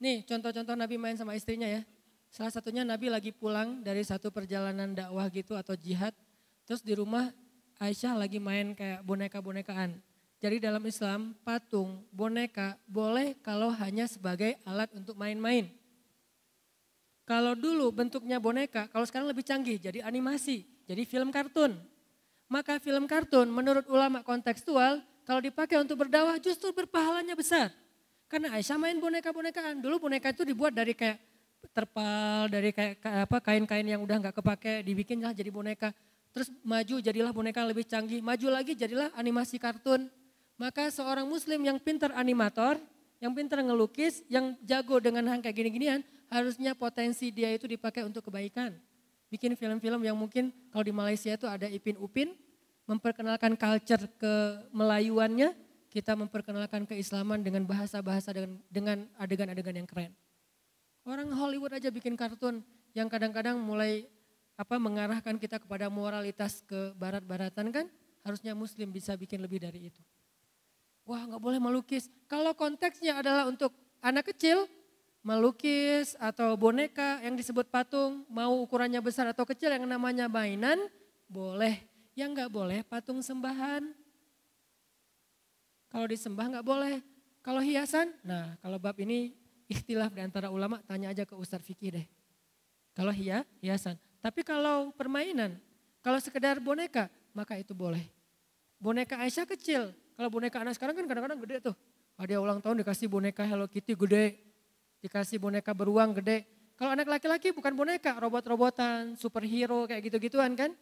Nih 0.02 0.26
contoh-contoh 0.26 0.74
Nabi 0.74 0.98
main 0.98 1.14
sama 1.14 1.38
istrinya 1.38 1.70
ya. 1.70 1.86
Salah 2.26 2.50
satunya 2.50 2.82
Nabi 2.82 3.06
lagi 3.06 3.30
pulang 3.30 3.86
dari 3.86 4.02
satu 4.02 4.34
perjalanan 4.34 4.90
dakwah 4.90 5.30
gitu 5.30 5.54
atau 5.54 5.78
jihad. 5.78 6.10
Terus 6.66 6.82
di 6.82 6.98
rumah 6.98 7.30
Aisyah 7.78 8.18
lagi 8.18 8.42
main 8.42 8.74
kayak 8.74 9.06
boneka-bonekaan. 9.06 9.94
Jadi 10.42 10.58
dalam 10.58 10.82
Islam 10.90 11.38
patung, 11.46 12.02
boneka 12.10 12.74
boleh 12.90 13.38
kalau 13.46 13.70
hanya 13.78 14.10
sebagai 14.10 14.58
alat 14.66 14.90
untuk 14.98 15.14
main-main. 15.14 15.70
Kalau 17.22 17.54
dulu 17.54 17.94
bentuknya 17.94 18.42
boneka, 18.42 18.90
kalau 18.90 19.06
sekarang 19.06 19.30
lebih 19.30 19.46
canggih 19.46 19.78
jadi 19.78 20.02
animasi, 20.02 20.66
jadi 20.82 21.06
film 21.06 21.30
kartun. 21.30 21.78
Maka 22.50 22.82
film 22.82 23.06
kartun 23.06 23.54
menurut 23.54 23.86
ulama 23.86 24.26
kontekstual 24.26 24.98
kalau 25.26 25.42
dipakai 25.42 25.82
untuk 25.82 26.06
berdakwah 26.06 26.38
justru 26.38 26.70
berpahalanya 26.70 27.34
besar. 27.34 27.74
Karena 28.30 28.54
Aisyah 28.54 28.78
main 28.78 28.94
boneka-bonekaan. 28.94 29.82
Dulu 29.82 30.06
boneka 30.06 30.30
itu 30.30 30.46
dibuat 30.46 30.70
dari 30.70 30.94
kayak 30.94 31.18
terpal, 31.74 32.46
dari 32.46 32.70
kayak 32.70 33.02
apa 33.02 33.42
kain-kain 33.42 33.82
yang 33.82 34.06
udah 34.06 34.22
nggak 34.22 34.34
kepake, 34.38 34.86
dibikinlah 34.86 35.34
jadi 35.34 35.50
boneka. 35.50 35.90
Terus 36.30 36.54
maju 36.62 37.02
jadilah 37.02 37.34
boneka 37.34 37.66
lebih 37.66 37.82
canggih, 37.90 38.22
maju 38.22 38.46
lagi 38.54 38.78
jadilah 38.78 39.10
animasi 39.18 39.58
kartun. 39.58 40.06
Maka 40.56 40.88
seorang 40.94 41.26
muslim 41.26 41.58
yang 41.58 41.82
pintar 41.82 42.14
animator, 42.14 42.78
yang 43.18 43.34
pintar 43.34 43.60
ngelukis, 43.66 44.22
yang 44.30 44.54
jago 44.62 45.02
dengan 45.02 45.26
hal 45.26 45.42
kayak 45.42 45.58
gini-ginian, 45.58 46.00
harusnya 46.30 46.72
potensi 46.72 47.34
dia 47.34 47.50
itu 47.50 47.66
dipakai 47.66 48.06
untuk 48.06 48.30
kebaikan. 48.30 48.78
Bikin 49.26 49.58
film-film 49.58 50.06
yang 50.06 50.14
mungkin 50.14 50.54
kalau 50.70 50.86
di 50.86 50.94
Malaysia 50.94 51.34
itu 51.34 51.50
ada 51.50 51.66
Ipin 51.66 51.98
Upin, 51.98 52.30
memperkenalkan 52.86 53.58
culture 53.58 54.06
ke 54.16 54.34
Melayuannya, 54.70 55.52
kita 55.90 56.14
memperkenalkan 56.14 56.86
keislaman 56.86 57.42
dengan 57.42 57.66
bahasa-bahasa 57.66 58.30
dengan 58.70 59.10
adegan-adegan 59.18 59.82
yang 59.82 59.88
keren. 59.88 60.14
Orang 61.06 61.30
Hollywood 61.34 61.74
aja 61.74 61.90
bikin 61.90 62.18
kartun 62.18 62.62
yang 62.94 63.06
kadang-kadang 63.06 63.58
mulai 63.58 64.06
apa 64.56 64.80
mengarahkan 64.80 65.36
kita 65.36 65.60
kepada 65.60 65.86
moralitas 65.92 66.64
ke 66.64 66.94
barat-baratan 66.96 67.68
kan, 67.70 67.86
harusnya 68.24 68.56
muslim 68.56 68.88
bisa 68.90 69.14
bikin 69.14 69.42
lebih 69.42 69.60
dari 69.60 69.92
itu. 69.92 70.02
Wah 71.06 71.22
nggak 71.22 71.42
boleh 71.42 71.60
melukis. 71.62 72.10
Kalau 72.26 72.56
konteksnya 72.58 73.22
adalah 73.22 73.46
untuk 73.46 73.70
anak 74.02 74.34
kecil, 74.34 74.66
melukis 75.22 76.18
atau 76.18 76.58
boneka 76.58 77.22
yang 77.22 77.38
disebut 77.38 77.70
patung, 77.70 78.26
mau 78.26 78.58
ukurannya 78.62 78.98
besar 78.98 79.30
atau 79.30 79.46
kecil 79.46 79.70
yang 79.70 79.86
namanya 79.86 80.26
mainan, 80.26 80.90
boleh. 81.30 81.95
Yang 82.16 82.30
nggak 82.32 82.50
boleh 82.50 82.80
patung 82.88 83.20
sembahan. 83.20 83.92
Kalau 85.92 86.06
disembah 86.08 86.48
nggak 86.48 86.66
boleh. 86.66 87.04
Kalau 87.44 87.62
hiasan, 87.62 88.10
nah 88.26 88.58
kalau 88.58 88.80
bab 88.80 88.96
ini 88.98 89.36
ikhtilaf 89.70 90.10
di 90.10 90.24
antara 90.24 90.50
ulama, 90.50 90.82
tanya 90.82 91.14
aja 91.14 91.22
ke 91.22 91.36
Ustadz 91.36 91.62
Fikih 91.62 91.94
deh. 91.94 92.06
Kalau 92.96 93.12
hia, 93.12 93.44
hiasan. 93.62 93.94
Tapi 94.18 94.42
kalau 94.42 94.90
permainan, 94.96 95.60
kalau 96.02 96.18
sekedar 96.18 96.58
boneka, 96.58 97.06
maka 97.36 97.54
itu 97.60 97.76
boleh. 97.76 98.02
Boneka 98.80 99.20
Aisyah 99.20 99.46
kecil, 99.46 99.94
kalau 100.16 100.32
boneka 100.32 100.58
anak 100.58 100.74
sekarang 100.74 100.96
kan 100.96 101.06
kadang-kadang 101.06 101.38
gede 101.44 101.70
tuh. 101.70 101.76
Ada 102.16 102.40
ulang 102.40 102.64
tahun 102.64 102.80
dikasih 102.80 103.06
boneka 103.12 103.44
Hello 103.44 103.68
Kitty 103.68 103.92
gede, 103.92 104.40
dikasih 105.04 105.36
boneka 105.36 105.76
beruang 105.76 106.16
gede. 106.16 106.48
Kalau 106.74 106.96
anak 106.96 107.08
laki-laki 107.08 107.52
bukan 107.52 107.76
boneka, 107.76 108.16
robot-robotan, 108.16 109.14
superhero 109.20 109.84
kayak 109.84 110.08
gitu-gituan 110.08 110.56
kan. 110.56 110.72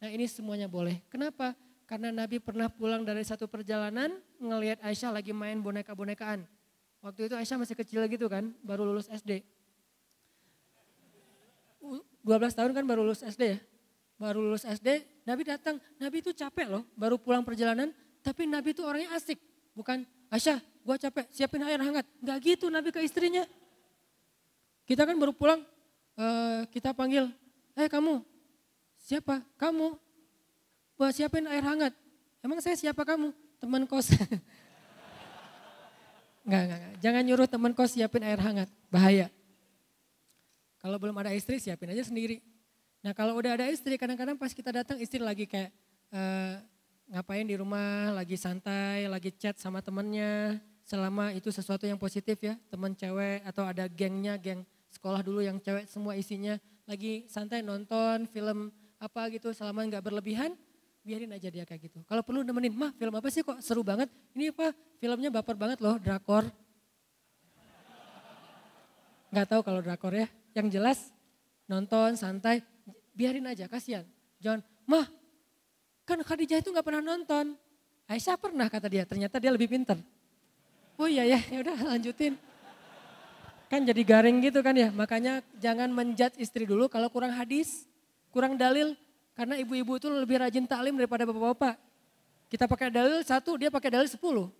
Nah 0.00 0.08
ini 0.12 0.28
semuanya 0.28 0.68
boleh. 0.68 1.00
Kenapa? 1.08 1.56
Karena 1.86 2.10
Nabi 2.10 2.42
pernah 2.42 2.66
pulang 2.66 3.06
dari 3.06 3.22
satu 3.22 3.46
perjalanan 3.46 4.18
ngelihat 4.42 4.82
Aisyah 4.82 5.14
lagi 5.14 5.30
main 5.30 5.62
boneka-bonekaan. 5.62 6.42
Waktu 6.98 7.30
itu 7.30 7.34
Aisyah 7.38 7.62
masih 7.62 7.78
kecil 7.78 8.02
gitu 8.10 8.26
kan, 8.26 8.50
baru 8.66 8.82
lulus 8.82 9.06
SD. 9.06 9.46
12 12.26 12.58
tahun 12.58 12.74
kan 12.74 12.82
baru 12.82 13.06
lulus 13.06 13.22
SD 13.22 13.42
ya. 13.54 13.58
Baru 14.18 14.42
lulus 14.42 14.66
SD, 14.66 15.06
Nabi 15.22 15.46
datang. 15.46 15.78
Nabi 16.02 16.18
itu 16.18 16.34
capek 16.34 16.66
loh, 16.66 16.82
baru 16.98 17.14
pulang 17.22 17.46
perjalanan. 17.46 17.94
Tapi 18.26 18.50
Nabi 18.50 18.74
itu 18.74 18.82
orangnya 18.82 19.14
asik. 19.14 19.38
Bukan, 19.76 20.02
Aisyah 20.26 20.58
gua 20.82 20.98
capek, 20.98 21.30
siapin 21.30 21.62
air 21.62 21.78
hangat. 21.78 22.02
Enggak 22.18 22.38
gitu 22.42 22.66
Nabi 22.66 22.90
ke 22.90 22.98
istrinya. 23.06 23.46
Kita 24.82 25.06
kan 25.06 25.14
baru 25.14 25.30
pulang, 25.30 25.62
uh, 26.18 26.66
kita 26.74 26.90
panggil, 26.90 27.30
eh 27.78 27.86
kamu, 27.86 28.22
siapa? 29.06 29.38
Kamu, 29.54 29.94
buat 30.98 31.14
siapin 31.14 31.46
air 31.46 31.62
hangat. 31.62 31.94
Emang 32.42 32.58
saya 32.58 32.74
siapa 32.74 33.06
kamu? 33.06 33.30
Teman 33.62 33.86
kos. 33.86 34.10
enggak, 36.42 36.62
enggak, 36.66 36.78
enggak. 36.82 36.94
Jangan 36.98 37.22
nyuruh 37.22 37.46
teman 37.46 37.70
kos 37.70 37.94
siapin 37.94 38.26
air 38.26 38.42
hangat, 38.42 38.66
bahaya. 38.90 39.30
Kalau 40.82 40.98
belum 40.98 41.14
ada 41.22 41.30
istri 41.30 41.62
siapin 41.62 41.94
aja 41.94 42.02
sendiri. 42.02 42.42
Nah 43.06 43.14
kalau 43.14 43.38
udah 43.38 43.54
ada 43.54 43.70
istri, 43.70 43.94
kadang-kadang 43.94 44.34
pas 44.34 44.50
kita 44.50 44.74
datang 44.74 44.98
istri 44.98 45.22
lagi 45.22 45.46
kayak 45.46 45.70
uh, 46.10 46.58
ngapain 47.14 47.46
di 47.46 47.54
rumah, 47.54 48.10
lagi 48.10 48.34
santai, 48.34 49.06
lagi 49.06 49.30
chat 49.30 49.54
sama 49.62 49.78
temennya. 49.78 50.58
Selama 50.86 51.34
itu 51.34 51.50
sesuatu 51.50 51.82
yang 51.82 51.98
positif 51.98 52.38
ya, 52.38 52.54
teman 52.70 52.94
cewek 52.94 53.42
atau 53.42 53.66
ada 53.66 53.90
gengnya, 53.90 54.38
geng 54.38 54.62
sekolah 54.94 55.20
dulu 55.20 55.42
yang 55.42 55.58
cewek 55.58 55.90
semua 55.90 56.14
isinya 56.14 56.56
lagi 56.86 57.26
santai 57.26 57.60
nonton 57.60 58.30
film 58.30 58.70
apa 59.06 59.30
gitu 59.30 59.54
selama 59.54 59.86
nggak 59.86 60.02
berlebihan 60.02 60.58
biarin 61.06 61.30
aja 61.30 61.46
dia 61.46 61.62
kayak 61.62 61.86
gitu. 61.86 62.02
Kalau 62.02 62.26
perlu 62.26 62.42
nemenin, 62.42 62.74
mah 62.74 62.90
film 62.98 63.14
apa 63.14 63.30
sih 63.30 63.46
kok 63.46 63.62
seru 63.62 63.86
banget? 63.86 64.10
Ini 64.34 64.50
apa 64.50 64.74
filmnya 64.98 65.30
baper 65.30 65.54
banget 65.54 65.78
loh, 65.78 66.02
drakor. 66.02 66.50
Nggak 69.30 69.46
tahu 69.46 69.60
kalau 69.62 69.80
drakor 69.86 70.10
ya. 70.10 70.26
Yang 70.50 70.66
jelas 70.74 70.98
nonton 71.70 72.18
santai, 72.18 72.66
biarin 73.14 73.46
aja 73.46 73.70
kasihan. 73.70 74.02
Jangan, 74.42 74.66
mah 74.82 75.06
kan 76.02 76.18
Khadijah 76.26 76.58
itu 76.58 76.74
nggak 76.74 76.82
pernah 76.82 77.02
nonton. 77.06 77.54
Aisyah 78.10 78.34
pernah 78.34 78.66
kata 78.66 78.90
dia, 78.90 79.06
ternyata 79.06 79.38
dia 79.38 79.54
lebih 79.54 79.70
pinter. 79.70 79.98
Oh 80.98 81.06
iya 81.06 81.22
ya, 81.22 81.38
ya 81.38 81.58
udah 81.62 81.76
lanjutin. 81.94 82.34
Kan 83.66 83.82
jadi 83.82 84.02
garing 84.02 84.42
gitu 84.42 84.62
kan 84.62 84.74
ya. 84.74 84.90
Makanya 84.94 85.42
jangan 85.58 85.90
menjat 85.90 86.34
istri 86.38 86.66
dulu 86.66 86.86
kalau 86.86 87.10
kurang 87.10 87.34
hadis, 87.34 87.86
kurang 88.36 88.60
dalil. 88.60 88.92
Karena 89.32 89.56
ibu-ibu 89.56 89.96
itu 89.96 90.12
lebih 90.12 90.44
rajin 90.44 90.68
taklim 90.68 90.96
daripada 91.00 91.24
bapak-bapak. 91.24 91.80
Kita 92.52 92.68
pakai 92.68 92.92
dalil 92.92 93.24
satu, 93.24 93.56
dia 93.56 93.72
pakai 93.72 93.88
dalil 93.88 94.08
sepuluh. 94.08 94.52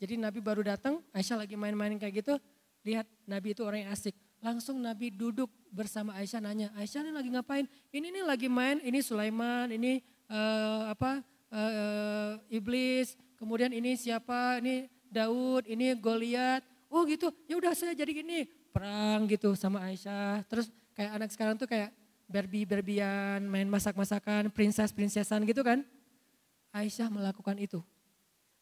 Jadi 0.00 0.16
Nabi 0.16 0.40
baru 0.40 0.64
datang, 0.64 1.04
Aisyah 1.12 1.44
lagi 1.44 1.56
main-main 1.56 1.92
kayak 2.00 2.24
gitu. 2.24 2.40
Lihat 2.84 3.04
Nabi 3.28 3.52
itu 3.52 3.64
orang 3.64 3.84
yang 3.84 3.92
asik. 3.92 4.16
Langsung 4.38 4.78
Nabi 4.78 5.10
duduk 5.10 5.50
bersama 5.74 6.14
Aisyah 6.14 6.38
nanya, 6.38 6.68
Aisyah 6.78 7.02
ini 7.02 7.12
lagi 7.12 7.28
ngapain? 7.34 7.66
Ini 7.90 8.06
nih 8.14 8.22
lagi 8.22 8.46
main, 8.46 8.78
ini 8.86 9.02
Sulaiman, 9.02 9.66
ini 9.74 9.98
uh, 10.30 10.94
apa 10.94 11.26
uh, 11.50 12.38
iblis, 12.46 13.18
kemudian 13.34 13.74
ini 13.74 13.98
siapa, 13.98 14.62
ini 14.62 14.86
Daud, 15.10 15.66
ini 15.66 15.90
Goliat. 15.98 16.62
Oh 16.86 17.02
gitu, 17.10 17.34
ya 17.50 17.58
udah 17.58 17.74
saya 17.74 17.98
jadi 17.98 18.14
gini, 18.14 18.46
perang 18.70 19.26
gitu 19.26 19.58
sama 19.58 19.82
Aisyah. 19.90 20.46
Terus 20.46 20.70
kayak 20.94 21.10
anak 21.18 21.30
sekarang 21.34 21.58
tuh 21.58 21.66
kayak 21.66 21.90
Barbie-Barbian, 22.28 23.40
main 23.48 23.64
masak-masakan, 23.64 24.52
princess-princessan 24.52 25.42
gitu 25.48 25.64
kan. 25.64 25.80
Aisyah 26.76 27.08
melakukan 27.08 27.56
itu. 27.56 27.80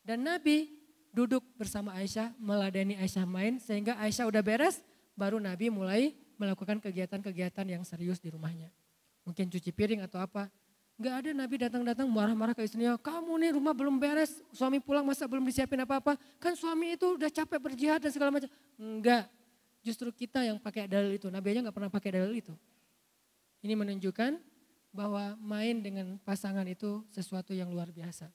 Dan 0.06 0.22
Nabi 0.22 0.70
duduk 1.10 1.42
bersama 1.58 1.98
Aisyah, 1.98 2.30
meladeni 2.38 2.94
Aisyah 2.94 3.26
main 3.26 3.58
sehingga 3.58 3.98
Aisyah 3.98 4.30
udah 4.30 4.42
beres, 4.46 4.78
baru 5.18 5.42
Nabi 5.42 5.66
mulai 5.66 6.14
melakukan 6.38 6.78
kegiatan-kegiatan 6.78 7.66
yang 7.66 7.82
serius 7.82 8.22
di 8.22 8.30
rumahnya. 8.30 8.70
Mungkin 9.26 9.50
cuci 9.50 9.74
piring 9.74 10.06
atau 10.06 10.22
apa. 10.22 10.46
Gak 10.96 11.26
ada 11.26 11.30
Nabi 11.36 11.60
datang-datang 11.60 12.08
marah-marah 12.08 12.56
ke 12.56 12.64
istrinya, 12.64 12.96
kamu 12.96 13.36
nih 13.36 13.50
rumah 13.52 13.76
belum 13.76 14.00
beres, 14.00 14.40
suami 14.48 14.80
pulang 14.80 15.04
masa 15.04 15.28
belum 15.28 15.44
disiapin 15.44 15.82
apa-apa. 15.84 16.16
Kan 16.40 16.56
suami 16.56 16.96
itu 16.96 17.18
udah 17.18 17.28
capek 17.28 17.60
berjihad 17.60 18.00
dan 18.00 18.08
segala 18.14 18.32
macam. 18.32 18.48
Enggak, 18.80 19.28
justru 19.84 20.08
kita 20.08 20.40
yang 20.40 20.56
pakai 20.56 20.88
dalil 20.88 21.18
itu. 21.18 21.28
Nabi 21.28 21.52
aja 21.52 21.68
gak 21.68 21.76
pernah 21.76 21.92
pakai 21.92 22.10
dalil 22.16 22.32
itu. 22.32 22.54
Ini 23.66 23.74
menunjukkan 23.74 24.38
bahwa 24.94 25.34
main 25.42 25.82
dengan 25.82 26.14
pasangan 26.22 26.62
itu 26.70 27.02
sesuatu 27.10 27.50
yang 27.50 27.66
luar 27.74 27.90
biasa. 27.90 28.30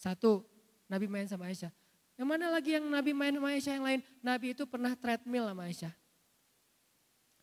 Satu, 0.00 0.48
Nabi 0.88 1.04
main 1.12 1.28
sama 1.28 1.52
Aisyah. 1.52 1.68
Yang 2.16 2.28
mana 2.32 2.48
lagi 2.48 2.72
yang 2.72 2.88
Nabi 2.88 3.12
main 3.12 3.36
sama 3.36 3.52
Aisyah 3.52 3.72
yang 3.76 3.84
lain? 3.84 4.00
Nabi 4.24 4.56
itu 4.56 4.64
pernah 4.64 4.96
treadmill 4.96 5.44
sama 5.52 5.68
Aisyah. 5.68 5.92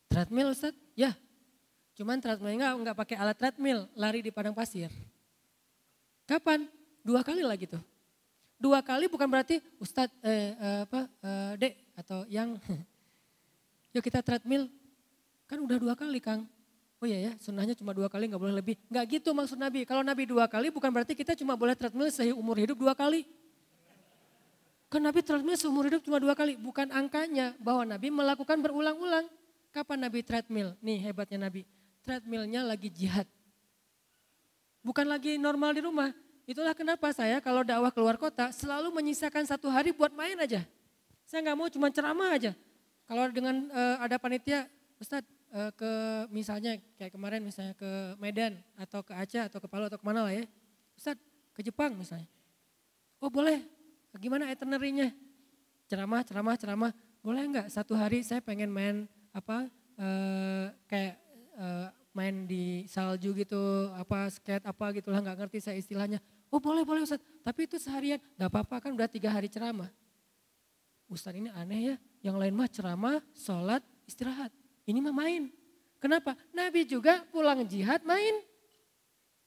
Treadmill 0.09 0.57
Ustaz? 0.57 0.73
Ya, 0.97 1.13
Cuman 1.99 2.23
treadmill 2.23 2.55
enggak, 2.55 2.73
enggak 2.79 2.95
pakai 2.95 3.15
alat 3.19 3.35
treadmill, 3.35 3.83
lari 3.91 4.23
di 4.23 4.31
padang 4.31 4.55
pasir. 4.55 4.87
Kapan? 6.23 6.63
Dua 7.03 7.19
kali 7.27 7.43
lagi 7.43 7.67
tuh. 7.67 7.83
Dua 8.55 8.79
kali 8.79 9.11
bukan 9.11 9.27
berarti 9.27 9.59
Ustadz, 9.83 10.15
eh, 10.23 10.55
eh, 10.55 10.79
apa, 10.87 11.11
eh, 11.19 11.51
dek 11.59 11.73
atau 11.99 12.23
yang, 12.31 12.55
yuk 13.91 13.99
kita 13.99 14.23
treadmill. 14.23 14.71
Kan 15.43 15.59
udah 15.59 15.75
dua 15.75 15.91
kali 15.91 16.23
Kang. 16.23 16.47
Oh 16.99 17.07
iya 17.07 17.31
ya, 17.31 17.33
sunnahnya 17.39 17.79
cuma 17.79 17.95
dua 17.95 18.11
kali 18.11 18.27
nggak 18.27 18.41
boleh 18.43 18.55
lebih. 18.59 18.75
Nggak 18.91 19.05
gitu 19.07 19.31
maksud 19.31 19.55
Nabi. 19.55 19.87
Kalau 19.87 20.03
Nabi 20.03 20.27
dua 20.27 20.51
kali 20.51 20.67
bukan 20.67 20.91
berarti 20.91 21.15
kita 21.15 21.31
cuma 21.31 21.55
boleh 21.55 21.71
treadmill 21.71 22.11
seumur 22.11 22.59
hidup 22.59 22.75
dua 22.75 22.91
kali. 22.91 23.23
Kan 24.91 25.07
Nabi 25.07 25.23
treadmill 25.23 25.55
seumur 25.55 25.87
hidup 25.87 26.03
cuma 26.03 26.19
dua 26.19 26.35
kali. 26.35 26.59
Bukan 26.59 26.91
angkanya 26.91 27.55
bahwa 27.63 27.87
Nabi 27.87 28.11
melakukan 28.11 28.59
berulang-ulang. 28.59 29.31
Kapan 29.71 30.11
Nabi 30.11 30.27
treadmill? 30.27 30.75
Nih 30.83 30.99
hebatnya 30.99 31.47
Nabi 31.47 31.63
treadmillnya 32.03 32.67
lagi 32.67 32.91
jihad. 32.91 33.23
Bukan 34.83 35.07
lagi 35.07 35.39
normal 35.39 35.71
di 35.79 35.87
rumah. 35.87 36.11
Itulah 36.43 36.75
kenapa 36.75 37.15
saya 37.15 37.39
kalau 37.39 37.63
dakwah 37.63 37.95
keluar 37.95 38.19
kota 38.19 38.51
selalu 38.51 38.91
menyisakan 38.91 39.47
satu 39.47 39.71
hari 39.71 39.95
buat 39.95 40.11
main 40.11 40.35
aja. 40.35 40.67
Saya 41.23 41.47
nggak 41.47 41.55
mau 41.55 41.71
cuma 41.71 41.87
ceramah 41.93 42.35
aja. 42.35 42.51
Kalau 43.07 43.23
dengan 43.31 43.71
uh, 43.71 44.03
ada 44.03 44.19
panitia, 44.19 44.67
Ustadz 44.99 45.38
uh, 45.53 45.71
ke 45.73 45.91
misalnya 46.33 46.77
kayak 46.97 47.13
kemarin 47.13 47.41
misalnya 47.41 47.73
ke 47.73 48.17
Medan 48.21 48.57
atau 48.77 49.01
ke 49.01 49.13
Aceh 49.13 49.41
atau 49.49 49.59
ke 49.61 49.67
Palu 49.69 49.89
atau 49.89 49.99
ke 49.99 50.05
mana 50.05 50.25
lah 50.25 50.33
ya. 50.33 50.45
Ustadz 50.97 51.21
ke 51.53 51.61
Jepang 51.65 51.95
misalnya. 51.95 52.27
Oh 53.19 53.27
boleh, 53.27 53.59
gimana 54.15 54.47
itinerary-nya? 54.47 55.11
Ceramah, 55.91 56.21
ceramah, 56.23 56.55
ceramah. 56.55 56.91
Boleh 57.19 57.43
nggak 57.51 57.67
satu 57.67 57.97
hari 57.99 58.23
saya 58.23 58.39
pengen 58.39 58.71
main 58.71 59.03
apa 59.35 59.67
uh, 59.99 60.71
kayak 60.87 61.19
uh, 61.59 61.91
main 62.15 62.47
di 62.47 62.87
salju 62.87 63.35
gitu, 63.35 63.91
apa 63.93 64.31
skate 64.31 64.63
apa 64.63 64.85
gitulah 64.95 65.19
nggak 65.19 65.45
ngerti 65.45 65.59
saya 65.59 65.75
istilahnya. 65.75 66.23
Oh 66.49 66.57
boleh 66.57 66.81
boleh 66.87 67.03
Ustaz, 67.05 67.21
tapi 67.45 67.67
itu 67.69 67.77
seharian 67.77 68.17
nggak 68.39 68.49
apa-apa 68.49 68.87
kan 68.87 68.91
udah 68.95 69.05
tiga 69.05 69.29
hari 69.29 69.51
ceramah. 69.51 69.91
Ustaz 71.09 71.33
ini 71.33 71.49
aneh 71.51 71.93
ya, 71.93 71.95
yang 72.21 72.37
lain 72.37 72.53
mah 72.53 72.69
ceramah, 72.69 73.17
sholat, 73.33 73.81
istirahat. 74.05 74.53
Ini 74.89 75.05
mah 75.05 75.13
main. 75.13 75.53
Kenapa? 76.01 76.33
Nabi 76.49 76.81
juga 76.89 77.21
pulang 77.29 77.61
jihad 77.61 78.01
main. 78.01 78.41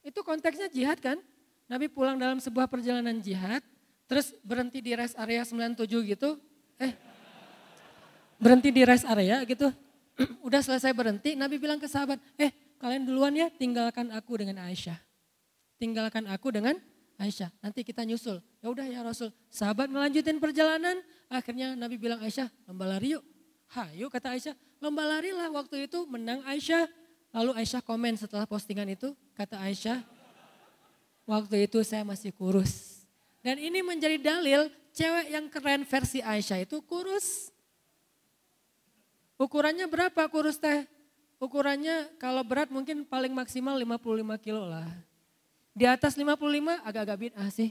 Itu 0.07 0.23
konteksnya 0.23 0.71
jihad 0.71 1.03
kan? 1.03 1.19
Nabi 1.67 1.91
pulang 1.91 2.15
dalam 2.15 2.39
sebuah 2.39 2.71
perjalanan 2.71 3.19
jihad, 3.19 3.59
terus 4.07 4.31
berhenti 4.47 4.79
di 4.79 4.95
rest 4.95 5.19
area 5.19 5.43
97 5.43 5.83
gitu. 6.15 6.39
Eh, 6.79 6.95
berhenti 8.39 8.71
di 8.71 8.87
rest 8.87 9.03
area 9.03 9.43
gitu. 9.43 9.67
Udah 10.47 10.63
selesai 10.63 10.95
berhenti, 10.95 11.35
Nabi 11.35 11.59
bilang 11.59 11.83
ke 11.83 11.91
sahabat, 11.91 12.23
eh 12.39 12.53
kalian 12.79 13.03
duluan 13.03 13.35
ya 13.35 13.51
tinggalkan 13.51 14.15
aku 14.15 14.39
dengan 14.39 14.63
Aisyah. 14.63 14.99
Tinggalkan 15.81 16.31
aku 16.31 16.55
dengan 16.55 16.79
Aisyah, 17.19 17.51
nanti 17.65 17.83
kita 17.83 18.07
nyusul. 18.07 18.39
Ya 18.63 18.71
udah 18.71 18.87
ya 18.87 19.03
Rasul, 19.03 19.35
sahabat 19.51 19.91
melanjutin 19.91 20.39
perjalanan, 20.39 21.03
akhirnya 21.27 21.75
Nabi 21.75 21.99
bilang 21.99 22.23
Aisyah, 22.23 22.47
lomba 22.71 22.87
lari 22.87 23.19
yuk. 23.19 23.25
Hayu 23.73 24.13
kata 24.13 24.37
Aisyah, 24.37 24.55
lomba 24.83 25.07
lari 25.07 25.31
lah 25.31 25.47
waktu 25.55 25.87
itu 25.87 26.03
menang 26.11 26.43
Aisyah. 26.43 26.91
Lalu 27.31 27.55
Aisyah 27.63 27.81
komen 27.87 28.19
setelah 28.19 28.45
postingan 28.45 28.91
itu, 28.91 29.15
kata 29.39 29.57
Aisyah, 29.63 30.03
waktu 31.25 31.71
itu 31.71 31.81
saya 31.87 32.03
masih 32.03 32.35
kurus. 32.35 33.07
Dan 33.41 33.63
ini 33.63 33.81
menjadi 33.81 34.19
dalil 34.19 34.69
cewek 34.93 35.27
yang 35.31 35.47
keren 35.47 35.87
versi 35.87 36.19
Aisyah 36.21 36.67
itu 36.67 36.83
kurus. 36.83 37.55
Ukurannya 39.41 39.89
berapa 39.89 40.29
kurus 40.29 40.61
teh? 40.61 40.85
Ukurannya 41.41 42.13
kalau 42.21 42.45
berat 42.47 42.71
mungkin 42.71 43.03
paling 43.03 43.33
maksimal 43.33 43.75
55 43.75 44.45
kilo 44.45 44.69
lah. 44.69 44.87
Di 45.73 45.89
atas 45.89 46.15
55 46.15 46.37
agak-agak 46.85 47.19
bid'ah 47.19 47.49
sih. 47.49 47.71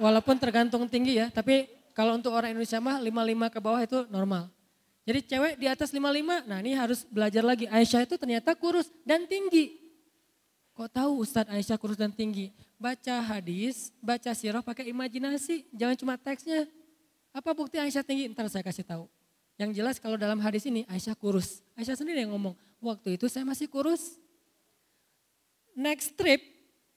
Walaupun 0.00 0.36
tergantung 0.40 0.84
tinggi 0.88 1.20
ya, 1.20 1.28
tapi 1.28 1.79
kalau 1.92 2.16
untuk 2.16 2.32
orang 2.34 2.54
Indonesia 2.54 2.78
mah 2.78 2.98
55 2.98 3.54
ke 3.54 3.58
bawah 3.58 3.80
itu 3.82 3.98
normal. 4.08 4.48
Jadi 5.08 5.20
cewek 5.26 5.54
di 5.58 5.66
atas 5.66 5.90
55, 5.90 6.46
nah 6.46 6.58
ini 6.62 6.76
harus 6.76 7.02
belajar 7.08 7.42
lagi. 7.42 7.66
Aisyah 7.66 8.06
itu 8.06 8.14
ternyata 8.20 8.54
kurus 8.54 8.86
dan 9.02 9.26
tinggi. 9.26 9.80
Kok 10.76 10.88
tahu 10.92 11.26
Ustadz 11.26 11.50
Aisyah 11.50 11.76
kurus 11.80 11.98
dan 11.98 12.14
tinggi? 12.14 12.54
Baca 12.80 13.20
hadis, 13.20 13.92
baca 14.00 14.30
sirah 14.32 14.62
pakai 14.64 14.88
imajinasi, 14.88 15.68
jangan 15.74 15.96
cuma 15.98 16.14
teksnya. 16.16 16.68
Apa 17.34 17.52
bukti 17.52 17.76
Aisyah 17.76 18.06
tinggi? 18.06 18.30
Ntar 18.30 18.46
saya 18.48 18.64
kasih 18.64 18.86
tahu. 18.86 19.04
Yang 19.60 19.70
jelas 19.76 19.96
kalau 20.00 20.16
dalam 20.16 20.40
hadis 20.40 20.64
ini 20.64 20.88
Aisyah 20.88 21.12
kurus. 21.18 21.60
Aisyah 21.76 21.98
sendiri 21.98 22.24
yang 22.24 22.32
ngomong, 22.32 22.56
waktu 22.80 23.20
itu 23.20 23.28
saya 23.28 23.44
masih 23.44 23.68
kurus. 23.68 24.16
Next 25.76 26.16
trip, 26.16 26.40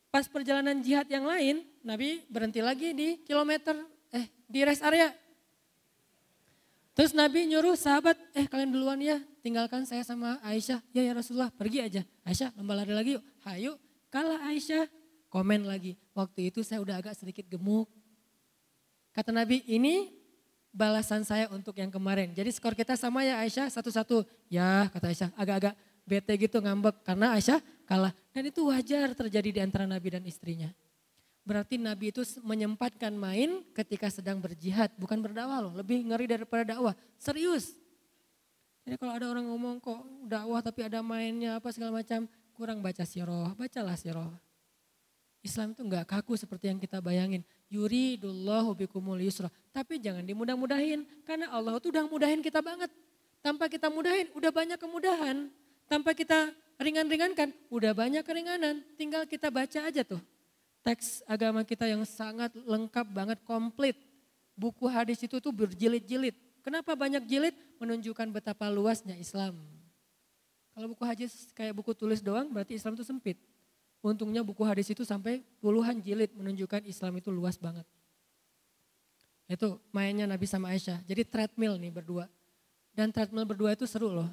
pas 0.08 0.30
perjalanan 0.32 0.80
jihad 0.80 1.10
yang 1.12 1.28
lain, 1.28 1.68
Nabi 1.84 2.24
berhenti 2.32 2.64
lagi 2.64 2.96
di 2.96 3.20
kilometer, 3.28 3.76
eh 4.14 4.30
di 4.46 4.62
rest 4.62 4.86
area. 4.86 5.10
Terus 6.94 7.10
Nabi 7.18 7.50
nyuruh 7.50 7.74
sahabat, 7.74 8.14
eh 8.38 8.46
kalian 8.46 8.70
duluan 8.70 9.02
ya, 9.02 9.18
tinggalkan 9.42 9.82
saya 9.90 10.06
sama 10.06 10.38
Aisyah. 10.46 10.78
Ya 10.94 11.02
ya 11.02 11.18
Rasulullah, 11.18 11.50
pergi 11.50 11.82
aja. 11.82 12.02
Aisyah 12.22 12.54
lomba 12.54 12.78
lari 12.78 12.94
lagi 12.94 13.12
yuk. 13.18 13.24
Hayu, 13.50 13.74
kalah 14.14 14.46
Aisyah. 14.54 14.86
Komen 15.34 15.66
lagi, 15.66 15.98
waktu 16.14 16.54
itu 16.54 16.62
saya 16.62 16.78
udah 16.78 17.02
agak 17.02 17.18
sedikit 17.18 17.50
gemuk. 17.50 17.90
Kata 19.10 19.34
Nabi, 19.34 19.66
ini 19.66 20.14
balasan 20.70 21.26
saya 21.26 21.50
untuk 21.50 21.74
yang 21.78 21.90
kemarin. 21.90 22.30
Jadi 22.34 22.54
skor 22.54 22.78
kita 22.78 22.94
sama 22.94 23.26
ya 23.26 23.42
Aisyah 23.42 23.74
satu-satu. 23.74 24.26
Ya 24.50 24.90
kata 24.94 25.10
Aisyah 25.10 25.30
agak-agak 25.34 25.74
bete 26.06 26.34
gitu 26.38 26.58
ngambek 26.62 27.02
karena 27.02 27.34
Aisyah 27.34 27.62
kalah. 27.90 28.14
Dan 28.30 28.50
itu 28.50 28.66
wajar 28.70 29.14
terjadi 29.18 29.50
di 29.50 29.60
antara 29.62 29.90
Nabi 29.90 30.14
dan 30.14 30.26
istrinya. 30.26 30.70
Berarti 31.44 31.76
Nabi 31.76 32.16
itu 32.16 32.24
menyempatkan 32.40 33.12
main 33.12 33.68
ketika 33.76 34.08
sedang 34.08 34.40
berjihad, 34.40 34.96
bukan 34.96 35.20
berdakwah 35.20 35.60
loh. 35.60 35.74
Lebih 35.76 36.08
ngeri 36.08 36.24
daripada 36.24 36.64
dakwah, 36.64 36.96
serius. 37.20 37.76
Jadi 38.88 38.96
kalau 38.96 39.14
ada 39.16 39.28
orang 39.28 39.48
ngomong 39.52 39.80
kok 39.84 40.00
dakwah 40.28 40.60
tapi 40.64 40.88
ada 40.88 41.04
mainnya 41.04 41.60
apa 41.60 41.72
segala 41.76 42.00
macam, 42.00 42.28
kurang 42.56 42.80
baca 42.80 43.04
siroh, 43.04 43.52
bacalah 43.60 44.00
siroh. 44.00 44.32
Islam 45.44 45.76
itu 45.76 45.84
enggak 45.84 46.08
kaku 46.08 46.40
seperti 46.40 46.72
yang 46.72 46.80
kita 46.80 47.04
bayangin. 47.04 47.44
Yuridullahu 47.68 48.80
bikumul 48.80 49.20
yusra. 49.20 49.52
Tapi 49.76 50.00
jangan 50.00 50.24
dimudah-mudahin. 50.24 51.04
Karena 51.28 51.52
Allah 51.52 51.76
itu 51.76 51.92
udah 51.92 52.08
mudahin 52.08 52.40
kita 52.40 52.64
banget. 52.64 52.88
Tanpa 53.44 53.68
kita 53.68 53.92
mudahin, 53.92 54.32
udah 54.32 54.52
banyak 54.56 54.80
kemudahan. 54.80 55.52
Tanpa 55.92 56.16
kita 56.16 56.56
ringan-ringankan, 56.80 57.52
udah 57.68 57.92
banyak 57.92 58.24
keringanan. 58.24 58.88
Tinggal 58.96 59.28
kita 59.28 59.52
baca 59.52 59.92
aja 59.92 60.02
tuh. 60.08 60.24
Teks 60.84 61.24
agama 61.24 61.64
kita 61.64 61.88
yang 61.88 62.04
sangat 62.04 62.52
lengkap 62.54 63.08
banget, 63.08 63.40
komplit. 63.48 63.96
Buku 64.54 64.86
hadis 64.92 65.24
itu 65.24 65.40
tuh 65.40 65.56
berjilid-jilid. 65.56 66.36
Kenapa 66.60 66.94
banyak 66.94 67.24
jilid? 67.24 67.56
Menunjukkan 67.80 68.28
betapa 68.36 68.68
luasnya 68.68 69.16
Islam. 69.16 69.56
Kalau 70.74 70.88
buku 70.92 71.04
hadis 71.06 71.48
kayak 71.54 71.72
buku 71.78 71.94
tulis 71.94 72.20
doang 72.20 72.50
berarti 72.50 72.76
Islam 72.76 72.98
itu 72.98 73.06
sempit. 73.06 73.38
Untungnya 74.04 74.44
buku 74.44 74.66
hadis 74.68 74.92
itu 74.92 75.08
sampai 75.08 75.40
puluhan 75.64 76.04
jilid 76.04 76.36
menunjukkan 76.36 76.84
Islam 76.84 77.24
itu 77.24 77.32
luas 77.32 77.56
banget. 77.56 77.88
Itu 79.48 79.80
mainnya 79.96 80.28
Nabi 80.28 80.44
sama 80.50 80.76
Aisyah. 80.76 81.00
Jadi 81.08 81.24
treadmill 81.24 81.80
nih 81.80 81.94
berdua. 81.94 82.26
Dan 82.92 83.14
treadmill 83.14 83.48
berdua 83.48 83.78
itu 83.78 83.88
seru 83.88 84.12
loh. 84.12 84.28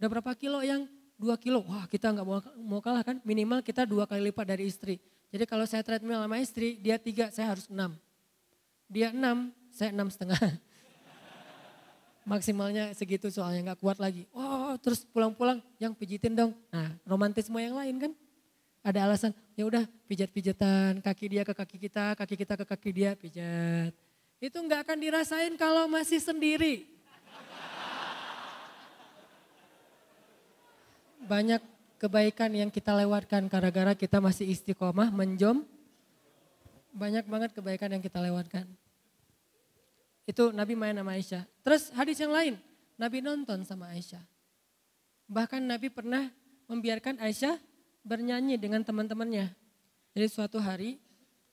Udah 0.00 0.08
berapa 0.08 0.32
kilo 0.34 0.58
yang 0.64 0.88
dua 1.20 1.38
kilo? 1.38 1.62
Wah 1.68 1.86
kita 1.86 2.10
nggak 2.10 2.26
mau, 2.26 2.40
mau 2.58 2.80
kalah 2.80 3.04
kan. 3.06 3.20
Minimal 3.22 3.60
kita 3.62 3.86
dua 3.86 4.08
kali 4.08 4.32
lipat 4.32 4.46
dari 4.56 4.66
istri. 4.66 4.96
Jadi 5.34 5.50
kalau 5.50 5.66
saya 5.66 5.82
treadmill 5.82 6.22
sama 6.22 6.38
istri, 6.38 6.78
dia 6.78 6.94
tiga, 6.94 7.26
saya 7.34 7.50
harus 7.50 7.66
enam. 7.66 7.98
Dia 8.86 9.10
enam, 9.10 9.50
saya 9.74 9.90
enam 9.90 10.06
setengah. 10.06 10.38
Maksimalnya 12.30 12.94
segitu 12.94 13.26
soalnya 13.34 13.74
nggak 13.74 13.82
kuat 13.82 13.98
lagi. 13.98 14.30
Oh 14.30 14.78
terus 14.78 15.02
pulang-pulang 15.02 15.58
yang 15.82 15.90
pijitin 15.90 16.38
dong. 16.38 16.54
Nah 16.70 16.94
romantisme 17.02 17.58
yang 17.58 17.74
lain 17.74 17.98
kan 17.98 18.12
ada 18.86 19.10
alasan, 19.10 19.34
ya 19.58 19.66
udah 19.66 19.82
pijat-pijatan 20.06 21.02
kaki 21.02 21.26
dia 21.26 21.42
ke 21.42 21.50
kaki 21.50 21.82
kita, 21.82 22.14
kaki 22.14 22.34
kita 22.38 22.54
ke 22.54 22.64
kaki 22.70 22.90
dia, 22.94 23.10
pijat. 23.18 23.90
Itu 24.38 24.62
nggak 24.62 24.86
akan 24.86 24.98
dirasain 25.02 25.58
kalau 25.58 25.90
masih 25.90 26.22
sendiri. 26.22 26.86
Banyak 31.26 31.73
kebaikan 32.04 32.52
yang 32.52 32.68
kita 32.68 32.92
lewatkan 32.92 33.48
gara-gara 33.48 33.96
kita 33.96 34.20
masih 34.20 34.44
istiqomah 34.52 35.08
menjom. 35.08 35.64
Banyak 36.92 37.24
banget 37.24 37.56
kebaikan 37.56 37.96
yang 37.96 38.04
kita 38.04 38.20
lewatkan. 38.20 38.68
Itu 40.28 40.52
Nabi 40.52 40.76
main 40.76 40.92
sama 40.92 41.16
Aisyah. 41.16 41.48
Terus 41.64 41.88
hadis 41.96 42.20
yang 42.20 42.36
lain, 42.36 42.60
Nabi 43.00 43.24
nonton 43.24 43.64
sama 43.64 43.88
Aisyah. 43.96 44.20
Bahkan 45.32 45.64
Nabi 45.64 45.88
pernah 45.88 46.28
membiarkan 46.68 47.24
Aisyah 47.24 47.56
bernyanyi 48.04 48.60
dengan 48.60 48.84
teman-temannya. 48.84 49.48
Jadi 50.12 50.26
suatu 50.28 50.60
hari 50.60 51.00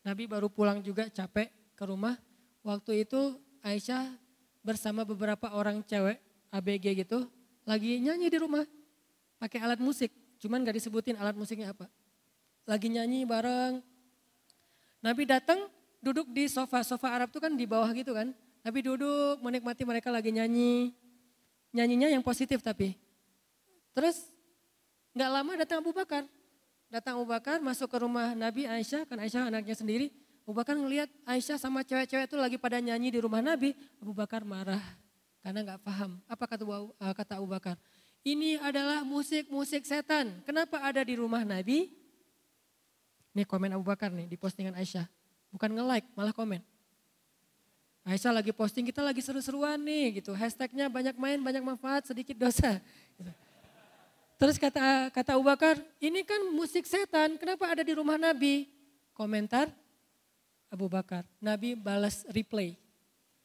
Nabi 0.04 0.28
baru 0.28 0.52
pulang 0.52 0.84
juga 0.84 1.08
capek 1.08 1.48
ke 1.80 1.84
rumah. 1.88 2.20
Waktu 2.62 3.08
itu 3.08 3.40
Aisyah 3.64 4.04
bersama 4.62 5.08
beberapa 5.08 5.48
orang 5.56 5.80
cewek 5.88 6.20
ABG 6.52 7.08
gitu 7.08 7.26
lagi 7.64 8.04
nyanyi 8.04 8.28
di 8.28 8.38
rumah 8.38 8.68
pakai 9.40 9.64
alat 9.64 9.80
musik. 9.82 10.21
Cuman 10.42 10.66
gak 10.66 10.82
disebutin 10.82 11.16
alat 11.22 11.38
musiknya 11.38 11.72
apa. 11.72 11.86
Lagi 12.66 12.90
nyanyi 12.90 13.24
bareng. 13.24 13.80
Nabi 15.06 15.24
datang 15.30 15.70
duduk 16.02 16.28
di 16.34 16.50
sofa. 16.50 16.82
Sofa 16.82 17.14
Arab 17.14 17.30
tuh 17.30 17.40
kan 17.40 17.54
di 17.54 17.70
bawah 17.70 17.90
gitu 17.94 18.18
kan. 18.18 18.34
Nabi 18.66 18.80
duduk 18.82 19.38
menikmati 19.40 19.86
mereka 19.86 20.10
lagi 20.10 20.34
nyanyi. 20.34 20.92
Nyanyinya 21.72 22.10
yang 22.12 22.26
positif 22.26 22.60
tapi. 22.66 22.98
Terus 23.94 24.28
nggak 25.14 25.30
lama 25.30 25.52
datang 25.62 25.80
Abu 25.86 25.94
Bakar 25.94 26.26
datang 26.92 27.16
Abu 27.16 27.26
Bakar 27.32 27.64
masuk 27.64 27.88
ke 27.88 27.98
rumah 28.04 28.36
Nabi 28.36 28.68
Aisyah, 28.68 29.08
kan 29.08 29.16
Aisyah 29.24 29.48
anaknya 29.48 29.74
sendiri. 29.80 30.12
Abu 30.44 30.52
Bakar 30.52 30.76
ngelihat 30.76 31.08
Aisyah 31.24 31.56
sama 31.56 31.88
cewek-cewek 31.88 32.28
itu 32.28 32.36
lagi 32.36 32.60
pada 32.60 32.84
nyanyi 32.84 33.16
di 33.16 33.20
rumah 33.24 33.40
Nabi. 33.40 33.72
Abu 34.04 34.12
Bakar 34.12 34.44
marah 34.44 34.84
karena 35.40 35.64
nggak 35.64 35.82
paham. 35.88 36.20
Apa 36.28 36.44
kata, 36.44 36.68
uh, 36.68 37.14
kata 37.16 37.40
Abu 37.40 37.48
Bakar? 37.48 37.80
Ini 38.22 38.58
adalah 38.62 39.02
musik-musik 39.02 39.82
setan. 39.86 40.42
Kenapa 40.46 40.78
ada 40.82 41.02
di 41.02 41.18
rumah 41.18 41.42
Nabi? 41.42 41.90
Nih 43.34 43.48
komen 43.48 43.74
Abu 43.74 43.86
Bakar 43.88 44.14
nih 44.14 44.30
di 44.30 44.38
postingan 44.38 44.78
Aisyah. 44.78 45.08
Bukan 45.50 45.72
nge-like, 45.74 46.08
malah 46.14 46.36
komen. 46.36 46.62
Aisyah 48.02 48.34
lagi 48.34 48.50
posting, 48.50 48.82
kita 48.90 49.06
lagi 49.06 49.22
seru-seruan 49.22 49.78
nih 49.78 50.22
gitu. 50.22 50.34
Hashtagnya 50.34 50.90
banyak 50.90 51.14
main, 51.18 51.38
banyak 51.38 51.62
manfaat, 51.62 52.10
sedikit 52.10 52.34
dosa. 52.34 52.82
Gitu. 53.18 53.32
Terus 54.42 54.58
kata 54.58 55.14
kata 55.14 55.38
Abu 55.38 55.46
Bakar, 55.46 55.78
ini 56.02 56.26
kan 56.26 56.42
musik 56.50 56.90
setan, 56.90 57.38
kenapa 57.38 57.70
ada 57.70 57.86
di 57.86 57.94
rumah 57.94 58.18
Nabi? 58.18 58.66
Komentar 59.14 59.70
Abu 60.74 60.90
Bakar, 60.90 61.30
Nabi 61.38 61.78
balas 61.78 62.26
replay. 62.34 62.74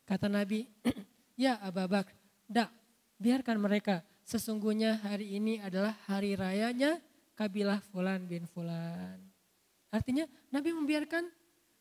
Kata 0.09 0.25
Nabi, 0.25 0.65
ya 1.37 1.61
Abu 1.61 1.85
Bakar, 1.85 2.17
dak, 2.49 2.73
biarkan 3.21 3.61
mereka. 3.61 4.01
Sesungguhnya 4.27 4.99
hari 5.07 5.39
ini 5.39 5.63
adalah 5.63 5.95
hari 6.11 6.35
rayanya 6.35 6.99
kabilah 7.39 7.79
Fulan 7.95 8.27
bin 8.27 8.43
Fulan. 8.51 9.23
Artinya 9.95 10.27
Nabi 10.51 10.75
membiarkan 10.75 11.31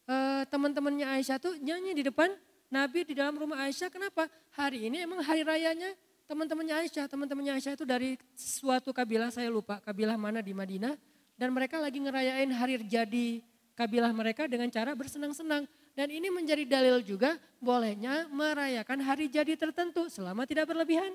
uh, 0.05 0.45
teman-temannya 0.45 1.09
Aisyah 1.09 1.41
tuh 1.41 1.57
nyanyi 1.57 1.97
di 1.97 2.03
depan 2.05 2.29
Nabi 2.69 3.01
di 3.01 3.17
dalam 3.17 3.33
rumah 3.33 3.65
Aisyah. 3.65 3.89
Kenapa? 3.89 4.29
Hari 4.53 4.85
ini 4.85 5.01
emang 5.01 5.25
hari 5.25 5.41
rayanya 5.41 5.89
teman-temannya 6.29 6.85
Aisyah, 6.85 7.09
teman-temannya 7.09 7.57
Aisyah 7.57 7.73
itu 7.81 7.85
dari 7.85 8.13
suatu 8.37 8.93
kabilah, 8.93 9.33
saya 9.33 9.49
lupa 9.49 9.81
kabilah 9.81 10.13
mana 10.13 10.45
di 10.45 10.53
Madinah. 10.53 10.93
Dan 11.33 11.49
mereka 11.49 11.81
lagi 11.81 11.97
ngerayain 11.97 12.53
hari 12.53 12.77
jadi 12.85 13.41
kabilah 13.73 14.13
mereka 14.13 14.45
dengan 14.45 14.69
cara 14.69 14.93
bersenang-senang. 14.93 15.65
Dan 15.97 16.07
ini 16.13 16.29
menjadi 16.29 16.61
dalil 16.61 17.01
juga 17.01 17.41
bolehnya 17.57 18.29
merayakan 18.29 19.01
hari 19.01 19.33
jadi 19.33 19.57
tertentu 19.57 20.13
selama 20.13 20.45
tidak 20.45 20.69
berlebihan. 20.69 21.09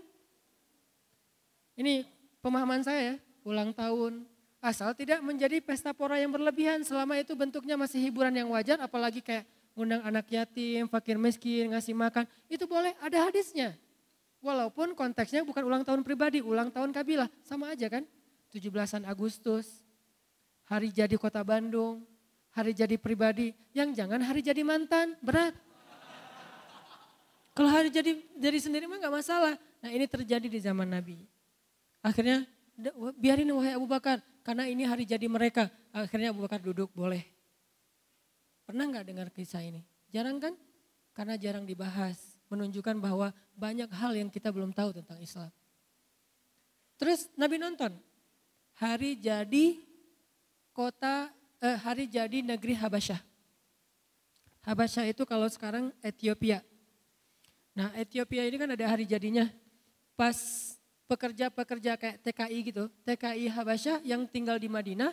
Ini 1.81 2.05
pemahaman 2.45 2.85
saya, 2.85 3.17
ulang 3.41 3.73
tahun. 3.73 4.29
Asal 4.61 4.93
tidak 4.93 5.25
menjadi 5.25 5.65
pesta 5.65 5.97
pora 5.97 6.21
yang 6.21 6.29
berlebihan 6.29 6.85
selama 6.85 7.17
itu 7.17 7.33
bentuknya 7.33 7.81
masih 7.81 7.97
hiburan 7.97 8.37
yang 8.37 8.53
wajar 8.53 8.77
apalagi 8.85 9.25
kayak 9.25 9.49
undang 9.73 10.05
anak 10.05 10.29
yatim, 10.29 10.85
fakir 10.93 11.17
miskin, 11.17 11.73
ngasih 11.73 11.97
makan. 11.97 12.29
Itu 12.53 12.69
boleh, 12.69 12.93
ada 13.01 13.25
hadisnya. 13.25 13.73
Walaupun 14.45 14.93
konteksnya 14.93 15.41
bukan 15.41 15.65
ulang 15.65 15.81
tahun 15.81 16.05
pribadi, 16.05 16.45
ulang 16.45 16.69
tahun 16.69 16.93
kabilah. 16.93 17.33
Sama 17.41 17.73
aja 17.73 17.89
kan? 17.89 18.05
17-an 18.53 19.09
Agustus, 19.09 19.81
hari 20.69 20.93
jadi 20.93 21.17
kota 21.17 21.41
Bandung, 21.41 22.05
hari 22.53 22.77
jadi 22.77 23.01
pribadi. 23.01 23.57
Yang 23.73 24.05
jangan 24.05 24.21
hari 24.21 24.45
jadi 24.45 24.61
mantan, 24.61 25.17
berat. 25.25 25.57
Kalau 27.57 27.73
hari 27.73 27.89
jadi 27.89 28.21
jadi 28.37 28.59
sendiri 28.61 28.85
mah 28.85 29.01
gak 29.01 29.17
masalah. 29.25 29.55
Nah 29.81 29.91
ini 29.93 30.05
terjadi 30.05 30.45
di 30.45 30.61
zaman 30.61 30.85
Nabi. 30.85 31.30
Akhirnya 32.01 32.49
biarin 33.21 33.53
wahai 33.53 33.77
Abu 33.77 33.85
Bakar, 33.85 34.25
karena 34.41 34.65
ini 34.65 34.89
hari 34.89 35.05
jadi 35.05 35.29
mereka. 35.29 35.69
Akhirnya 35.93 36.33
Abu 36.33 36.41
Bakar 36.41 36.61
duduk, 36.65 36.89
boleh. 36.97 37.25
Pernah 38.65 38.89
nggak 38.89 39.05
dengar 39.05 39.29
kisah 39.35 39.61
ini? 39.61 39.85
Jarang 40.09 40.41
kan? 40.41 40.55
Karena 41.13 41.37
jarang 41.37 41.67
dibahas 41.69 42.17
menunjukkan 42.51 42.99
bahwa 42.99 43.31
banyak 43.55 43.91
hal 43.95 44.13
yang 44.17 44.31
kita 44.33 44.51
belum 44.51 44.75
tahu 44.75 44.97
tentang 44.97 45.19
Islam. 45.23 45.51
Terus 46.99 47.31
Nabi 47.39 47.57
nonton 47.57 47.97
hari 48.77 49.17
jadi 49.17 49.79
kota 50.75 51.29
eh, 51.61 51.79
hari 51.79 52.09
jadi 52.09 52.43
negeri 52.43 52.77
Habasyah. 52.77 53.21
Habasyah 54.67 55.05
itu 55.09 55.23
kalau 55.25 55.49
sekarang 55.49 55.95
Ethiopia. 56.05 56.61
Nah 57.73 57.95
Ethiopia 57.97 58.45
ini 58.45 58.57
kan 58.61 58.71
ada 58.73 58.85
hari 58.85 59.09
jadinya. 59.09 59.49
Pas 60.19 60.37
pekerja-pekerja 61.11 61.99
kayak 61.99 62.23
TKI 62.23 62.59
gitu, 62.71 62.87
TKI 63.03 63.51
Habasyah 63.51 63.99
yang 64.07 64.23
tinggal 64.31 64.63
di 64.63 64.71
Madinah, 64.71 65.11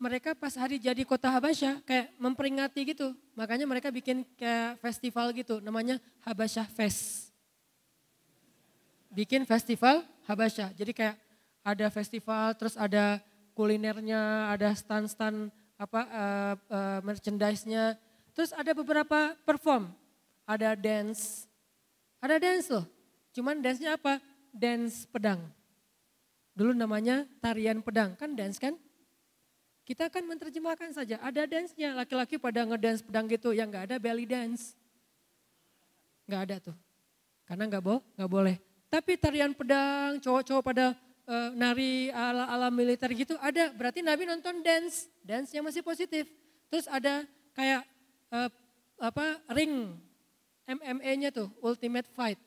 mereka 0.00 0.34
pas 0.34 0.56
hari 0.58 0.82
jadi 0.82 1.06
kota 1.06 1.30
Habasyah 1.30 1.84
kayak 1.86 2.10
memperingati 2.18 2.82
gitu. 2.88 3.12
Makanya 3.38 3.68
mereka 3.68 3.92
bikin 3.92 4.26
kayak 4.34 4.80
festival 4.82 5.30
gitu 5.36 5.62
namanya 5.62 6.00
Habasyah 6.24 6.66
Fest. 6.72 7.30
Bikin 9.12 9.46
festival 9.46 10.02
Habasyah. 10.24 10.72
Jadi 10.74 10.96
kayak 10.96 11.20
ada 11.60 11.86
festival 11.92 12.56
terus 12.56 12.80
ada 12.80 13.20
kulinernya, 13.52 14.50
ada 14.56 14.72
stand-stand 14.72 15.52
apa 15.76 16.00
uh, 16.08 16.54
uh, 16.72 16.98
merchandise-nya. 17.04 17.94
Terus 18.32 18.56
ada 18.56 18.72
beberapa 18.72 19.36
perform. 19.44 19.92
Ada 20.48 20.72
dance. 20.74 21.44
Ada 22.24 22.40
dance 22.40 22.72
loh. 22.72 22.88
Cuman 23.36 23.60
dance-nya 23.60 24.00
apa? 24.00 24.16
Dance 24.50 25.06
pedang. 25.08 25.40
Dulu 26.54 26.76
namanya 26.76 27.24
tarian 27.40 27.80
pedang. 27.80 28.14
Kan 28.18 28.36
dance 28.36 28.60
kan? 28.60 28.76
Kita 29.90 30.06
akan 30.06 30.22
menerjemahkan 30.36 30.94
saja, 30.94 31.18
ada 31.18 31.42
dance-nya. 31.50 31.96
Laki-laki 31.98 32.38
pada 32.38 32.62
ngedance 32.62 33.02
pedang 33.02 33.26
gitu, 33.26 33.50
yang 33.50 33.66
nggak 33.72 33.90
ada 33.90 33.96
belly 33.98 34.22
dance. 34.22 34.78
Nggak 36.30 36.42
ada 36.46 36.56
tuh. 36.70 36.76
Karena 37.42 37.66
nggak 37.66 37.82
bo 37.82 37.98
nggak 38.14 38.30
boleh. 38.30 38.56
Tapi 38.86 39.18
tarian 39.18 39.50
pedang, 39.50 40.22
cowok-cowok 40.22 40.62
pada 40.62 40.94
uh, 41.26 41.50
nari 41.58 42.14
ala-ala 42.14 42.70
militer 42.70 43.10
gitu 43.18 43.34
ada. 43.42 43.74
Berarti 43.74 44.02
Nabi 44.02 44.30
nonton 44.30 44.62
dance, 44.62 45.10
dance 45.26 45.50
yang 45.50 45.66
masih 45.66 45.82
positif. 45.82 46.30
Terus 46.70 46.86
ada 46.86 47.26
kayak 47.58 47.82
uh, 48.30 48.50
apa 49.02 49.42
ring 49.50 49.98
MMA-nya 50.70 51.34
tuh, 51.34 51.50
Ultimate 51.58 52.06
Fight. 52.14 52.38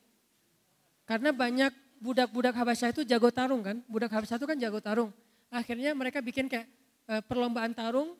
Karena 1.03 1.35
banyak 1.35 1.75
budak-budak 2.03 2.51
Habasyah 2.51 2.91
itu 2.91 3.07
jago 3.07 3.31
tarung 3.31 3.63
kan, 3.63 3.79
budak 3.87 4.11
Habasyah 4.11 4.35
itu 4.35 4.47
kan 4.47 4.57
jago 4.59 4.83
tarung. 4.83 5.09
Akhirnya 5.47 5.95
mereka 5.95 6.19
bikin 6.19 6.51
kayak 6.51 6.67
uh, 7.07 7.23
perlombaan 7.23 7.71
tarung 7.71 8.19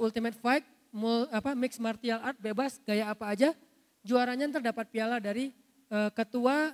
Ultimate 0.00 0.40
Fight, 0.40 0.64
mul, 0.88 1.28
apa 1.28 1.52
mix 1.52 1.76
martial 1.76 2.16
art 2.24 2.40
bebas 2.40 2.80
gaya 2.88 3.12
apa 3.12 3.28
aja, 3.28 3.52
juaranya 4.00 4.48
terdapat 4.48 4.88
piala 4.88 5.20
dari 5.20 5.52
uh, 5.92 6.08
ketua 6.16 6.72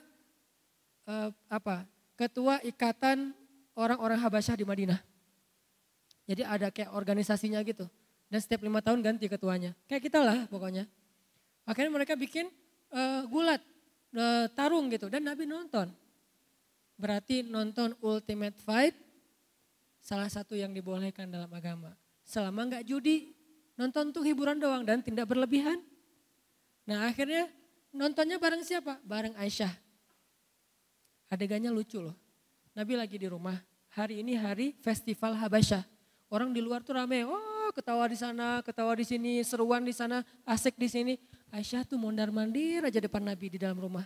uh, 1.11 1.35
apa? 1.51 1.83
Ketua 2.15 2.63
Ikatan 2.63 3.35
Orang-orang 3.77 4.17
Habasyah 4.17 4.57
di 4.57 4.65
Madinah. 4.65 4.97
Jadi 6.25 6.41
ada 6.41 6.73
kayak 6.73 6.97
organisasinya 6.97 7.61
gitu. 7.61 7.85
Dan 8.33 8.41
setiap 8.41 8.65
lima 8.65 8.81
tahun 8.81 9.05
ganti 9.05 9.29
ketuanya. 9.29 9.77
Kayak 9.85 10.09
kita 10.09 10.25
lah 10.25 10.49
pokoknya. 10.49 10.89
Akhirnya 11.69 11.93
mereka 11.93 12.17
bikin 12.17 12.49
uh, 12.89 13.29
gulat, 13.29 13.61
uh, 14.17 14.49
tarung 14.57 14.89
gitu. 14.89 15.13
Dan 15.13 15.29
Nabi 15.29 15.45
nonton. 15.45 15.93
Berarti 16.97 17.45
nonton 17.45 17.93
Ultimate 18.01 18.57
Fight 18.57 18.97
salah 20.01 20.33
satu 20.33 20.57
yang 20.57 20.73
dibolehkan 20.73 21.29
dalam 21.29 21.49
agama. 21.53 21.93
Selama 22.25 22.67
nggak 22.67 22.85
judi, 22.89 23.37
nonton 23.77 24.11
tuh 24.11 24.25
hiburan 24.25 24.57
doang 24.57 24.83
dan 24.83 25.05
tidak 25.05 25.29
berlebihan. 25.29 25.79
Nah 26.89 27.07
akhirnya 27.13 27.53
nontonnya 27.93 28.41
bareng 28.41 28.65
siapa? 28.65 28.97
Bareng 29.05 29.37
Aisyah. 29.37 29.71
Adegannya 31.29 31.69
lucu 31.69 32.01
loh. 32.01 32.17
Nabi 32.73 32.97
lagi 32.97 33.17
di 33.21 33.29
rumah. 33.29 33.59
Hari 33.93 34.21
ini 34.21 34.37
hari 34.37 34.77
festival 34.85 35.37
Habasyah. 35.37 35.85
Orang 36.29 36.53
di 36.53 36.61
luar 36.61 36.83
tuh 36.83 36.99
rame, 36.99 37.23
oh 37.25 37.71
ketawa 37.73 38.09
di 38.09 38.19
sana, 38.19 38.61
ketawa 38.61 38.93
di 38.97 39.07
sini, 39.07 39.41
seruan 39.45 39.85
di 39.85 39.95
sana, 39.95 40.25
asik 40.45 40.75
di 40.77 40.89
sini. 40.89 41.15
Aisyah 41.53 41.87
tuh 41.87 41.97
mondar 41.97 42.29
mandir 42.35 42.83
aja 42.83 42.99
depan 42.99 43.23
Nabi 43.23 43.53
di 43.53 43.59
dalam 43.59 43.79
rumah. 43.79 44.05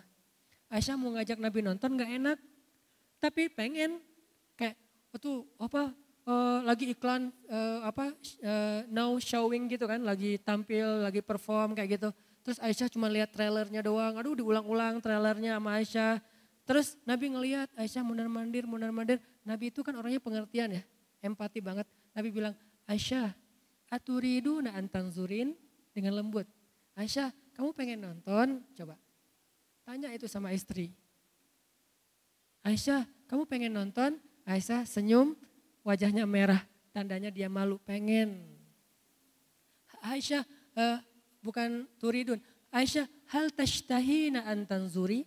Aisyah 0.70 0.94
mau 0.94 1.14
ngajak 1.16 1.38
Nabi 1.40 1.60
nonton 1.64 1.98
gak 1.98 2.10
enak. 2.10 2.38
Tapi 3.20 3.52
pengen 3.52 4.00
itu 5.10 5.42
apa 5.58 5.90
uh, 6.26 6.58
lagi 6.62 6.94
iklan 6.94 7.34
uh, 7.50 7.82
apa 7.82 8.14
uh, 8.46 8.80
now 8.90 9.10
showing 9.18 9.66
gitu 9.66 9.86
kan, 9.90 9.98
lagi 10.02 10.38
tampil, 10.38 11.02
lagi 11.02 11.20
perform 11.22 11.74
kayak 11.74 11.98
gitu. 11.98 12.08
Terus 12.40 12.58
Aisyah 12.62 12.88
cuma 12.88 13.10
lihat 13.10 13.34
trailernya 13.34 13.84
doang, 13.84 14.16
aduh 14.16 14.32
diulang-ulang 14.38 15.02
trailernya 15.02 15.58
sama 15.58 15.82
Aisyah. 15.82 16.14
Terus 16.64 16.94
Nabi 17.02 17.34
ngelihat 17.34 17.68
Aisyah 17.74 18.02
mundar 18.06 18.30
mandir, 18.30 18.64
mundar 18.64 18.94
mandir. 18.94 19.18
Nabi 19.42 19.74
itu 19.74 19.82
kan 19.82 19.92
orangnya 19.98 20.22
pengertian 20.22 20.78
ya, 20.78 20.82
empati 21.20 21.58
banget. 21.58 21.84
Nabi 22.14 22.28
bilang, 22.30 22.54
Aisyah, 22.86 23.34
aturidu 23.90 24.62
na 24.62 24.78
zurin 25.10 25.58
dengan 25.90 26.16
lembut. 26.22 26.46
Aisyah, 26.94 27.34
kamu 27.58 27.74
pengen 27.74 27.98
nonton? 28.06 28.62
Coba. 28.78 28.94
Tanya 29.82 30.14
itu 30.14 30.30
sama 30.30 30.54
istri. 30.54 30.94
Aisyah, 32.60 33.08
kamu 33.28 33.48
pengen 33.48 33.72
nonton? 33.72 34.20
Aisyah 34.44 34.84
senyum, 34.84 35.32
wajahnya 35.80 36.28
merah, 36.28 36.60
tandanya 36.92 37.32
dia 37.32 37.48
malu, 37.48 37.80
pengen. 37.82 38.44
Aisyah, 40.04 40.44
uh, 40.76 40.98
bukan 41.40 41.88
turidun. 41.96 42.40
Aisyah, 42.68 43.08
hal 43.32 43.48
tashtahina 43.52 44.44
antanzuri? 44.44 45.24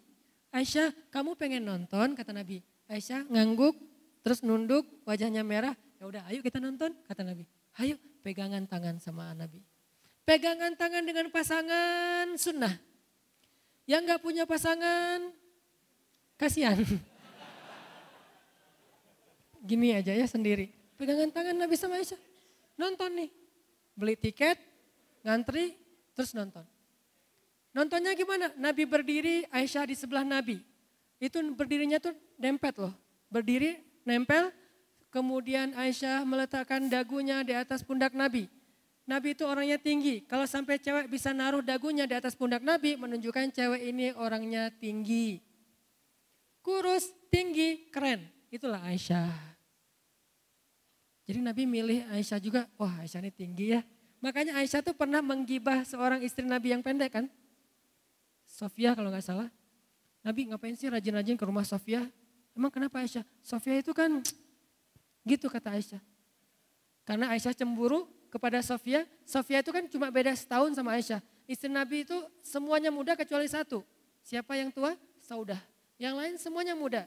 Aisyah, 0.53 0.93
kamu 1.09 1.33
pengen 1.33 1.65
nonton, 1.65 2.13
kata 2.13 2.29
Nabi. 2.29 2.61
Aisyah 2.85 3.25
ngangguk, 3.25 3.73
terus 4.21 4.45
nunduk, 4.45 4.85
wajahnya 5.03 5.41
merah. 5.41 5.73
Ya 5.97 6.05
udah, 6.05 6.23
ayo 6.29 6.43
kita 6.43 6.61
nonton, 6.61 6.93
kata 7.07 7.23
Nabi. 7.25 7.47
Ayo, 7.81 7.97
pegangan 8.21 8.67
tangan 8.69 9.01
sama 9.01 9.33
Nabi. 9.33 9.63
Pegangan 10.23 10.75
tangan 10.77 11.03
dengan 11.03 11.27
pasangan 11.33 12.27
sunnah. 12.37 12.75
Yang 13.83 14.01
gak 14.15 14.21
punya 14.23 14.43
pasangan, 14.47 15.31
kasihan. 16.39 16.79
Gini 19.63 19.95
aja 19.95 20.11
ya 20.11 20.27
sendiri. 20.27 20.69
Pegangan 20.99 21.31
tangan 21.31 21.55
Nabi 21.55 21.75
sama 21.79 21.97
Aisyah. 21.97 22.19
Nonton 22.75 23.15
nih. 23.15 23.31
Beli 23.95 24.15
tiket, 24.19 24.59
ngantri, 25.23 25.73
terus 26.13 26.35
nonton. 26.35 26.67
Nontonnya 27.73 28.13
gimana? 28.13 28.53
Nabi 28.59 28.85
berdiri, 28.85 29.49
Aisyah 29.49 29.89
di 29.89 29.95
sebelah 29.97 30.21
Nabi. 30.21 30.61
Itu 31.17 31.41
berdirinya 31.55 31.97
tuh 31.97 32.13
dempet 32.37 32.77
loh. 32.77 32.93
Berdiri, 33.33 33.81
nempel, 34.05 34.53
kemudian 35.09 35.73
Aisyah 35.73 36.21
meletakkan 36.21 36.85
dagunya 36.85 37.41
di 37.41 37.55
atas 37.57 37.81
pundak 37.81 38.13
Nabi. 38.13 38.45
Nabi 39.03 39.35
itu 39.35 39.43
orangnya 39.43 39.75
tinggi. 39.81 40.23
Kalau 40.25 40.47
sampai 40.47 40.79
cewek 40.79 41.11
bisa 41.11 41.33
naruh 41.35 41.65
dagunya 41.65 42.07
di 42.07 42.15
atas 42.15 42.37
pundak 42.37 42.61
Nabi, 42.61 42.95
menunjukkan 42.95 43.51
cewek 43.51 43.81
ini 43.89 44.13
orangnya 44.15 44.71
tinggi. 44.73 45.41
Kurus, 46.63 47.11
tinggi, 47.27 47.91
keren. 47.91 48.23
Itulah 48.47 48.79
Aisyah. 48.85 49.52
Jadi 51.23 51.39
Nabi 51.39 51.63
milih 51.63 52.03
Aisyah 52.11 52.39
juga, 52.43 52.67
wah 52.75 52.91
Aisyah 52.99 53.23
ini 53.23 53.31
tinggi 53.31 53.65
ya. 53.75 53.81
Makanya 54.19 54.59
Aisyah 54.59 54.83
tuh 54.83 54.95
pernah 54.95 55.23
menggibah 55.23 55.83
seorang 55.87 56.19
istri 56.23 56.43
Nabi 56.43 56.75
yang 56.75 56.83
pendek 56.83 57.15
kan. 57.15 57.25
Sofia 58.47 58.95
kalau 58.95 59.11
nggak 59.11 59.23
salah. 59.23 59.47
Nabi 60.23 60.47
ngapain 60.47 60.75
sih 60.75 60.87
rajin-rajin 60.87 61.35
ke 61.35 61.43
rumah 61.43 61.67
Sofia? 61.67 62.07
Emang 62.55 62.71
kenapa 62.71 63.03
Aisyah? 63.03 63.23
Sofia 63.43 63.79
itu 63.79 63.91
kan 63.91 64.23
gitu 65.27 65.47
kata 65.51 65.75
Aisyah. 65.75 66.01
Karena 67.03 67.31
Aisyah 67.35 67.51
cemburu 67.55 68.07
kepada 68.31 68.63
Sofia. 68.63 69.03
Sofia 69.27 69.59
itu 69.59 69.71
kan 69.75 69.83
cuma 69.91 70.07
beda 70.07 70.31
setahun 70.35 70.75
sama 70.75 70.95
Aisyah. 70.95 71.19
Istri 71.43 71.71
Nabi 71.71 72.07
itu 72.07 72.15
semuanya 72.39 72.91
muda 72.91 73.19
kecuali 73.19 73.47
satu. 73.51 73.83
Siapa 74.23 74.55
yang 74.55 74.71
tua? 74.71 74.95
Saudah. 75.19 75.59
Yang 75.99 76.15
lain 76.15 76.35
semuanya 76.39 76.75
muda. 76.75 77.03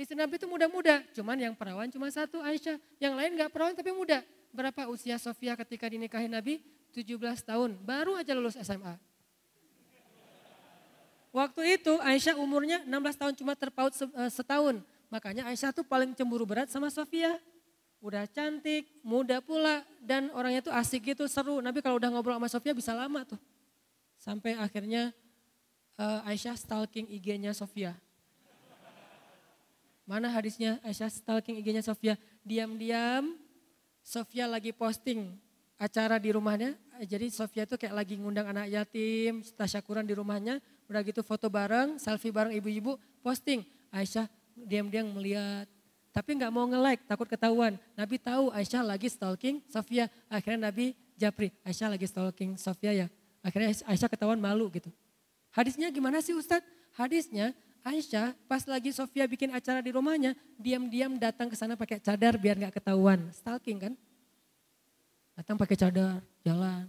Istri 0.00 0.16
Nabi 0.16 0.40
itu 0.40 0.48
muda-muda, 0.48 1.04
cuman 1.12 1.36
yang 1.36 1.52
perawan 1.52 1.84
cuma 1.92 2.08
satu 2.08 2.40
Aisyah. 2.40 2.80
Yang 2.96 3.14
lain 3.20 3.30
gak 3.36 3.52
perawan 3.52 3.76
tapi 3.76 3.92
muda. 3.92 4.24
Berapa 4.48 4.88
usia 4.88 5.20
Sofia 5.20 5.52
ketika 5.60 5.84
dinikahi 5.92 6.24
Nabi? 6.24 6.64
17 6.96 7.20
tahun, 7.44 7.76
baru 7.84 8.16
aja 8.16 8.32
lulus 8.32 8.56
SMA. 8.56 8.96
Waktu 11.30 11.78
itu 11.78 12.00
Aisyah 12.00 12.34
umurnya 12.40 12.80
16 12.88 13.20
tahun 13.20 13.32
cuma 13.36 13.52
terpaut 13.52 13.92
eh, 13.92 14.32
setahun. 14.32 14.80
Makanya 15.12 15.46
Aisyah 15.52 15.70
tuh 15.70 15.84
paling 15.84 16.16
cemburu 16.16 16.48
berat 16.48 16.72
sama 16.72 16.88
Sofia. 16.88 17.36
Udah 18.00 18.24
cantik, 18.24 18.88
muda 19.04 19.44
pula, 19.44 19.84
dan 20.00 20.32
orangnya 20.32 20.64
tuh 20.64 20.72
asik 20.72 21.12
gitu, 21.12 21.28
seru. 21.28 21.60
Nabi 21.60 21.84
kalau 21.84 22.00
udah 22.00 22.08
ngobrol 22.08 22.40
sama 22.40 22.48
Sofia 22.48 22.72
bisa 22.72 22.96
lama 22.96 23.20
tuh. 23.28 23.38
Sampai 24.16 24.56
akhirnya 24.56 25.12
uh, 26.00 26.24
Aisyah 26.24 26.56
stalking 26.56 27.04
IG-nya 27.12 27.52
Sofia. 27.52 27.92
Mana 30.10 30.26
hadisnya 30.26 30.82
Aisyah 30.82 31.06
stalking 31.06 31.62
IG-nya 31.62 31.86
Sofia. 31.86 32.18
Diam-diam 32.42 33.38
Sofia 34.02 34.50
lagi 34.50 34.74
posting 34.74 35.38
acara 35.78 36.18
di 36.18 36.34
rumahnya. 36.34 36.74
Jadi 37.06 37.30
Sofia 37.30 37.62
tuh 37.62 37.78
kayak 37.78 37.94
lagi 37.94 38.18
ngundang 38.18 38.50
anak 38.50 38.66
yatim, 38.74 39.38
tasyakuran 39.54 40.02
di 40.02 40.18
rumahnya. 40.18 40.58
Udah 40.90 41.06
gitu 41.06 41.22
foto 41.22 41.46
bareng, 41.46 41.94
selfie 42.02 42.34
bareng 42.34 42.50
ibu-ibu, 42.58 42.98
posting. 43.22 43.62
Aisyah 43.94 44.26
diam-diam 44.58 45.14
melihat. 45.14 45.70
Tapi 46.10 46.42
nggak 46.42 46.50
mau 46.50 46.66
nge-like, 46.66 47.06
takut 47.06 47.30
ketahuan. 47.30 47.78
Nabi 47.94 48.18
tahu 48.18 48.50
Aisyah 48.50 48.82
lagi 48.82 49.06
stalking 49.06 49.62
Sofia. 49.70 50.10
Akhirnya 50.26 50.74
Nabi 50.74 50.90
japri, 51.14 51.54
Aisyah 51.62 51.86
lagi 51.86 52.10
stalking 52.10 52.58
Sofia 52.58 52.90
ya. 52.90 53.06
Akhirnya 53.46 53.78
Aisyah 53.86 54.10
ketahuan 54.10 54.42
malu 54.42 54.66
gitu. 54.74 54.90
Hadisnya 55.54 55.86
gimana 55.94 56.18
sih 56.18 56.34
Ustadz? 56.34 56.66
Hadisnya 56.98 57.54
Aisyah 57.80 58.36
pas 58.44 58.62
lagi 58.68 58.92
Sofia 58.92 59.24
bikin 59.24 59.50
acara 59.52 59.80
di 59.80 59.90
rumahnya, 59.90 60.36
diam-diam 60.60 61.16
datang 61.16 61.48
ke 61.48 61.56
sana 61.56 61.74
pakai 61.74 62.00
cadar 62.00 62.36
biar 62.36 62.56
nggak 62.60 62.80
ketahuan. 62.80 63.32
Stalking 63.32 63.78
kan? 63.80 63.92
Datang 65.36 65.56
pakai 65.56 65.76
cadar, 65.76 66.20
jalan. 66.44 66.84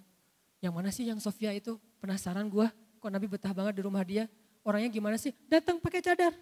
Yang 0.60 0.74
mana 0.76 0.90
sih 0.92 1.06
yang 1.08 1.20
Sofia 1.24 1.56
itu? 1.56 1.80
Penasaran 2.04 2.46
gua 2.52 2.70
kok 3.02 3.10
Nabi 3.10 3.26
betah 3.26 3.50
banget 3.50 3.82
di 3.82 3.82
rumah 3.82 4.06
dia. 4.06 4.30
Orangnya 4.62 4.94
gimana 4.94 5.18
sih? 5.18 5.34
Datang 5.50 5.82
pakai 5.82 6.06
cadar. 6.06 6.38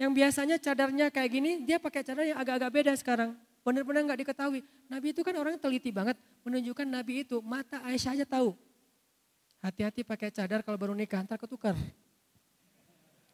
Yang 0.00 0.12
biasanya 0.16 0.56
cadarnya 0.56 1.06
kayak 1.12 1.28
gini, 1.28 1.50
dia 1.68 1.76
pakai 1.76 2.00
cadar 2.00 2.24
yang 2.24 2.40
agak-agak 2.40 2.70
beda 2.72 2.92
sekarang. 2.96 3.36
Benar-benar 3.60 4.08
nggak 4.08 4.20
diketahui. 4.24 4.64
Nabi 4.88 5.12
itu 5.12 5.20
kan 5.20 5.36
orang 5.36 5.60
teliti 5.60 5.92
banget. 5.92 6.16
Menunjukkan 6.40 6.88
Nabi 6.88 7.28
itu, 7.28 7.44
mata 7.44 7.84
Aisyah 7.84 8.16
aja 8.16 8.24
tahu. 8.24 8.56
Hati-hati 9.60 10.00
pakai 10.00 10.32
cadar 10.32 10.64
kalau 10.64 10.80
baru 10.80 10.96
nikah, 10.96 11.20
ntar 11.20 11.36
ketukar. 11.36 11.76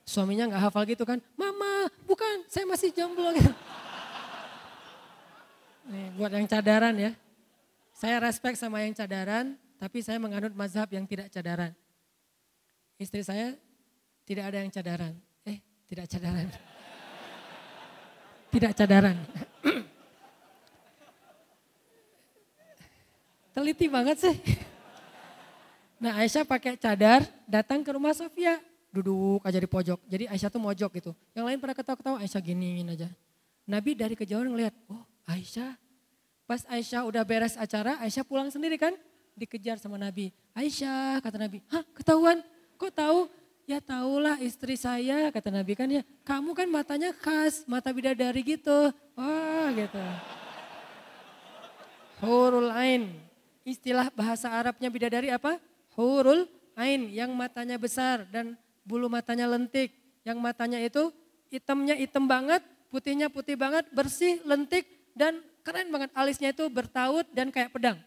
Suaminya 0.07 0.47
nggak 0.47 0.63
hafal 0.71 0.87
gitu 0.87 1.03
kan. 1.03 1.19
Mama, 1.35 1.91
bukan, 2.07 2.47
saya 2.47 2.63
masih 2.63 2.95
jomblo 2.95 3.35
gitu. 3.35 3.51
Nih, 5.91 6.15
buat 6.15 6.31
yang 6.31 6.47
cadaran 6.47 6.95
ya. 6.95 7.11
Saya 7.91 8.23
respect 8.23 8.55
sama 8.55 8.87
yang 8.87 8.95
cadaran, 8.95 9.59
tapi 9.83 10.07
saya 10.07 10.23
menganut 10.23 10.55
mazhab 10.55 10.87
yang 10.95 11.03
tidak 11.11 11.27
cadaran. 11.35 11.75
Istri 13.03 13.23
saya 13.27 13.59
tidak 14.23 14.55
ada 14.55 14.59
yang 14.63 14.71
cadaran. 14.71 15.13
Eh, 15.43 15.59
tidak 15.91 16.07
cadaran. 16.07 16.49
Tidak 18.47 18.73
cadaran. 18.79 19.17
Teliti 23.57 23.87
banget 23.89 24.17
sih. 24.21 24.37
Nah 25.97 26.21
Aisyah 26.21 26.45
pakai 26.45 26.77
cadar 26.77 27.25
datang 27.49 27.81
ke 27.81 27.91
rumah 27.91 28.13
Sofia. 28.13 28.61
Duduk 28.91 29.45
aja 29.45 29.59
di 29.59 29.69
pojok. 29.69 30.01
Jadi 30.09 30.25
Aisyah 30.31 30.51
tuh 30.51 30.63
mojok 30.63 30.91
gitu. 30.99 31.13
Yang 31.37 31.45
lain 31.53 31.59
pada 31.61 31.75
ketawa-ketawa 31.77 32.17
Aisyah 32.23 32.43
giniin 32.43 32.89
aja. 32.93 33.09
Nabi 33.67 33.99
dari 33.99 34.15
kejauhan 34.15 34.47
ngeliat, 34.47 34.75
oh 34.87 35.03
Aisyah. 35.27 35.75
Pas 36.47 36.63
Aisyah 36.71 37.03
udah 37.05 37.23
beres 37.27 37.59
acara, 37.59 37.99
Aisyah 38.01 38.23
pulang 38.23 38.49
sendiri 38.49 38.79
kan. 38.79 38.95
Dikejar 39.37 39.77
sama 39.77 40.01
Nabi. 40.01 40.33
Aisyah 40.57 41.21
kata 41.21 41.37
Nabi, 41.37 41.61
hah 41.69 41.85
ketahuan 41.93 42.41
Kok 42.77 42.93
tahu? 42.93 43.21
Ya 43.67 43.83
tahulah 43.83 44.39
istri 44.39 44.79
saya, 44.79 45.27
kata 45.35 45.51
Nabi 45.51 45.75
kan 45.75 45.91
ya. 45.91 46.07
Kamu 46.23 46.55
kan 46.55 46.71
matanya 46.71 47.11
khas, 47.11 47.67
mata 47.67 47.91
bidadari 47.91 48.47
gitu. 48.47 48.95
Wah 49.19 49.69
gitu. 49.75 50.05
Hurul 52.23 52.71
Ain. 52.71 53.11
Istilah 53.67 54.15
bahasa 54.15 54.55
Arabnya 54.55 54.87
bidadari 54.87 55.35
apa? 55.35 55.59
Hurul 55.99 56.47
Ain. 56.79 57.11
Yang 57.11 57.35
matanya 57.35 57.75
besar 57.75 58.23
dan 58.31 58.55
bulu 58.87 59.11
matanya 59.11 59.51
lentik. 59.51 59.91
Yang 60.23 60.39
matanya 60.39 60.79
itu 60.79 61.11
hitamnya 61.51 61.99
hitam 61.99 62.31
banget, 62.31 62.63
putihnya 62.89 63.27
putih 63.27 63.59
banget, 63.59 63.85
bersih, 63.91 64.39
lentik, 64.47 64.87
dan 65.19 65.43
keren 65.67 65.91
banget. 65.91 66.11
Alisnya 66.15 66.55
itu 66.55 66.71
bertaut 66.71 67.27
dan 67.35 67.51
kayak 67.51 67.75
pedang. 67.75 67.99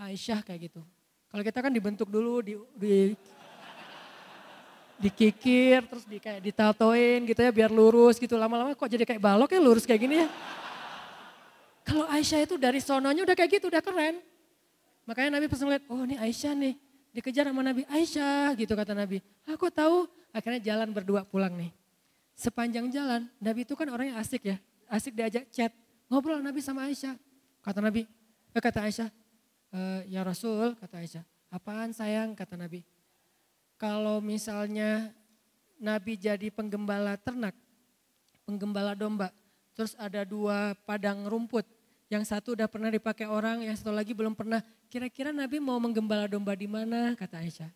Aisyah 0.00 0.40
kayak 0.40 0.72
gitu. 0.72 0.80
Kalau 1.28 1.42
kita 1.44 1.58
kan 1.60 1.72
dibentuk 1.72 2.08
dulu, 2.08 2.40
di, 2.44 2.56
di 2.76 2.96
dikikir, 5.02 5.82
terus 5.88 6.04
di 6.06 6.22
kayak 6.22 6.44
ditatoin 6.44 7.26
gitu 7.26 7.40
ya 7.42 7.50
biar 7.50 7.70
lurus 7.74 8.22
gitu. 8.22 8.38
Lama-lama 8.38 8.76
kok 8.78 8.86
jadi 8.86 9.02
kayak 9.02 9.18
balok 9.18 9.50
ya 9.50 9.60
lurus 9.60 9.82
kayak 9.82 10.00
gini 10.00 10.16
ya. 10.22 10.28
Kalau 11.82 12.06
Aisyah 12.06 12.46
itu 12.46 12.54
dari 12.54 12.78
sononya 12.78 13.26
udah 13.26 13.34
kayak 13.34 13.58
gitu, 13.58 13.66
udah 13.66 13.82
keren. 13.82 14.22
Makanya 15.02 15.34
Nabi 15.34 15.50
pesan 15.50 15.66
lihat, 15.66 15.82
oh 15.90 16.06
ini 16.06 16.14
Aisyah 16.14 16.54
nih. 16.54 16.74
Dikejar 17.12 17.48
sama 17.48 17.60
Nabi, 17.60 17.84
Aisyah 17.86 18.56
gitu 18.56 18.72
kata 18.72 18.96
Nabi. 18.96 19.20
Aku 19.44 19.68
ah, 19.68 19.72
tahu, 19.72 19.96
akhirnya 20.32 20.60
jalan 20.64 20.88
berdua 20.90 21.28
pulang 21.28 21.52
nih. 21.52 21.70
Sepanjang 22.32 22.88
jalan, 22.88 23.28
Nabi 23.36 23.68
itu 23.68 23.76
kan 23.76 23.86
orang 23.92 24.16
yang 24.16 24.18
asik 24.18 24.48
ya. 24.48 24.56
Asik 24.88 25.12
diajak 25.12 25.52
chat, 25.52 25.72
ngobrol 26.08 26.40
Nabi 26.40 26.64
sama 26.64 26.88
Aisyah. 26.88 27.16
Kata 27.60 27.84
Nabi, 27.84 28.08
eh, 28.56 28.62
kata 28.64 28.88
Aisyah, 28.88 29.08
e, 29.68 29.80
ya 30.08 30.24
Rasul, 30.24 30.72
kata 30.80 31.04
Aisyah. 31.04 31.24
Apaan 31.52 31.92
sayang, 31.92 32.32
kata 32.32 32.56
Nabi 32.56 32.80
kalau 33.82 34.22
misalnya 34.22 35.10
Nabi 35.82 36.14
jadi 36.14 36.54
penggembala 36.54 37.18
ternak, 37.18 37.58
penggembala 38.46 38.94
domba, 38.94 39.34
terus 39.74 39.98
ada 39.98 40.22
dua 40.22 40.78
padang 40.86 41.26
rumput, 41.26 41.66
yang 42.12 42.28
satu 42.28 42.52
udah 42.52 42.68
pernah 42.68 42.92
dipakai 42.92 43.24
orang, 43.24 43.64
yang 43.64 43.72
satu 43.72 43.88
lagi 43.88 44.12
belum 44.12 44.36
pernah. 44.36 44.60
Kira-kira 44.92 45.32
Nabi 45.32 45.56
mau 45.56 45.80
menggembala 45.80 46.28
domba 46.28 46.52
di 46.52 46.68
mana? 46.68 47.16
Kata 47.16 47.40
Aisyah. 47.40 47.72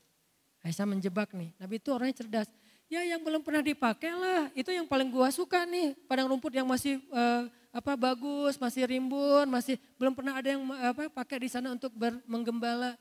Aisyah 0.60 0.84
menjebak 0.84 1.32
nih. 1.32 1.56
Nabi 1.56 1.80
itu 1.80 1.88
orangnya 1.88 2.20
cerdas. 2.20 2.52
Ya 2.92 3.00
yang 3.00 3.24
belum 3.24 3.40
pernah 3.40 3.64
dipakai 3.64 4.12
lah, 4.12 4.52
itu 4.52 4.68
yang 4.68 4.84
paling 4.84 5.08
gua 5.08 5.32
suka 5.32 5.64
nih. 5.64 5.96
Padang 6.04 6.28
rumput 6.28 6.52
yang 6.52 6.68
masih 6.68 7.00
uh, 7.08 7.48
apa 7.72 7.96
bagus, 7.96 8.60
masih 8.60 8.84
rimbun, 8.84 9.48
masih 9.48 9.80
belum 9.96 10.12
pernah 10.12 10.36
ada 10.36 10.52
yang 10.52 10.60
apa 10.84 11.08
pakai 11.08 11.40
di 11.40 11.48
sana 11.48 11.72
untuk 11.72 11.96
ber, 11.96 12.20
menggembala. 12.28 12.92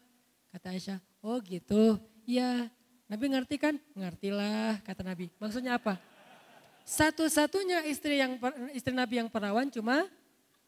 Kata 0.55 0.71
Aisyah, 0.71 1.03
oh 1.19 1.37
gitu. 1.43 1.99
Ya 2.23 2.71
Nabi 3.11 3.35
ngerti 3.35 3.59
kan? 3.59 3.75
Ngertilah 3.91 4.79
kata 4.87 5.03
Nabi. 5.03 5.27
Maksudnya 5.35 5.75
apa? 5.75 5.99
Satu-satunya 6.87 7.83
istri 7.91 8.23
yang 8.23 8.39
istri 8.71 8.95
Nabi 8.95 9.19
yang 9.19 9.29
perawan 9.29 9.67
cuma 9.67 10.07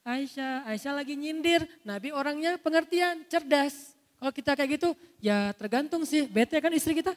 Aisyah. 0.08 0.64
Aisyah 0.72 0.94
lagi 0.96 1.20
nyindir. 1.20 1.68
Nabi 1.84 2.16
orangnya 2.16 2.56
pengertian, 2.56 3.28
cerdas. 3.28 3.92
Kalau 4.18 4.32
kita 4.32 4.56
kayak 4.56 4.80
gitu, 4.80 4.90
ya 5.20 5.52
tergantung 5.60 6.08
sih. 6.08 6.24
Bete 6.26 6.56
kan 6.64 6.72
istri 6.72 6.96
kita? 6.96 7.12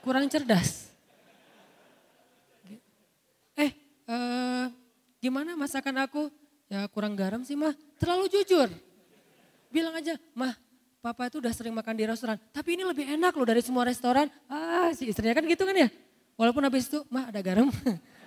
Kurang 0.00 0.32
cerdas. 0.32 0.88
Eh, 3.52 3.70
e, 4.08 4.16
gimana 5.20 5.52
masakan 5.60 6.08
aku? 6.08 6.32
Ya 6.72 6.88
kurang 6.88 7.12
garam 7.12 7.44
sih 7.44 7.52
mah, 7.52 7.76
terlalu 8.00 8.32
jujur. 8.32 8.72
Bilang 9.68 9.92
aja, 9.92 10.16
mah 10.32 10.56
papa 11.04 11.28
itu 11.28 11.36
udah 11.42 11.52
sering 11.52 11.76
makan 11.76 11.94
di 11.98 12.06
restoran, 12.08 12.40
tapi 12.54 12.78
ini 12.78 12.86
lebih 12.86 13.06
enak 13.12 13.34
loh 13.36 13.44
dari 13.44 13.60
semua 13.60 13.84
restoran. 13.84 14.30
Ah 14.48 14.88
si 14.96 15.10
istrinya 15.10 15.36
kan 15.36 15.44
gitu 15.44 15.66
kan 15.68 15.76
ya. 15.76 15.88
Walaupun 16.38 16.64
habis 16.64 16.88
itu, 16.88 17.04
mah 17.12 17.28
ada 17.28 17.44
garam. 17.44 17.68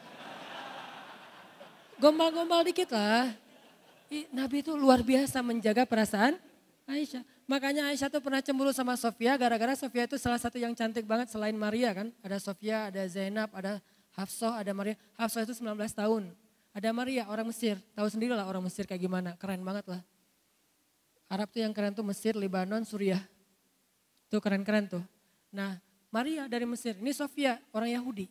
Gombal-gombal 2.01 2.65
dikit 2.65 2.93
lah. 2.93 3.33
Nabi 4.29 4.61
itu 4.61 4.77
luar 4.77 5.01
biasa 5.01 5.41
menjaga 5.41 5.89
perasaan 5.89 6.37
Aisyah. 6.85 7.23
Makanya 7.49 7.89
Aisyah 7.89 8.13
tuh 8.13 8.21
pernah 8.21 8.43
cemburu 8.43 8.69
sama 8.69 8.93
Sofia 8.93 9.33
gara-gara 9.39 9.73
Sofia 9.73 10.05
itu 10.05 10.19
salah 10.21 10.37
satu 10.37 10.61
yang 10.61 10.77
cantik 10.77 11.07
banget 11.07 11.33
selain 11.33 11.55
Maria 11.57 11.91
kan. 11.95 12.13
Ada 12.21 12.37
Sofia, 12.37 12.91
ada 12.91 13.01
Zainab, 13.09 13.49
ada 13.55 13.81
Hafsah, 14.13 14.61
ada 14.61 14.71
Maria. 14.71 14.93
Hafsah 15.17 15.47
itu 15.47 15.57
19 15.57 15.73
tahun. 15.95 16.29
Ada 16.73 16.89
Maria 16.93 17.25
orang 17.29 17.49
Mesir. 17.49 17.81
Tahu 17.97 18.07
sendiri 18.09 18.33
lah 18.33 18.45
orang 18.45 18.61
Mesir 18.65 18.85
kayak 18.85 19.01
gimana. 19.01 19.33
Keren 19.37 19.61
banget 19.65 19.85
lah. 19.89 20.01
Arab 21.29 21.49
tuh 21.49 21.65
yang 21.65 21.73
keren 21.73 21.97
tuh 21.97 22.05
Mesir, 22.05 22.37
Libanon, 22.37 22.85
Suriah. 22.85 23.21
Tuh 24.29 24.37
keren-keren 24.37 24.85
tuh. 24.85 25.03
Nah 25.49 25.81
Maria 26.13 26.45
dari 26.45 26.65
Mesir. 26.69 26.93
Ini 27.01 27.09
Sofia 27.09 27.57
orang 27.73 27.89
Yahudi. 27.89 28.29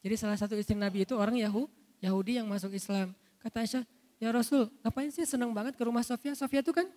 Jadi 0.00 0.14
salah 0.16 0.40
satu 0.40 0.56
istri 0.56 0.74
Nabi 0.74 1.04
itu 1.04 1.14
orang 1.14 1.36
Yahu, 1.38 1.68
Yahudi 2.02 2.42
yang 2.42 2.50
masuk 2.50 2.74
Islam. 2.74 3.14
Kata 3.38 3.62
Aisyah, 3.62 3.86
ya 4.18 4.28
Rasul 4.34 4.66
ngapain 4.82 5.08
sih 5.14 5.22
senang 5.22 5.54
banget 5.54 5.78
ke 5.78 5.82
rumah 5.86 6.02
Sofia. 6.02 6.34
Sofia 6.34 6.60
itu 6.60 6.74
kan 6.74 6.90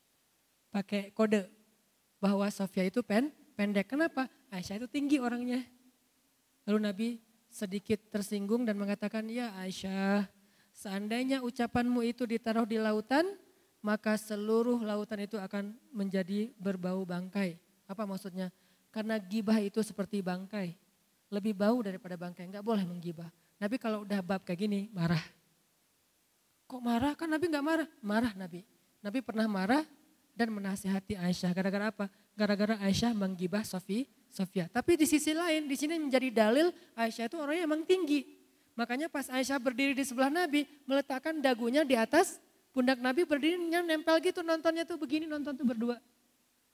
pakai 0.74 1.12
kode 1.12 1.44
bahwa 2.16 2.48
Sofia 2.48 2.88
itu 2.88 3.04
pen, 3.04 3.28
pendek. 3.52 3.92
Kenapa? 3.92 4.26
Aisyah 4.48 4.80
itu 4.80 4.88
tinggi 4.88 5.20
orangnya. 5.20 5.60
Lalu 6.64 6.78
Nabi 6.80 7.08
sedikit 7.52 8.00
tersinggung 8.08 8.64
dan 8.64 8.80
mengatakan, 8.80 9.28
ya 9.28 9.52
Aisyah, 9.60 10.24
seandainya 10.72 11.44
ucapanmu 11.44 12.04
itu 12.04 12.24
ditaruh 12.24 12.64
di 12.64 12.80
lautan, 12.80 13.24
maka 13.84 14.16
seluruh 14.16 14.80
lautan 14.80 15.24
itu 15.24 15.36
akan 15.36 15.76
menjadi 15.92 16.52
berbau 16.56 17.04
bangkai. 17.04 17.56
Apa 17.88 18.04
maksudnya? 18.04 18.52
Karena 18.92 19.20
gibah 19.20 19.60
itu 19.60 19.80
seperti 19.84 20.24
bangkai. 20.24 20.76
Lebih 21.28 21.52
bau 21.52 21.80
daripada 21.84 22.16
bangkai, 22.16 22.48
enggak 22.48 22.64
boleh 22.64 22.84
menggibah. 22.88 23.28
Nabi 23.58 23.76
kalau 23.76 24.06
udah 24.06 24.22
bab 24.22 24.46
kayak 24.46 24.70
gini, 24.70 24.80
marah. 24.94 25.20
Kok 26.70 26.82
marah? 26.82 27.12
Kan 27.18 27.26
Nabi 27.26 27.50
enggak 27.50 27.66
marah. 27.66 27.88
Marah 27.98 28.32
Nabi. 28.38 28.62
Nabi 29.02 29.18
pernah 29.18 29.46
marah 29.50 29.82
dan 30.38 30.54
menasihati 30.54 31.18
Aisyah. 31.18 31.50
Gara-gara 31.50 31.90
apa? 31.90 32.06
Gara-gara 32.38 32.78
Aisyah 32.78 33.10
menggibah 33.18 33.66
Sofi, 33.66 34.06
Sofia. 34.30 34.70
Tapi 34.70 34.94
di 34.94 35.06
sisi 35.10 35.34
lain, 35.34 35.66
di 35.66 35.74
sini 35.74 35.98
menjadi 35.98 36.30
dalil 36.30 36.70
Aisyah 36.94 37.26
itu 37.26 37.36
orangnya 37.42 37.66
emang 37.66 37.82
tinggi. 37.82 38.38
Makanya 38.78 39.10
pas 39.10 39.26
Aisyah 39.26 39.58
berdiri 39.58 39.90
di 39.90 40.06
sebelah 40.06 40.30
Nabi, 40.30 40.62
meletakkan 40.86 41.42
dagunya 41.42 41.82
di 41.82 41.98
atas 41.98 42.38
pundak 42.70 43.02
Nabi 43.02 43.26
berdirinya 43.26 43.82
nempel 43.82 44.22
gitu 44.22 44.38
nontonnya 44.46 44.86
tuh 44.86 44.94
begini 45.02 45.26
nonton 45.26 45.58
tuh 45.58 45.66
berdua. 45.66 45.98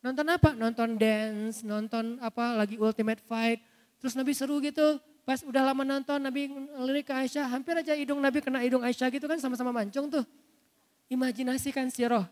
Nonton 0.05 0.27
apa? 0.29 0.53
Nonton 0.53 1.01
dance, 1.01 1.65
nonton 1.65 2.21
apa 2.21 2.61
lagi 2.61 2.77
ultimate 2.77 3.25
fight. 3.25 3.65
Terus 4.05 4.13
Nabi 4.13 4.37
seru 4.37 4.61
gitu. 4.61 5.01
Pas 5.25 5.41
udah 5.41 5.73
lama 5.73 5.83
nonton 5.89 6.21
Nabi 6.21 6.53
ngelirik 6.53 7.09
ke 7.09 7.15
Aisyah, 7.17 7.49
hampir 7.49 7.73
aja 7.73 7.97
hidung 7.97 8.21
Nabi 8.21 8.45
kena 8.45 8.61
hidung 8.61 8.85
Aisyah 8.85 9.09
gitu 9.09 9.25
kan 9.25 9.41
sama-sama 9.41 9.73
mancung 9.73 10.13
tuh. 10.13 10.21
Imajinasikan 11.09 11.89
roh. 12.13 12.29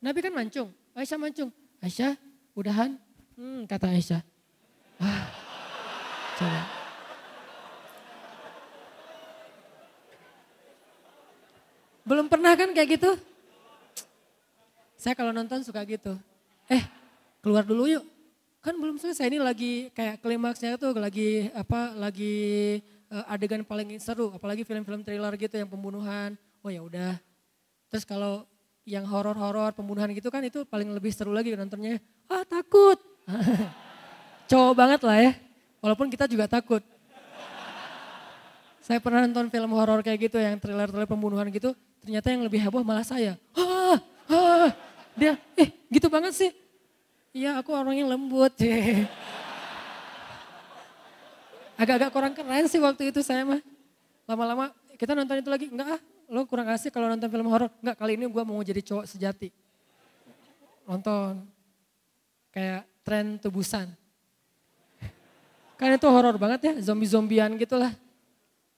Nabi 0.00 0.18
kan 0.24 0.32
mancung, 0.32 0.72
Aisyah 0.96 1.20
mancung. 1.20 1.52
Aisyah, 1.84 2.16
udahan? 2.56 2.96
Hmm, 3.36 3.68
kata 3.68 3.92
Aisyah. 3.92 4.24
Ah, 4.96 5.28
coba. 6.40 6.60
Belum 12.02 12.26
pernah 12.32 12.56
kan 12.56 12.72
kayak 12.72 12.96
gitu? 12.96 13.10
Saya 14.96 15.12
kalau 15.12 15.36
nonton 15.36 15.60
suka 15.60 15.84
gitu. 15.84 16.16
Eh, 16.72 16.80
keluar 17.44 17.68
dulu 17.68 17.92
yuk. 17.92 18.04
Kan 18.62 18.78
belum 18.78 18.94
selesai 18.94 19.26
ini 19.26 19.42
lagi 19.42 19.90
kayak 19.90 20.22
klimaksnya 20.22 20.78
tuh 20.78 20.94
lagi 20.94 21.50
apa 21.50 21.98
lagi 21.98 22.78
uh, 23.10 23.26
adegan 23.26 23.66
paling 23.66 23.98
seru, 23.98 24.30
apalagi 24.30 24.62
film-film 24.62 25.02
thriller 25.02 25.34
gitu 25.34 25.58
yang 25.58 25.66
pembunuhan. 25.66 26.38
Oh 26.62 26.70
ya 26.70 26.78
udah. 26.78 27.18
Terus 27.90 28.06
kalau 28.06 28.46
yang 28.86 29.02
horor-horor 29.02 29.74
pembunuhan 29.74 30.14
gitu 30.14 30.30
kan 30.30 30.46
itu 30.46 30.62
paling 30.62 30.94
lebih 30.94 31.10
seru 31.10 31.34
lagi 31.34 31.50
nontonnya. 31.58 31.98
Ah 32.30 32.46
takut. 32.46 33.02
Cowok 34.50 34.74
banget 34.78 35.00
lah 35.02 35.18
ya. 35.18 35.32
Walaupun 35.82 36.06
kita 36.06 36.30
juga 36.30 36.46
takut. 36.46 36.86
Saya 38.78 39.02
pernah 39.02 39.26
nonton 39.26 39.50
film 39.50 39.74
horor 39.74 40.06
kayak 40.06 40.30
gitu 40.30 40.38
yang 40.38 40.62
thriller-thriller 40.62 41.10
pembunuhan 41.10 41.50
gitu. 41.50 41.74
Ternyata 41.98 42.30
yang 42.30 42.46
lebih 42.46 42.62
heboh 42.62 42.86
malah 42.86 43.02
saya. 43.02 43.34
Ah, 43.58 43.98
ah. 44.30 44.70
Dia, 45.18 45.34
eh 45.58 45.74
gitu 45.90 46.06
banget 46.06 46.30
sih. 46.38 46.61
Iya 47.32 47.56
aku 47.64 47.72
orangnya 47.72 48.12
lembut. 48.12 48.52
Agak-agak 51.80 52.10
kurang 52.12 52.36
keren 52.36 52.68
sih 52.68 52.76
waktu 52.76 53.08
itu 53.08 53.24
saya 53.24 53.48
mah. 53.48 53.60
Lama-lama 54.28 54.68
kita 55.00 55.16
nonton 55.16 55.40
itu 55.40 55.50
lagi, 55.50 55.66
enggak 55.72 55.96
ah 55.96 56.00
lo 56.28 56.44
kurang 56.44 56.68
asik 56.70 56.92
kalau 56.92 57.08
nonton 57.08 57.32
film 57.32 57.48
horor. 57.48 57.72
Enggak, 57.80 57.96
kali 57.96 58.20
ini 58.20 58.28
gue 58.28 58.42
mau 58.44 58.60
jadi 58.60 58.84
cowok 58.84 59.08
sejati. 59.08 59.48
Nonton. 60.84 61.40
Kayak 62.52 62.84
tren 63.00 63.40
tubusan. 63.40 63.88
Kan 65.80 65.96
itu 65.96 66.06
horor 66.06 66.36
banget 66.36 66.60
ya, 66.68 66.74
zombie-zombian 66.92 67.56
gitu 67.56 67.80
lah. 67.80 67.90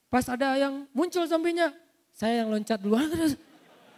Pas 0.07 0.25
ada 0.31 0.55
yang 0.55 0.87
muncul 0.95 1.27
zombinya, 1.27 1.75
saya 2.15 2.41
yang 2.41 2.49
loncat 2.49 2.79
duluan 2.79 3.05
terus. 3.11 3.35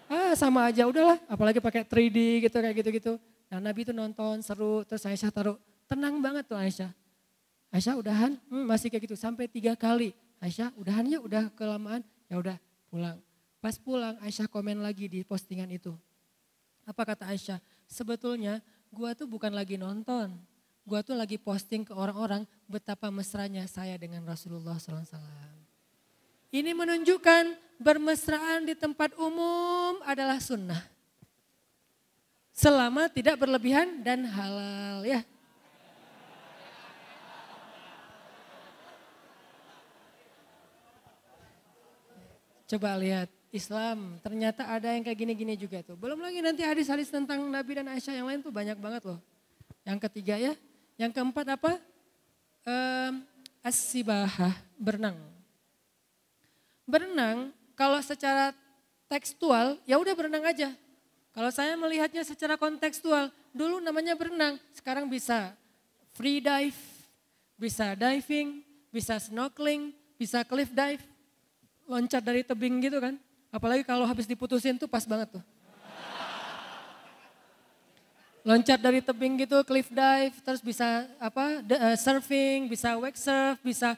Ah 0.09 0.33
sama 0.33 0.65
aja 0.65 0.89
udahlah, 0.89 1.21
apalagi 1.29 1.61
pakai 1.61 1.85
3D 1.85 2.49
gitu 2.49 2.57
kayak 2.57 2.75
gitu-gitu. 2.81 3.13
Nah 3.47 3.59
Nabi 3.63 3.87
itu 3.87 3.95
nonton 3.95 4.43
seru, 4.43 4.83
terus 4.83 5.07
Aisyah 5.07 5.31
taruh, 5.31 5.55
tenang 5.87 6.19
banget 6.19 6.43
tuh 6.47 6.59
Aisyah. 6.59 6.91
Aisyah 7.71 7.95
udahan, 7.99 8.31
hmm, 8.51 8.65
masih 8.67 8.91
kayak 8.91 9.07
gitu 9.07 9.15
sampai 9.15 9.47
tiga 9.47 9.75
kali. 9.75 10.11
Aisyah 10.43 10.75
udahan 10.75 11.07
ya 11.07 11.19
udah 11.23 11.47
kelamaan, 11.55 12.03
ya 12.27 12.39
udah 12.39 12.57
pulang. 12.91 13.17
Pas 13.63 13.75
pulang 13.79 14.15
Aisyah 14.19 14.47
komen 14.51 14.83
lagi 14.83 15.07
di 15.07 15.23
postingan 15.23 15.71
itu. 15.71 15.95
Apa 16.87 17.03
kata 17.03 17.27
Aisyah? 17.31 17.59
Sebetulnya 17.87 18.59
gua 18.91 19.15
tuh 19.15 19.27
bukan 19.27 19.51
lagi 19.51 19.79
nonton. 19.79 20.35
Gua 20.87 21.03
tuh 21.03 21.19
lagi 21.19 21.35
posting 21.35 21.83
ke 21.83 21.91
orang-orang 21.91 22.47
betapa 22.67 23.11
mesranya 23.11 23.67
saya 23.67 23.99
dengan 23.99 24.23
Rasulullah 24.23 24.79
SAW. 24.79 25.03
Ini 26.47 26.71
menunjukkan 26.71 27.43
bermesraan 27.75 28.63
di 28.63 28.71
tempat 28.71 29.11
umum 29.19 29.99
adalah 30.07 30.39
sunnah. 30.39 30.79
Selama 32.57 33.05
tidak 33.05 33.37
berlebihan 33.37 34.01
dan 34.01 34.25
halal 34.25 35.05
ya. 35.05 35.21
Coba 42.65 42.97
lihat 42.97 43.29
Islam. 43.53 44.17
Ternyata 44.25 44.65
ada 44.65 44.89
yang 44.89 45.05
kayak 45.05 45.21
gini-gini 45.21 45.53
juga 45.53 45.85
tuh. 45.85 45.93
Belum 45.93 46.17
lagi 46.17 46.41
nanti 46.41 46.65
hadis-hadis 46.65 47.13
tentang 47.13 47.45
Nabi 47.45 47.77
dan 47.77 47.93
Aisyah 47.93 48.17
yang 48.17 48.25
lain 48.25 48.41
tuh 48.41 48.49
banyak 48.49 48.81
banget 48.81 49.05
loh. 49.05 49.21
Yang 49.85 50.09
ketiga 50.09 50.41
ya. 50.41 50.57
Yang 50.97 51.13
keempat 51.13 51.45
apa? 51.61 51.77
Um, 52.65 53.21
As-sibahah, 53.61 54.57
berenang. 54.81 55.19
Berenang 56.89 57.53
kalau 57.77 58.01
secara 58.01 58.49
tekstual 59.05 59.77
ya 59.85 60.01
udah 60.01 60.17
berenang 60.17 60.41
aja. 60.41 60.73
Kalau 61.37 61.53
saya 61.53 61.77
melihatnya 61.77 62.25
secara 62.25 62.57
kontekstual, 62.57 63.29
dulu 63.53 63.77
namanya 63.77 64.17
berenang, 64.17 64.57
sekarang 64.73 65.05
bisa 65.05 65.53
free 66.17 66.41
dive, 66.41 66.73
bisa 67.53 67.93
diving, 67.93 68.65
bisa 68.89 69.21
snorkeling, 69.21 69.93
bisa 70.17 70.41
cliff 70.41 70.73
dive, 70.73 71.05
loncat 71.85 72.25
dari 72.25 72.41
tebing 72.41 72.81
gitu 72.81 72.97
kan. 72.97 73.21
Apalagi 73.53 73.85
kalau 73.85 74.09
habis 74.09 74.25
diputusin 74.25 74.81
tuh 74.81 74.89
pas 74.89 75.05
banget 75.05 75.37
tuh. 75.37 75.43
Loncat 78.41 78.81
dari 78.81 79.05
tebing 79.05 79.37
gitu, 79.37 79.61
cliff 79.61 79.93
dive, 79.93 80.33
terus 80.41 80.65
bisa 80.65 81.05
apa 81.21 81.61
uh, 81.61 81.93
surfing, 82.01 82.65
bisa 82.65 82.97
wake 82.97 83.13
surf, 83.13 83.61
bisa 83.61 83.93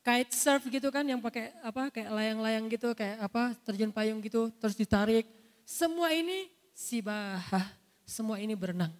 kite 0.00 0.32
surf 0.32 0.64
gitu 0.72 0.88
kan 0.88 1.04
yang 1.04 1.20
pakai 1.20 1.52
apa 1.60 1.92
kayak 1.92 2.08
layang-layang 2.16 2.64
gitu, 2.72 2.96
kayak 2.96 3.20
apa 3.20 3.52
terjun 3.68 3.92
payung 3.92 4.24
gitu, 4.24 4.48
terus 4.56 4.72
ditarik. 4.72 5.28
Semua 5.68 6.16
ini 6.16 6.56
sibahah, 6.78 7.66
semua 8.06 8.38
ini 8.38 8.54
berenang. 8.54 8.94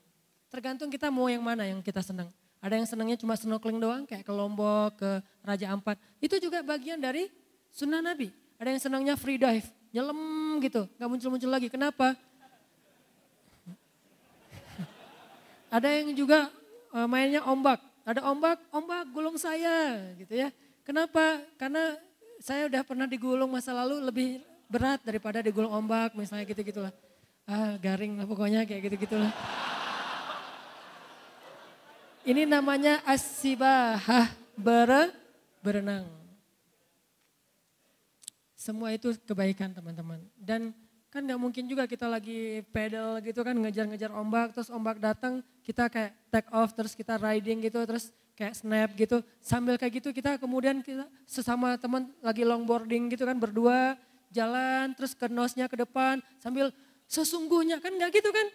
Tergantung 0.50 0.90
kita 0.90 1.14
mau 1.14 1.30
yang 1.30 1.46
mana 1.46 1.62
yang 1.62 1.78
kita 1.78 2.02
senang. 2.02 2.26
Ada 2.58 2.74
yang 2.74 2.88
senangnya 2.90 3.14
cuma 3.14 3.38
snorkeling 3.38 3.78
doang 3.78 4.02
kayak 4.02 4.26
ke 4.26 4.32
Lombok, 4.34 4.98
ke 4.98 5.22
Raja 5.46 5.70
Ampat. 5.70 5.94
Itu 6.18 6.42
juga 6.42 6.58
bagian 6.66 6.98
dari 6.98 7.30
sunnah 7.70 8.02
Nabi. 8.02 8.34
Ada 8.58 8.74
yang 8.74 8.82
senangnya 8.82 9.14
free 9.14 9.38
dive 9.38 9.70
nyelam 9.94 10.18
gitu, 10.58 10.90
nggak 10.98 11.08
muncul-muncul 11.08 11.48
lagi. 11.54 11.70
Kenapa? 11.70 12.18
Ada 15.70 15.88
yang 16.02 16.16
juga 16.18 16.50
uh, 16.90 17.06
mainnya 17.06 17.46
ombak. 17.46 17.78
Ada 18.02 18.24
ombak, 18.26 18.58
ombak 18.74 19.04
gulung 19.14 19.38
saya 19.38 20.00
gitu 20.18 20.34
ya. 20.34 20.50
Kenapa? 20.82 21.44
Karena 21.60 21.94
saya 22.40 22.66
udah 22.66 22.82
pernah 22.82 23.06
digulung 23.06 23.52
masa 23.52 23.76
lalu 23.76 24.00
lebih 24.00 24.28
berat 24.66 24.98
daripada 25.04 25.44
digulung 25.44 25.70
ombak 25.70 26.16
misalnya 26.16 26.48
gitu-gitulah. 26.48 26.90
Ah 27.48 27.80
garing 27.80 28.20
lah 28.20 28.28
pokoknya 28.28 28.68
kayak 28.68 28.92
gitu-gitulah. 28.92 29.32
Ini 32.28 32.44
namanya 32.44 33.00
asibahah 33.08 34.28
ber 34.52 35.08
berenang. 35.64 36.04
Semua 38.52 38.92
itu 38.92 39.16
kebaikan 39.24 39.72
teman-teman. 39.72 40.20
Dan 40.36 40.76
kan 41.08 41.24
nggak 41.24 41.40
mungkin 41.40 41.64
juga 41.64 41.88
kita 41.88 42.04
lagi 42.04 42.60
pedal 42.68 43.16
gitu 43.24 43.40
kan 43.40 43.56
ngejar-ngejar 43.56 44.12
ombak 44.12 44.52
terus 44.52 44.68
ombak 44.68 45.00
datang 45.00 45.40
kita 45.64 45.88
kayak 45.88 46.12
take 46.28 46.52
off 46.52 46.76
terus 46.76 46.92
kita 46.92 47.16
riding 47.16 47.64
gitu 47.64 47.80
terus 47.88 48.12
kayak 48.36 48.60
snap 48.60 48.92
gitu 48.92 49.24
sambil 49.40 49.80
kayak 49.80 50.04
gitu 50.04 50.12
kita 50.12 50.36
kemudian 50.36 50.84
kita 50.84 51.08
sesama 51.24 51.80
teman 51.80 52.12
lagi 52.20 52.44
longboarding 52.44 53.08
gitu 53.08 53.24
kan 53.24 53.40
berdua 53.40 53.96
jalan 54.28 54.92
terus 54.92 55.16
ke 55.16 55.32
nosnya 55.32 55.64
ke 55.64 55.80
depan 55.80 56.20
sambil 56.36 56.68
sesungguhnya 57.08 57.80
kan 57.80 57.96
nggak 57.96 58.20
gitu 58.20 58.30
kan 58.30 58.46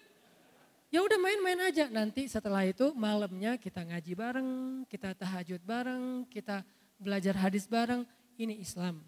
ya 0.93 1.01
udah 1.01 1.17
main-main 1.17 1.59
aja 1.67 1.89
nanti 1.89 2.30
setelah 2.30 2.63
itu 2.63 2.93
malamnya 2.93 3.57
kita 3.57 3.81
ngaji 3.81 4.13
bareng 4.13 4.49
kita 4.88 5.17
tahajud 5.17 5.59
bareng 5.65 6.30
kita 6.30 6.61
belajar 7.01 7.34
hadis 7.35 7.65
bareng 7.65 8.05
ini 8.38 8.61
Islam 8.61 9.01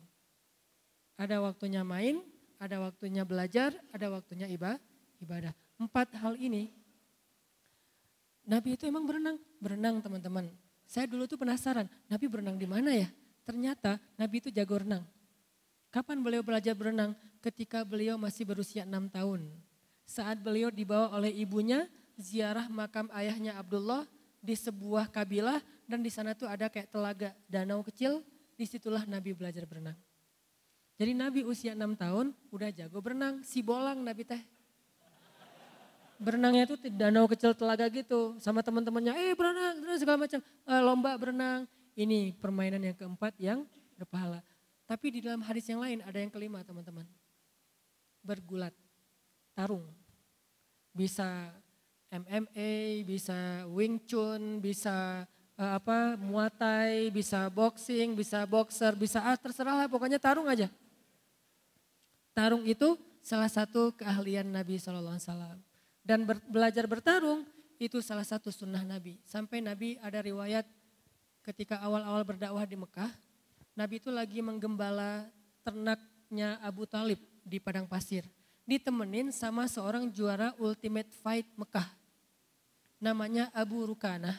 ada 1.16 1.40
waktunya 1.46 1.86
main 1.86 2.20
ada 2.60 2.82
waktunya 2.82 3.24
belajar, 3.28 3.76
ada 3.92 4.08
waktunya 4.12 4.48
ibadah. 4.50 5.54
Empat 5.76 6.16
hal 6.16 6.40
ini, 6.40 6.72
Nabi 8.48 8.80
itu 8.80 8.88
emang 8.88 9.04
berenang, 9.04 9.38
berenang 9.60 10.00
teman-teman. 10.00 10.48
Saya 10.86 11.10
dulu 11.10 11.26
tuh 11.26 11.36
penasaran, 11.36 11.90
Nabi 12.08 12.26
berenang 12.30 12.56
di 12.56 12.68
mana 12.70 12.94
ya? 12.94 13.10
Ternyata 13.44 14.00
Nabi 14.16 14.42
itu 14.42 14.50
jago 14.54 14.80
renang. 14.80 15.04
Kapan 15.92 16.22
beliau 16.24 16.44
belajar 16.44 16.74
berenang? 16.76 17.14
Ketika 17.46 17.86
beliau 17.86 18.18
masih 18.18 18.42
berusia 18.42 18.90
enam 18.90 19.06
tahun. 19.06 19.46
Saat 20.10 20.42
beliau 20.42 20.74
dibawa 20.74 21.14
oleh 21.14 21.30
ibunya 21.30 21.86
ziarah 22.18 22.66
makam 22.66 23.06
ayahnya 23.14 23.54
Abdullah 23.62 24.10
di 24.42 24.58
sebuah 24.58 25.14
kabilah 25.14 25.62
dan 25.86 26.02
di 26.02 26.10
sana 26.10 26.34
tuh 26.34 26.50
ada 26.50 26.66
kayak 26.74 26.90
telaga 26.90 27.30
danau 27.46 27.86
kecil, 27.86 28.26
di 28.58 28.66
situlah 28.66 29.06
Nabi 29.06 29.38
belajar 29.38 29.68
berenang. 29.70 29.94
Jadi 30.96 31.12
Nabi 31.12 31.44
usia 31.44 31.76
6 31.76 31.86
tahun 32.00 32.32
udah 32.50 32.70
jago 32.72 32.98
berenang, 33.04 33.44
si 33.44 33.60
bolang 33.60 34.00
Nabi 34.00 34.24
teh. 34.24 34.42
Berenangnya 36.16 36.64
itu 36.64 36.80
di 36.80 36.90
danau 36.96 37.28
kecil 37.28 37.52
telaga 37.52 37.92
gitu 37.92 38.40
sama 38.40 38.64
teman-temannya, 38.64 39.12
eh 39.12 39.36
berenang, 39.36 39.84
berenang 39.84 40.00
segala 40.00 40.18
macam, 40.24 40.40
e, 40.42 40.74
lomba 40.80 41.12
berenang. 41.20 41.62
Ini 41.94 42.40
permainan 42.40 42.80
yang 42.80 42.96
keempat 42.96 43.36
yang 43.38 43.68
berpahala. 44.00 44.40
Tapi 44.88 45.20
di 45.20 45.20
dalam 45.20 45.44
hadis 45.44 45.68
yang 45.68 45.84
lain 45.84 46.00
ada 46.00 46.16
yang 46.16 46.32
kelima 46.32 46.64
teman-teman. 46.64 47.04
Bergulat, 48.26 48.74
tarung. 49.54 49.86
Bisa 50.90 51.54
MMA, 52.10 53.06
bisa 53.06 53.70
Wing 53.70 54.02
Chun, 54.10 54.58
bisa 54.58 55.30
uh, 55.60 55.72
apa 55.78 56.18
muatai, 56.18 57.14
bisa 57.14 57.46
boxing, 57.54 58.18
bisa 58.18 58.42
boxer, 58.50 58.98
bisa 58.98 59.22
ah, 59.22 59.38
terserah 59.38 59.86
lah 59.86 59.88
pokoknya 59.88 60.18
tarung 60.18 60.50
aja. 60.50 60.72
Tarung 62.34 62.66
itu 62.66 62.98
salah 63.22 63.48
satu 63.48 63.94
keahlian 63.96 64.50
Nabi 64.50 64.82
SAW. 64.82 65.22
Dan 66.06 66.26
ber, 66.26 66.42
belajar 66.50 66.86
bertarung 66.90 67.46
itu 67.78 68.00
salah 68.00 68.26
satu 68.26 68.50
sunnah 68.50 68.82
Nabi. 68.82 69.22
Sampai 69.26 69.60
Nabi 69.60 70.00
ada 70.02 70.20
riwayat 70.22 70.66
ketika 71.46 71.78
awal-awal 71.84 72.26
berdakwah 72.26 72.66
di 72.66 72.78
Mekah, 72.78 73.12
Nabi 73.76 74.00
itu 74.00 74.10
lagi 74.10 74.40
menggembala 74.40 75.28
ternaknya 75.66 76.62
Abu 76.64 76.88
Talib 76.88 77.35
di 77.46 77.62
padang 77.62 77.86
pasir. 77.86 78.26
Ditemenin 78.66 79.30
sama 79.30 79.70
seorang 79.70 80.10
juara 80.10 80.58
Ultimate 80.58 81.14
Fight 81.22 81.46
Mekah. 81.54 81.86
Namanya 82.98 83.54
Abu 83.54 83.86
Rukana. 83.86 84.34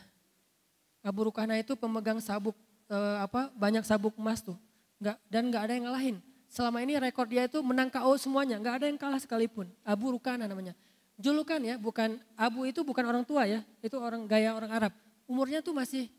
Abu 1.06 1.30
Rukana 1.30 1.54
itu 1.54 1.78
pemegang 1.78 2.18
sabuk 2.18 2.58
eh, 2.90 3.18
apa 3.22 3.54
banyak 3.54 3.86
sabuk 3.86 4.18
emas 4.18 4.42
tuh. 4.42 4.58
Nggak, 4.98 5.16
dan 5.30 5.42
nggak 5.46 5.62
ada 5.62 5.72
yang 5.78 5.84
ngalahin. 5.86 6.16
Selama 6.50 6.82
ini 6.82 6.98
rekor 6.98 7.30
dia 7.30 7.46
itu 7.46 7.62
menang 7.62 7.86
KO 7.86 8.18
semuanya, 8.18 8.58
nggak 8.58 8.74
ada 8.82 8.86
yang 8.90 8.98
kalah 8.98 9.22
sekalipun. 9.22 9.70
Abu 9.86 10.10
Rukana 10.10 10.50
namanya. 10.50 10.74
Julukan 11.16 11.62
ya, 11.62 11.78
bukan 11.78 12.18
Abu 12.34 12.66
itu 12.66 12.82
bukan 12.82 13.06
orang 13.06 13.22
tua 13.22 13.46
ya, 13.46 13.62
itu 13.80 13.94
orang 13.96 14.26
gaya 14.26 14.52
orang 14.52 14.68
Arab. 14.74 14.92
Umurnya 15.30 15.62
tuh 15.62 15.72
masih 15.72 16.10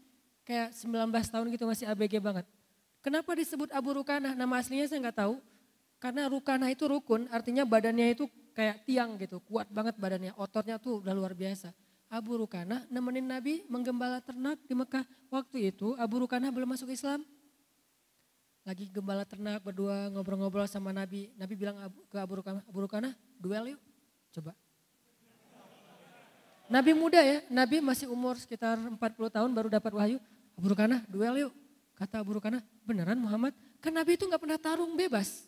kayak 0.47 0.71
19 0.71 1.11
tahun 1.11 1.45
gitu 1.51 1.63
masih 1.67 1.85
ABG 1.91 2.23
banget. 2.23 2.47
Kenapa 3.03 3.35
disebut 3.35 3.69
Abu 3.75 3.93
Rukana? 3.93 4.33
Nama 4.33 4.53
aslinya 4.57 4.87
saya 4.87 4.99
nggak 5.03 5.17
tahu. 5.19 5.35
Karena 5.97 6.29
Rukana 6.29 6.69
itu 6.69 6.85
rukun, 6.85 7.25
artinya 7.33 7.65
badannya 7.65 8.13
itu 8.13 8.29
kayak 8.53 8.85
tiang 8.85 9.17
gitu, 9.17 9.41
kuat 9.41 9.69
banget 9.73 9.97
badannya, 9.97 10.33
ototnya 10.37 10.77
tuh 10.77 11.01
udah 11.01 11.13
luar 11.13 11.33
biasa. 11.33 11.73
Abu 12.07 12.39
Rukana 12.39 12.87
nemenin 12.87 13.25
Nabi 13.25 13.65
menggembala 13.67 14.23
ternak 14.23 14.61
di 14.63 14.73
Mekah. 14.77 15.03
Waktu 15.27 15.73
itu 15.73 15.97
Abu 15.99 16.23
Rukana 16.23 16.53
belum 16.53 16.71
masuk 16.71 16.93
Islam, 16.93 17.25
lagi 18.67 18.87
gembala 18.91 19.23
ternak 19.23 19.63
berdua 19.63 20.11
ngobrol-ngobrol 20.11 20.67
sama 20.67 20.91
Nabi. 20.91 21.31
Nabi 21.35 21.53
bilang 21.55 21.75
ke 22.11 22.17
Abu 22.19 22.39
Rukana, 22.39 22.59
Abu 22.67 22.79
Rukana 22.83 23.09
duel 23.39 23.75
yuk. 23.75 23.81
Coba. 24.35 24.51
Nabi 26.67 26.91
muda 26.91 27.23
ya, 27.23 27.47
Nabi 27.47 27.79
masih 27.79 28.11
umur 28.11 28.35
sekitar 28.35 28.75
40 28.75 28.99
tahun 29.31 29.49
baru 29.55 29.71
dapat 29.71 29.91
wahyu. 29.95 30.19
Abu 30.59 30.67
Rukana 30.67 30.99
duel 31.07 31.47
yuk. 31.47 31.53
Kata 31.95 32.21
Abu 32.21 32.37
Rukana, 32.37 32.59
beneran 32.83 33.17
Muhammad? 33.17 33.55
Kan 33.79 33.95
Nabi 33.95 34.19
itu 34.19 34.27
gak 34.29 34.37
pernah 34.37 34.59
tarung 34.59 34.93
bebas. 34.93 35.47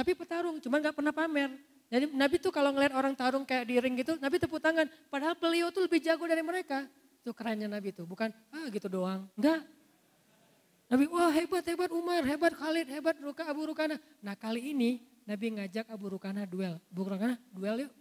Tapi 0.00 0.16
petarung, 0.16 0.56
cuman 0.64 0.80
gak 0.80 0.96
pernah 0.96 1.12
pamer. 1.12 1.52
Jadi 1.92 2.08
Nabi 2.16 2.40
tuh 2.40 2.48
kalau 2.48 2.72
ngeliat 2.72 2.96
orang 2.96 3.12
tarung 3.12 3.44
kayak 3.44 3.68
di 3.68 3.76
ring 3.76 4.00
gitu, 4.00 4.16
Nabi 4.16 4.40
tepuk 4.40 4.56
tangan. 4.56 4.88
Padahal 5.12 5.36
beliau 5.36 5.68
tuh 5.68 5.84
lebih 5.84 6.00
jago 6.00 6.24
dari 6.24 6.40
mereka. 6.40 6.88
Itu 7.20 7.36
kerennya 7.36 7.68
Nabi 7.68 7.92
tuh, 7.92 8.08
bukan 8.08 8.32
ah 8.48 8.64
gitu 8.72 8.88
doang. 8.88 9.28
Enggak, 9.36 9.60
Nabi, 10.88 11.04
wah 11.12 11.28
hebat, 11.28 11.60
hebat 11.68 11.92
Umar, 11.92 12.24
hebat 12.24 12.56
Khalid, 12.56 12.88
hebat 12.88 13.20
Ruka, 13.20 13.44
Abu 13.44 13.68
Rukana. 13.68 14.00
Nah 14.24 14.32
kali 14.32 14.72
ini 14.72 15.04
Nabi 15.28 15.60
ngajak 15.60 15.92
Abu 15.92 16.16
Rukana 16.16 16.48
duel. 16.48 16.80
Abu 16.88 17.04
Rukana 17.04 17.36
duel 17.52 17.84
yuk. 17.84 17.92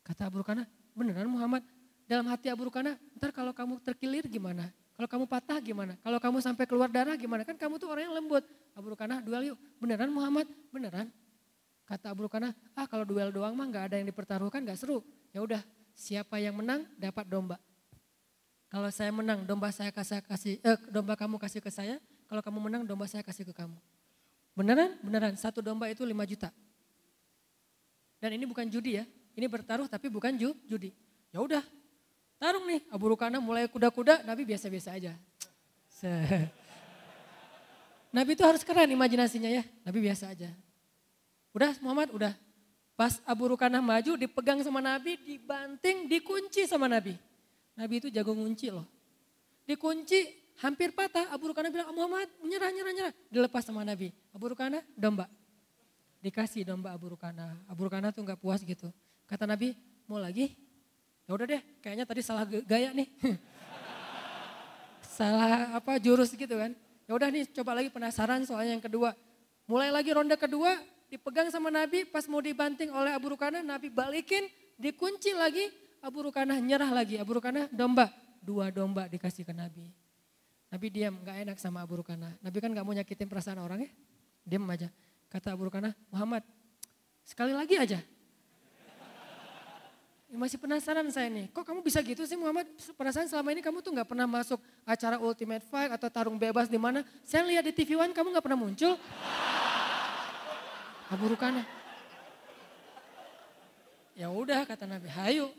Kata 0.00 0.32
Abu 0.32 0.40
Rukana, 0.40 0.64
beneran 0.96 1.28
Muhammad? 1.28 1.60
Dalam 2.08 2.24
hati 2.32 2.48
Abu 2.48 2.72
Rukana, 2.72 2.96
ntar 3.12 3.28
kalau 3.28 3.52
kamu 3.52 3.76
terkilir 3.84 4.24
gimana? 4.24 4.72
Kalau 4.94 5.08
kamu 5.10 5.24
patah 5.26 5.58
gimana? 5.58 5.98
Kalau 6.06 6.18
kamu 6.22 6.38
sampai 6.38 6.64
keluar 6.70 6.86
darah 6.86 7.18
gimana? 7.18 7.42
Kan 7.42 7.58
kamu 7.58 7.82
tuh 7.82 7.90
orang 7.90 8.06
yang 8.06 8.14
lembut. 8.14 8.46
Abu 8.78 8.94
Rukana 8.94 9.18
duel 9.18 9.54
yuk. 9.54 9.58
Beneran 9.82 10.10
Muhammad? 10.10 10.46
Beneran? 10.70 11.10
Kata 11.84 12.14
Abu 12.14 12.30
Rukana, 12.30 12.54
ah 12.72 12.86
kalau 12.88 13.04
duel 13.04 13.28
doang 13.28 13.52
mah 13.52 13.68
gak 13.68 13.92
ada 13.92 13.96
yang 14.00 14.08
dipertaruhkan 14.08 14.64
gak 14.64 14.78
seru. 14.78 15.04
Ya 15.34 15.44
udah, 15.44 15.60
siapa 15.92 16.40
yang 16.40 16.56
menang 16.56 16.86
dapat 16.96 17.26
domba. 17.28 17.60
Kalau 18.72 18.88
saya 18.90 19.12
menang, 19.12 19.44
domba 19.46 19.70
saya 19.70 19.92
kasih, 19.94 20.24
kasih 20.24 20.54
eh, 20.62 20.78
domba 20.90 21.14
kamu 21.14 21.36
kasih 21.38 21.60
ke 21.60 21.70
saya. 21.70 22.00
Kalau 22.26 22.40
kamu 22.40 22.58
menang, 22.70 22.82
domba 22.88 23.04
saya 23.06 23.22
kasih 23.22 23.44
ke 23.46 23.54
kamu. 23.54 23.76
Beneran? 24.56 24.96
Beneran. 25.02 25.34
Satu 25.36 25.60
domba 25.60 25.90
itu 25.90 26.02
5 26.02 26.10
juta. 26.24 26.50
Dan 28.18 28.34
ini 28.34 28.48
bukan 28.48 28.64
judi 28.70 28.96
ya. 28.98 29.04
Ini 29.34 29.46
bertaruh 29.50 29.90
tapi 29.90 30.08
bukan 30.08 30.38
ju, 30.38 30.54
judi. 30.64 30.94
Ya 31.34 31.42
udah, 31.42 31.62
tarung 32.44 32.68
nih. 32.68 32.84
Abu 32.92 33.08
Rukana 33.08 33.40
mulai 33.40 33.64
kuda-kuda, 33.64 34.20
Nabi 34.28 34.44
biasa-biasa 34.44 34.92
aja. 34.92 35.16
Nabi 38.12 38.36
itu 38.36 38.44
harus 38.44 38.60
keren 38.60 38.92
imajinasinya 38.92 39.48
ya. 39.48 39.64
Nabi 39.80 40.04
biasa 40.04 40.28
aja. 40.28 40.52
Udah 41.56 41.72
Muhammad, 41.80 42.12
udah. 42.12 42.36
Pas 42.94 43.16
Abu 43.24 43.48
Rukana 43.48 43.80
maju, 43.80 44.20
dipegang 44.20 44.60
sama 44.60 44.84
Nabi, 44.84 45.16
dibanting, 45.24 46.04
dikunci 46.04 46.68
sama 46.68 46.84
Nabi. 46.84 47.16
Nabi 47.74 47.94
itu 48.04 48.12
jago 48.12 48.36
ngunci 48.36 48.68
loh. 48.70 48.84
Dikunci 49.64 50.28
hampir 50.60 50.92
patah. 50.92 51.32
Abu 51.32 51.50
Rukana 51.50 51.72
bilang, 51.72 51.90
Muhammad 51.96 52.28
nyerah, 52.44 52.70
nyerah, 52.70 52.92
nyerah. 52.92 53.12
Dilepas 53.32 53.64
sama 53.64 53.82
Nabi. 53.82 54.12
Abu 54.36 54.52
Rukana 54.52 54.84
domba. 54.94 55.26
Dikasih 56.20 56.68
domba 56.68 56.92
Abu 56.92 57.16
Rukana. 57.16 57.56
Abu 57.66 57.88
Rukana 57.88 58.12
tuh 58.12 58.22
gak 58.22 58.38
puas 58.38 58.60
gitu. 58.62 58.92
Kata 59.26 59.48
Nabi, 59.48 59.74
mau 60.06 60.20
lagi? 60.20 60.54
Ya 61.24 61.32
udah 61.32 61.46
deh, 61.48 61.62
kayaknya 61.80 62.04
tadi 62.04 62.20
salah 62.20 62.44
gaya 62.44 62.92
nih. 62.92 63.08
salah 65.16 65.78
apa 65.80 65.96
jurus 65.96 66.36
gitu 66.36 66.52
kan. 66.52 66.76
Ya 67.04 67.12
udah 67.16 67.28
nih 67.32 67.48
coba 67.52 67.76
lagi 67.76 67.88
penasaran 67.88 68.44
soalnya 68.44 68.76
yang 68.76 68.84
kedua. 68.84 69.16
Mulai 69.64 69.88
lagi 69.88 70.12
ronde 70.12 70.36
kedua, 70.36 70.76
dipegang 71.08 71.48
sama 71.48 71.72
Nabi, 71.72 72.04
pas 72.04 72.28
mau 72.28 72.44
dibanting 72.44 72.92
oleh 72.92 73.16
Abu 73.16 73.32
Rukana, 73.32 73.64
Nabi 73.64 73.88
balikin, 73.88 74.44
dikunci 74.76 75.32
lagi, 75.32 75.72
Abu 76.04 76.28
Rukanah 76.28 76.60
nyerah 76.60 76.92
lagi. 76.92 77.16
Abu 77.16 77.40
Rukanah 77.40 77.72
domba. 77.72 78.12
Dua 78.44 78.68
domba 78.68 79.08
dikasih 79.08 79.48
ke 79.48 79.56
Nabi. 79.56 79.88
Nabi 80.68 80.86
diam, 80.92 81.16
gak 81.24 81.48
enak 81.48 81.56
sama 81.56 81.80
Abu 81.80 82.04
Rukanah. 82.04 82.36
Nabi 82.44 82.58
kan 82.60 82.68
gak 82.76 82.84
mau 82.84 82.92
nyakitin 82.92 83.24
perasaan 83.24 83.56
orang 83.56 83.88
ya. 83.88 83.90
Diam 84.44 84.68
aja. 84.68 84.92
Kata 85.32 85.56
Abu 85.56 85.72
Rukanah, 85.72 85.96
Muhammad 86.12 86.44
sekali 87.24 87.56
lagi 87.56 87.80
aja. 87.80 88.04
Masih 90.34 90.58
penasaran 90.58 91.06
saya 91.14 91.30
nih, 91.30 91.46
kok 91.50 91.62
kamu 91.62 91.80
bisa 91.80 92.02
gitu 92.02 92.26
sih 92.26 92.34
Muhammad? 92.34 92.66
Perasaan 92.98 93.30
selama 93.30 93.54
ini 93.54 93.62
kamu 93.62 93.80
tuh 93.80 93.94
nggak 93.94 94.08
pernah 94.10 94.26
masuk 94.26 94.58
acara 94.82 95.16
Ultimate 95.22 95.62
Fight 95.70 95.90
atau 95.94 96.10
tarung 96.10 96.36
bebas 96.36 96.66
di 96.66 96.76
mana? 96.76 97.06
Saya 97.22 97.46
lihat 97.46 97.64
di 97.64 97.72
TV 97.72 97.94
One 97.94 98.10
kamu 98.10 98.34
nggak 98.34 98.44
pernah 98.44 98.58
muncul. 98.58 98.98
Abu 101.08 101.24
Rukana. 101.30 101.62
Ya 104.14 104.30
udah 104.30 104.62
kata 104.62 104.86
Nabi, 104.86 105.10
hayu. 105.10 105.50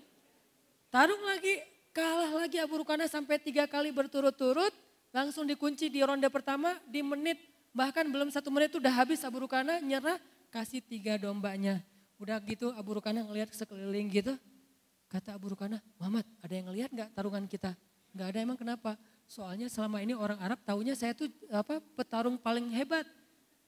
Tarung 0.87 1.19
lagi, 1.27 1.59
kalah 1.91 2.31
lagi 2.39 2.55
Abu 2.59 2.79
Rukana 2.79 3.07
sampai 3.07 3.35
tiga 3.35 3.67
kali 3.67 3.91
berturut-turut. 3.91 4.71
Langsung 5.15 5.47
dikunci 5.47 5.87
di 5.87 6.03
ronde 6.03 6.27
pertama 6.27 6.75
di 6.87 6.99
menit, 6.99 7.39
bahkan 7.71 8.03
belum 8.03 8.27
satu 8.31 8.51
menit 8.51 8.75
udah 8.75 8.91
habis 8.91 9.23
Abu 9.23 9.43
Rukana 9.43 9.79
nyerah, 9.79 10.19
kasih 10.51 10.83
tiga 10.83 11.15
dombanya. 11.15 11.79
Udah 12.19 12.39
gitu 12.43 12.71
Abu 12.75 12.95
Rukana 12.99 13.23
ngelihat 13.27 13.51
sekeliling 13.51 14.07
gitu, 14.11 14.35
Kata 15.05 15.37
Abu 15.37 15.53
Rukana, 15.53 15.77
Muhammad 16.01 16.25
ada 16.41 16.53
yang 16.53 16.65
ngelihat 16.71 16.89
nggak 16.91 17.09
tarungan 17.13 17.45
kita? 17.45 17.77
Nggak 18.15 18.27
ada 18.31 18.39
emang 18.41 18.57
kenapa? 18.57 18.91
Soalnya 19.25 19.67
selama 19.67 19.99
ini 19.99 20.13
orang 20.13 20.37
Arab 20.37 20.61
taunya 20.61 20.93
saya 20.93 21.11
tuh 21.11 21.29
apa 21.49 21.81
petarung 21.97 22.37
paling 22.37 22.69
hebat. 22.73 23.05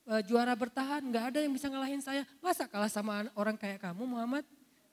E, 0.07 0.23
juara 0.23 0.55
bertahan, 0.55 1.03
nggak 1.03 1.25
ada 1.33 1.39
yang 1.43 1.51
bisa 1.51 1.67
ngalahin 1.67 1.99
saya. 1.99 2.23
Masa 2.39 2.69
kalah 2.69 2.87
sama 2.87 3.27
orang 3.35 3.59
kayak 3.59 3.83
kamu 3.83 4.07
Muhammad? 4.07 4.45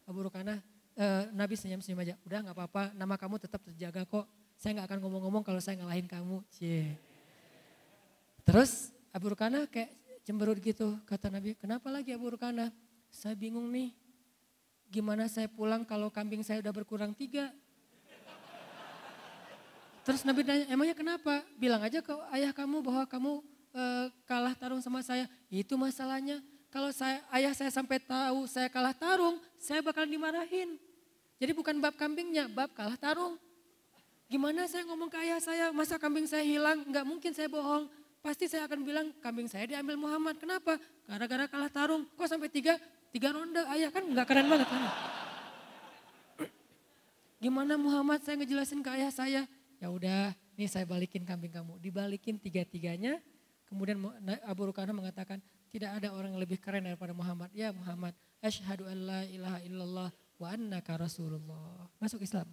Abu 0.04 0.26
Rukana, 0.26 0.58
e, 0.98 1.06
Nabi 1.32 1.54
senyum-senyum 1.54 2.02
aja. 2.02 2.14
Udah 2.26 2.38
nggak 2.44 2.56
apa-apa, 2.56 2.82
nama 2.96 3.14
kamu 3.14 3.38
tetap 3.38 3.62
terjaga 3.62 4.02
kok. 4.02 4.26
Saya 4.58 4.80
nggak 4.80 4.88
akan 4.90 4.98
ngomong-ngomong 5.06 5.42
kalau 5.46 5.60
saya 5.62 5.78
ngalahin 5.78 6.08
kamu. 6.08 6.42
Cie. 6.50 6.98
Terus 8.44 8.90
Abu 9.14 9.32
Rukana 9.32 9.70
kayak 9.70 9.94
cemberut 10.26 10.58
gitu. 10.58 10.98
Kata 11.06 11.30
Nabi, 11.30 11.54
kenapa 11.54 11.92
lagi 11.92 12.10
Abu 12.10 12.34
Rukana? 12.34 12.72
Saya 13.14 13.38
bingung 13.38 13.70
nih, 13.70 13.94
gimana 14.94 15.26
saya 15.26 15.50
pulang 15.50 15.82
kalau 15.82 16.06
kambing 16.06 16.46
saya 16.46 16.62
udah 16.62 16.70
berkurang 16.70 17.10
tiga? 17.10 17.50
Terus 20.06 20.22
Nabi 20.22 20.46
nanya, 20.46 20.70
emangnya 20.70 20.94
kenapa? 20.94 21.42
Bilang 21.58 21.82
aja 21.82 21.98
ke 21.98 22.12
ayah 22.30 22.52
kamu 22.54 22.84
bahwa 22.84 23.02
kamu 23.08 23.32
e, 23.72 23.82
kalah 24.28 24.54
tarung 24.54 24.78
sama 24.78 25.00
saya. 25.02 25.26
Itu 25.50 25.74
masalahnya. 25.74 26.44
Kalau 26.68 26.92
saya 26.92 27.24
ayah 27.32 27.56
saya 27.56 27.72
sampai 27.72 27.98
tahu 28.04 28.44
saya 28.46 28.68
kalah 28.68 28.94
tarung, 28.94 29.40
saya 29.58 29.80
bakal 29.80 30.04
dimarahin. 30.04 30.76
Jadi 31.40 31.50
bukan 31.56 31.80
bab 31.80 31.96
kambingnya, 31.96 32.46
bab 32.52 32.70
kalah 32.76 33.00
tarung. 33.00 33.40
Gimana 34.28 34.68
saya 34.68 34.84
ngomong 34.86 35.08
ke 35.08 35.18
ayah 35.24 35.40
saya, 35.40 35.72
masa 35.72 35.96
kambing 35.96 36.28
saya 36.28 36.44
hilang? 36.44 36.84
Enggak 36.84 37.08
mungkin 37.08 37.32
saya 37.32 37.48
bohong. 37.48 37.88
Pasti 38.20 38.44
saya 38.44 38.68
akan 38.68 38.84
bilang 38.84 39.06
kambing 39.24 39.48
saya 39.48 39.64
diambil 39.64 39.96
Muhammad. 39.96 40.36
Kenapa? 40.36 40.76
Gara-gara 41.08 41.48
kalah 41.48 41.72
tarung. 41.72 42.04
Kok 42.12 42.28
sampai 42.28 42.52
tiga? 42.52 42.76
Tiga 43.14 43.30
ronde 43.30 43.62
ayah 43.70 43.94
kan 43.94 44.02
nggak 44.02 44.26
keren 44.26 44.50
banget 44.50 44.66
kan. 44.66 44.82
Gimana 47.38 47.78
Muhammad 47.78 48.26
saya 48.26 48.42
ngejelasin 48.42 48.82
ke 48.82 48.90
ayah 48.90 49.12
saya. 49.14 49.42
Ya 49.78 49.86
udah 49.86 50.34
nih 50.58 50.66
saya 50.66 50.82
balikin 50.82 51.22
kambing 51.22 51.54
kamu. 51.54 51.78
Dibalikin 51.78 52.42
tiga-tiganya. 52.42 53.22
Kemudian 53.70 54.02
Abu 54.42 54.66
Rukana 54.66 54.90
mengatakan 54.90 55.38
tidak 55.70 55.94
ada 55.94 56.10
orang 56.10 56.34
yang 56.34 56.42
lebih 56.42 56.58
keren 56.58 56.90
daripada 56.90 57.14
Muhammad. 57.14 57.54
Ya 57.54 57.70
Muhammad 57.70 58.18
asyhadu 58.42 58.90
an 58.90 58.98
la 59.06 59.20
ilaha 59.30 59.58
illallah 59.62 60.08
wa 60.42 60.46
annaka 60.50 60.98
rasulullah. 60.98 61.86
Masuk 62.02 62.18
Islam. 62.18 62.50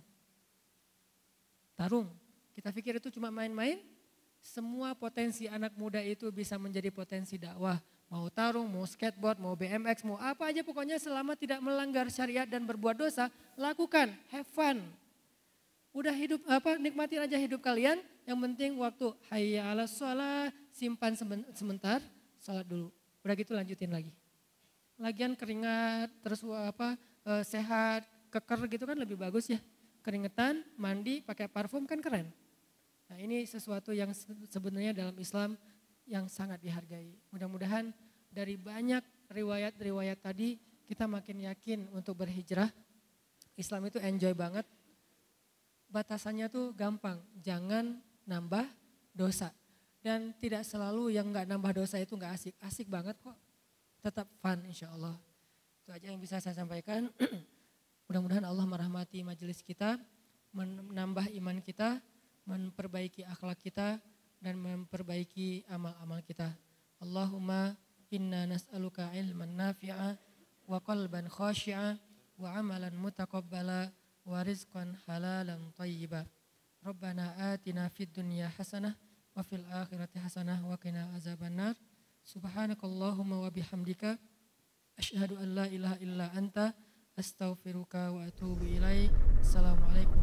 Tarung. 1.74 2.14
Kita 2.54 2.70
pikir 2.70 3.02
itu 3.02 3.10
cuma 3.10 3.34
main-main. 3.34 3.82
Semua 4.46 4.94
potensi 4.94 5.50
anak 5.50 5.74
muda 5.74 6.06
itu 6.06 6.30
bisa 6.30 6.54
menjadi 6.62 6.94
potensi 6.94 7.42
dakwah 7.42 7.82
Mau 8.12 8.28
tarung, 8.28 8.68
mau 8.68 8.84
skateboard, 8.84 9.40
mau 9.40 9.56
BMX, 9.56 10.04
mau 10.04 10.20
apa 10.20 10.52
aja 10.52 10.68
pokoknya 10.68 11.00
selama 11.00 11.32
tidak 11.40 11.64
melanggar 11.64 12.12
syariat 12.12 12.44
dan 12.44 12.68
berbuat 12.68 13.00
dosa, 13.00 13.32
lakukan, 13.56 14.12
have 14.28 14.44
fun. 14.52 14.84
Udah 15.96 16.12
hidup 16.12 16.44
apa 16.44 16.76
nikmatin 16.76 17.24
aja 17.24 17.40
hidup 17.40 17.64
kalian, 17.64 18.04
yang 18.28 18.36
penting 18.36 18.76
waktu 18.76 19.16
hayya 19.32 19.72
ala 19.72 19.88
sholat, 19.88 20.52
simpan 20.76 21.16
sebentar, 21.56 22.04
sholat 22.44 22.68
dulu. 22.68 22.92
Udah 23.24 23.32
gitu 23.40 23.56
lanjutin 23.56 23.96
lagi. 23.96 24.12
Lagian 25.00 25.32
keringat, 25.32 26.12
terus 26.20 26.44
apa 26.44 27.00
eh, 27.24 27.44
sehat, 27.48 28.04
keker 28.28 28.60
gitu 28.76 28.84
kan 28.92 29.00
lebih 29.00 29.16
bagus 29.16 29.48
ya. 29.48 29.60
Keringetan, 30.04 30.68
mandi, 30.76 31.24
pakai 31.24 31.48
parfum 31.48 31.88
kan 31.88 32.04
keren. 32.04 32.28
Nah 33.08 33.16
ini 33.24 33.48
sesuatu 33.48 33.96
yang 33.96 34.12
sebenarnya 34.52 34.92
dalam 34.92 35.16
Islam 35.16 35.56
yang 36.06 36.26
sangat 36.28 36.62
dihargai. 36.62 37.18
Mudah-mudahan 37.34 37.94
dari 38.32 38.56
banyak 38.56 39.04
riwayat-riwayat 39.32 40.20
tadi 40.24 40.60
kita 40.88 41.08
makin 41.08 41.48
yakin 41.48 41.88
untuk 41.96 42.20
berhijrah. 42.20 42.68
Islam 43.56 43.88
itu 43.88 44.00
enjoy 44.04 44.36
banget. 44.36 44.68
Batasannya 45.92 46.48
tuh 46.48 46.72
gampang, 46.76 47.20
jangan 47.40 48.00
nambah 48.28 48.64
dosa. 49.12 49.52
Dan 50.02 50.34
tidak 50.40 50.66
selalu 50.66 51.14
yang 51.14 51.30
nggak 51.30 51.46
nambah 51.46 51.84
dosa 51.84 52.00
itu 52.02 52.16
nggak 52.18 52.34
asik, 52.36 52.56
asik 52.64 52.88
banget 52.92 53.16
kok. 53.22 53.38
Tetap 54.02 54.28
fun 54.42 54.60
insya 54.66 54.90
Allah. 54.92 55.14
Itu 55.84 55.94
aja 55.94 56.06
yang 56.10 56.20
bisa 56.20 56.42
saya 56.42 56.56
sampaikan. 56.58 57.08
Mudah-mudahan 58.12 58.44
Allah 58.44 58.66
merahmati 58.66 59.24
majelis 59.24 59.64
kita, 59.64 59.96
menambah 60.52 61.32
iman 61.40 61.64
kita, 61.64 62.04
memperbaiki 62.44 63.24
akhlak 63.24 63.62
kita, 63.64 64.02
dan 64.42 64.58
memperbaiki 64.58 65.70
amal-amal 65.70 66.20
kita. 66.26 66.50
Allahumma 66.98 67.78
inna 68.10 68.50
nas'aluka 68.50 69.14
ilman 69.14 69.54
nafi'a 69.54 70.18
wa 70.66 70.78
qalban 70.82 71.30
khashi'a 71.30 71.96
wa 72.42 72.58
amalan 72.58 72.98
mutaqabbala 72.98 73.94
wa 74.26 74.38
rizqan 74.42 74.98
halalan 75.06 75.70
tayyiba. 75.78 76.26
Rabbana 76.82 77.54
atina 77.54 77.86
fid 77.94 78.10
dunya 78.10 78.50
hasanah 78.58 78.98
wa 79.38 79.46
fil 79.46 79.64
akhirati 79.70 80.18
hasanah 80.18 80.66
wa 80.66 80.74
qina 80.82 81.14
azaban 81.14 81.54
nar. 81.54 81.78
Subhanakallahumma 82.26 83.46
wa 83.46 83.50
bihamdika 83.54 84.18
asyhadu 84.98 85.38
an 85.38 85.50
la 85.58 85.66
ilaha 85.70 85.98
illa 86.02 86.26
anta 86.34 86.74
astaghfiruka 87.18 88.14
wa 88.14 88.26
atubu 88.26 88.66
ilaik. 88.66 89.14
Assalamualaikum 89.42 90.22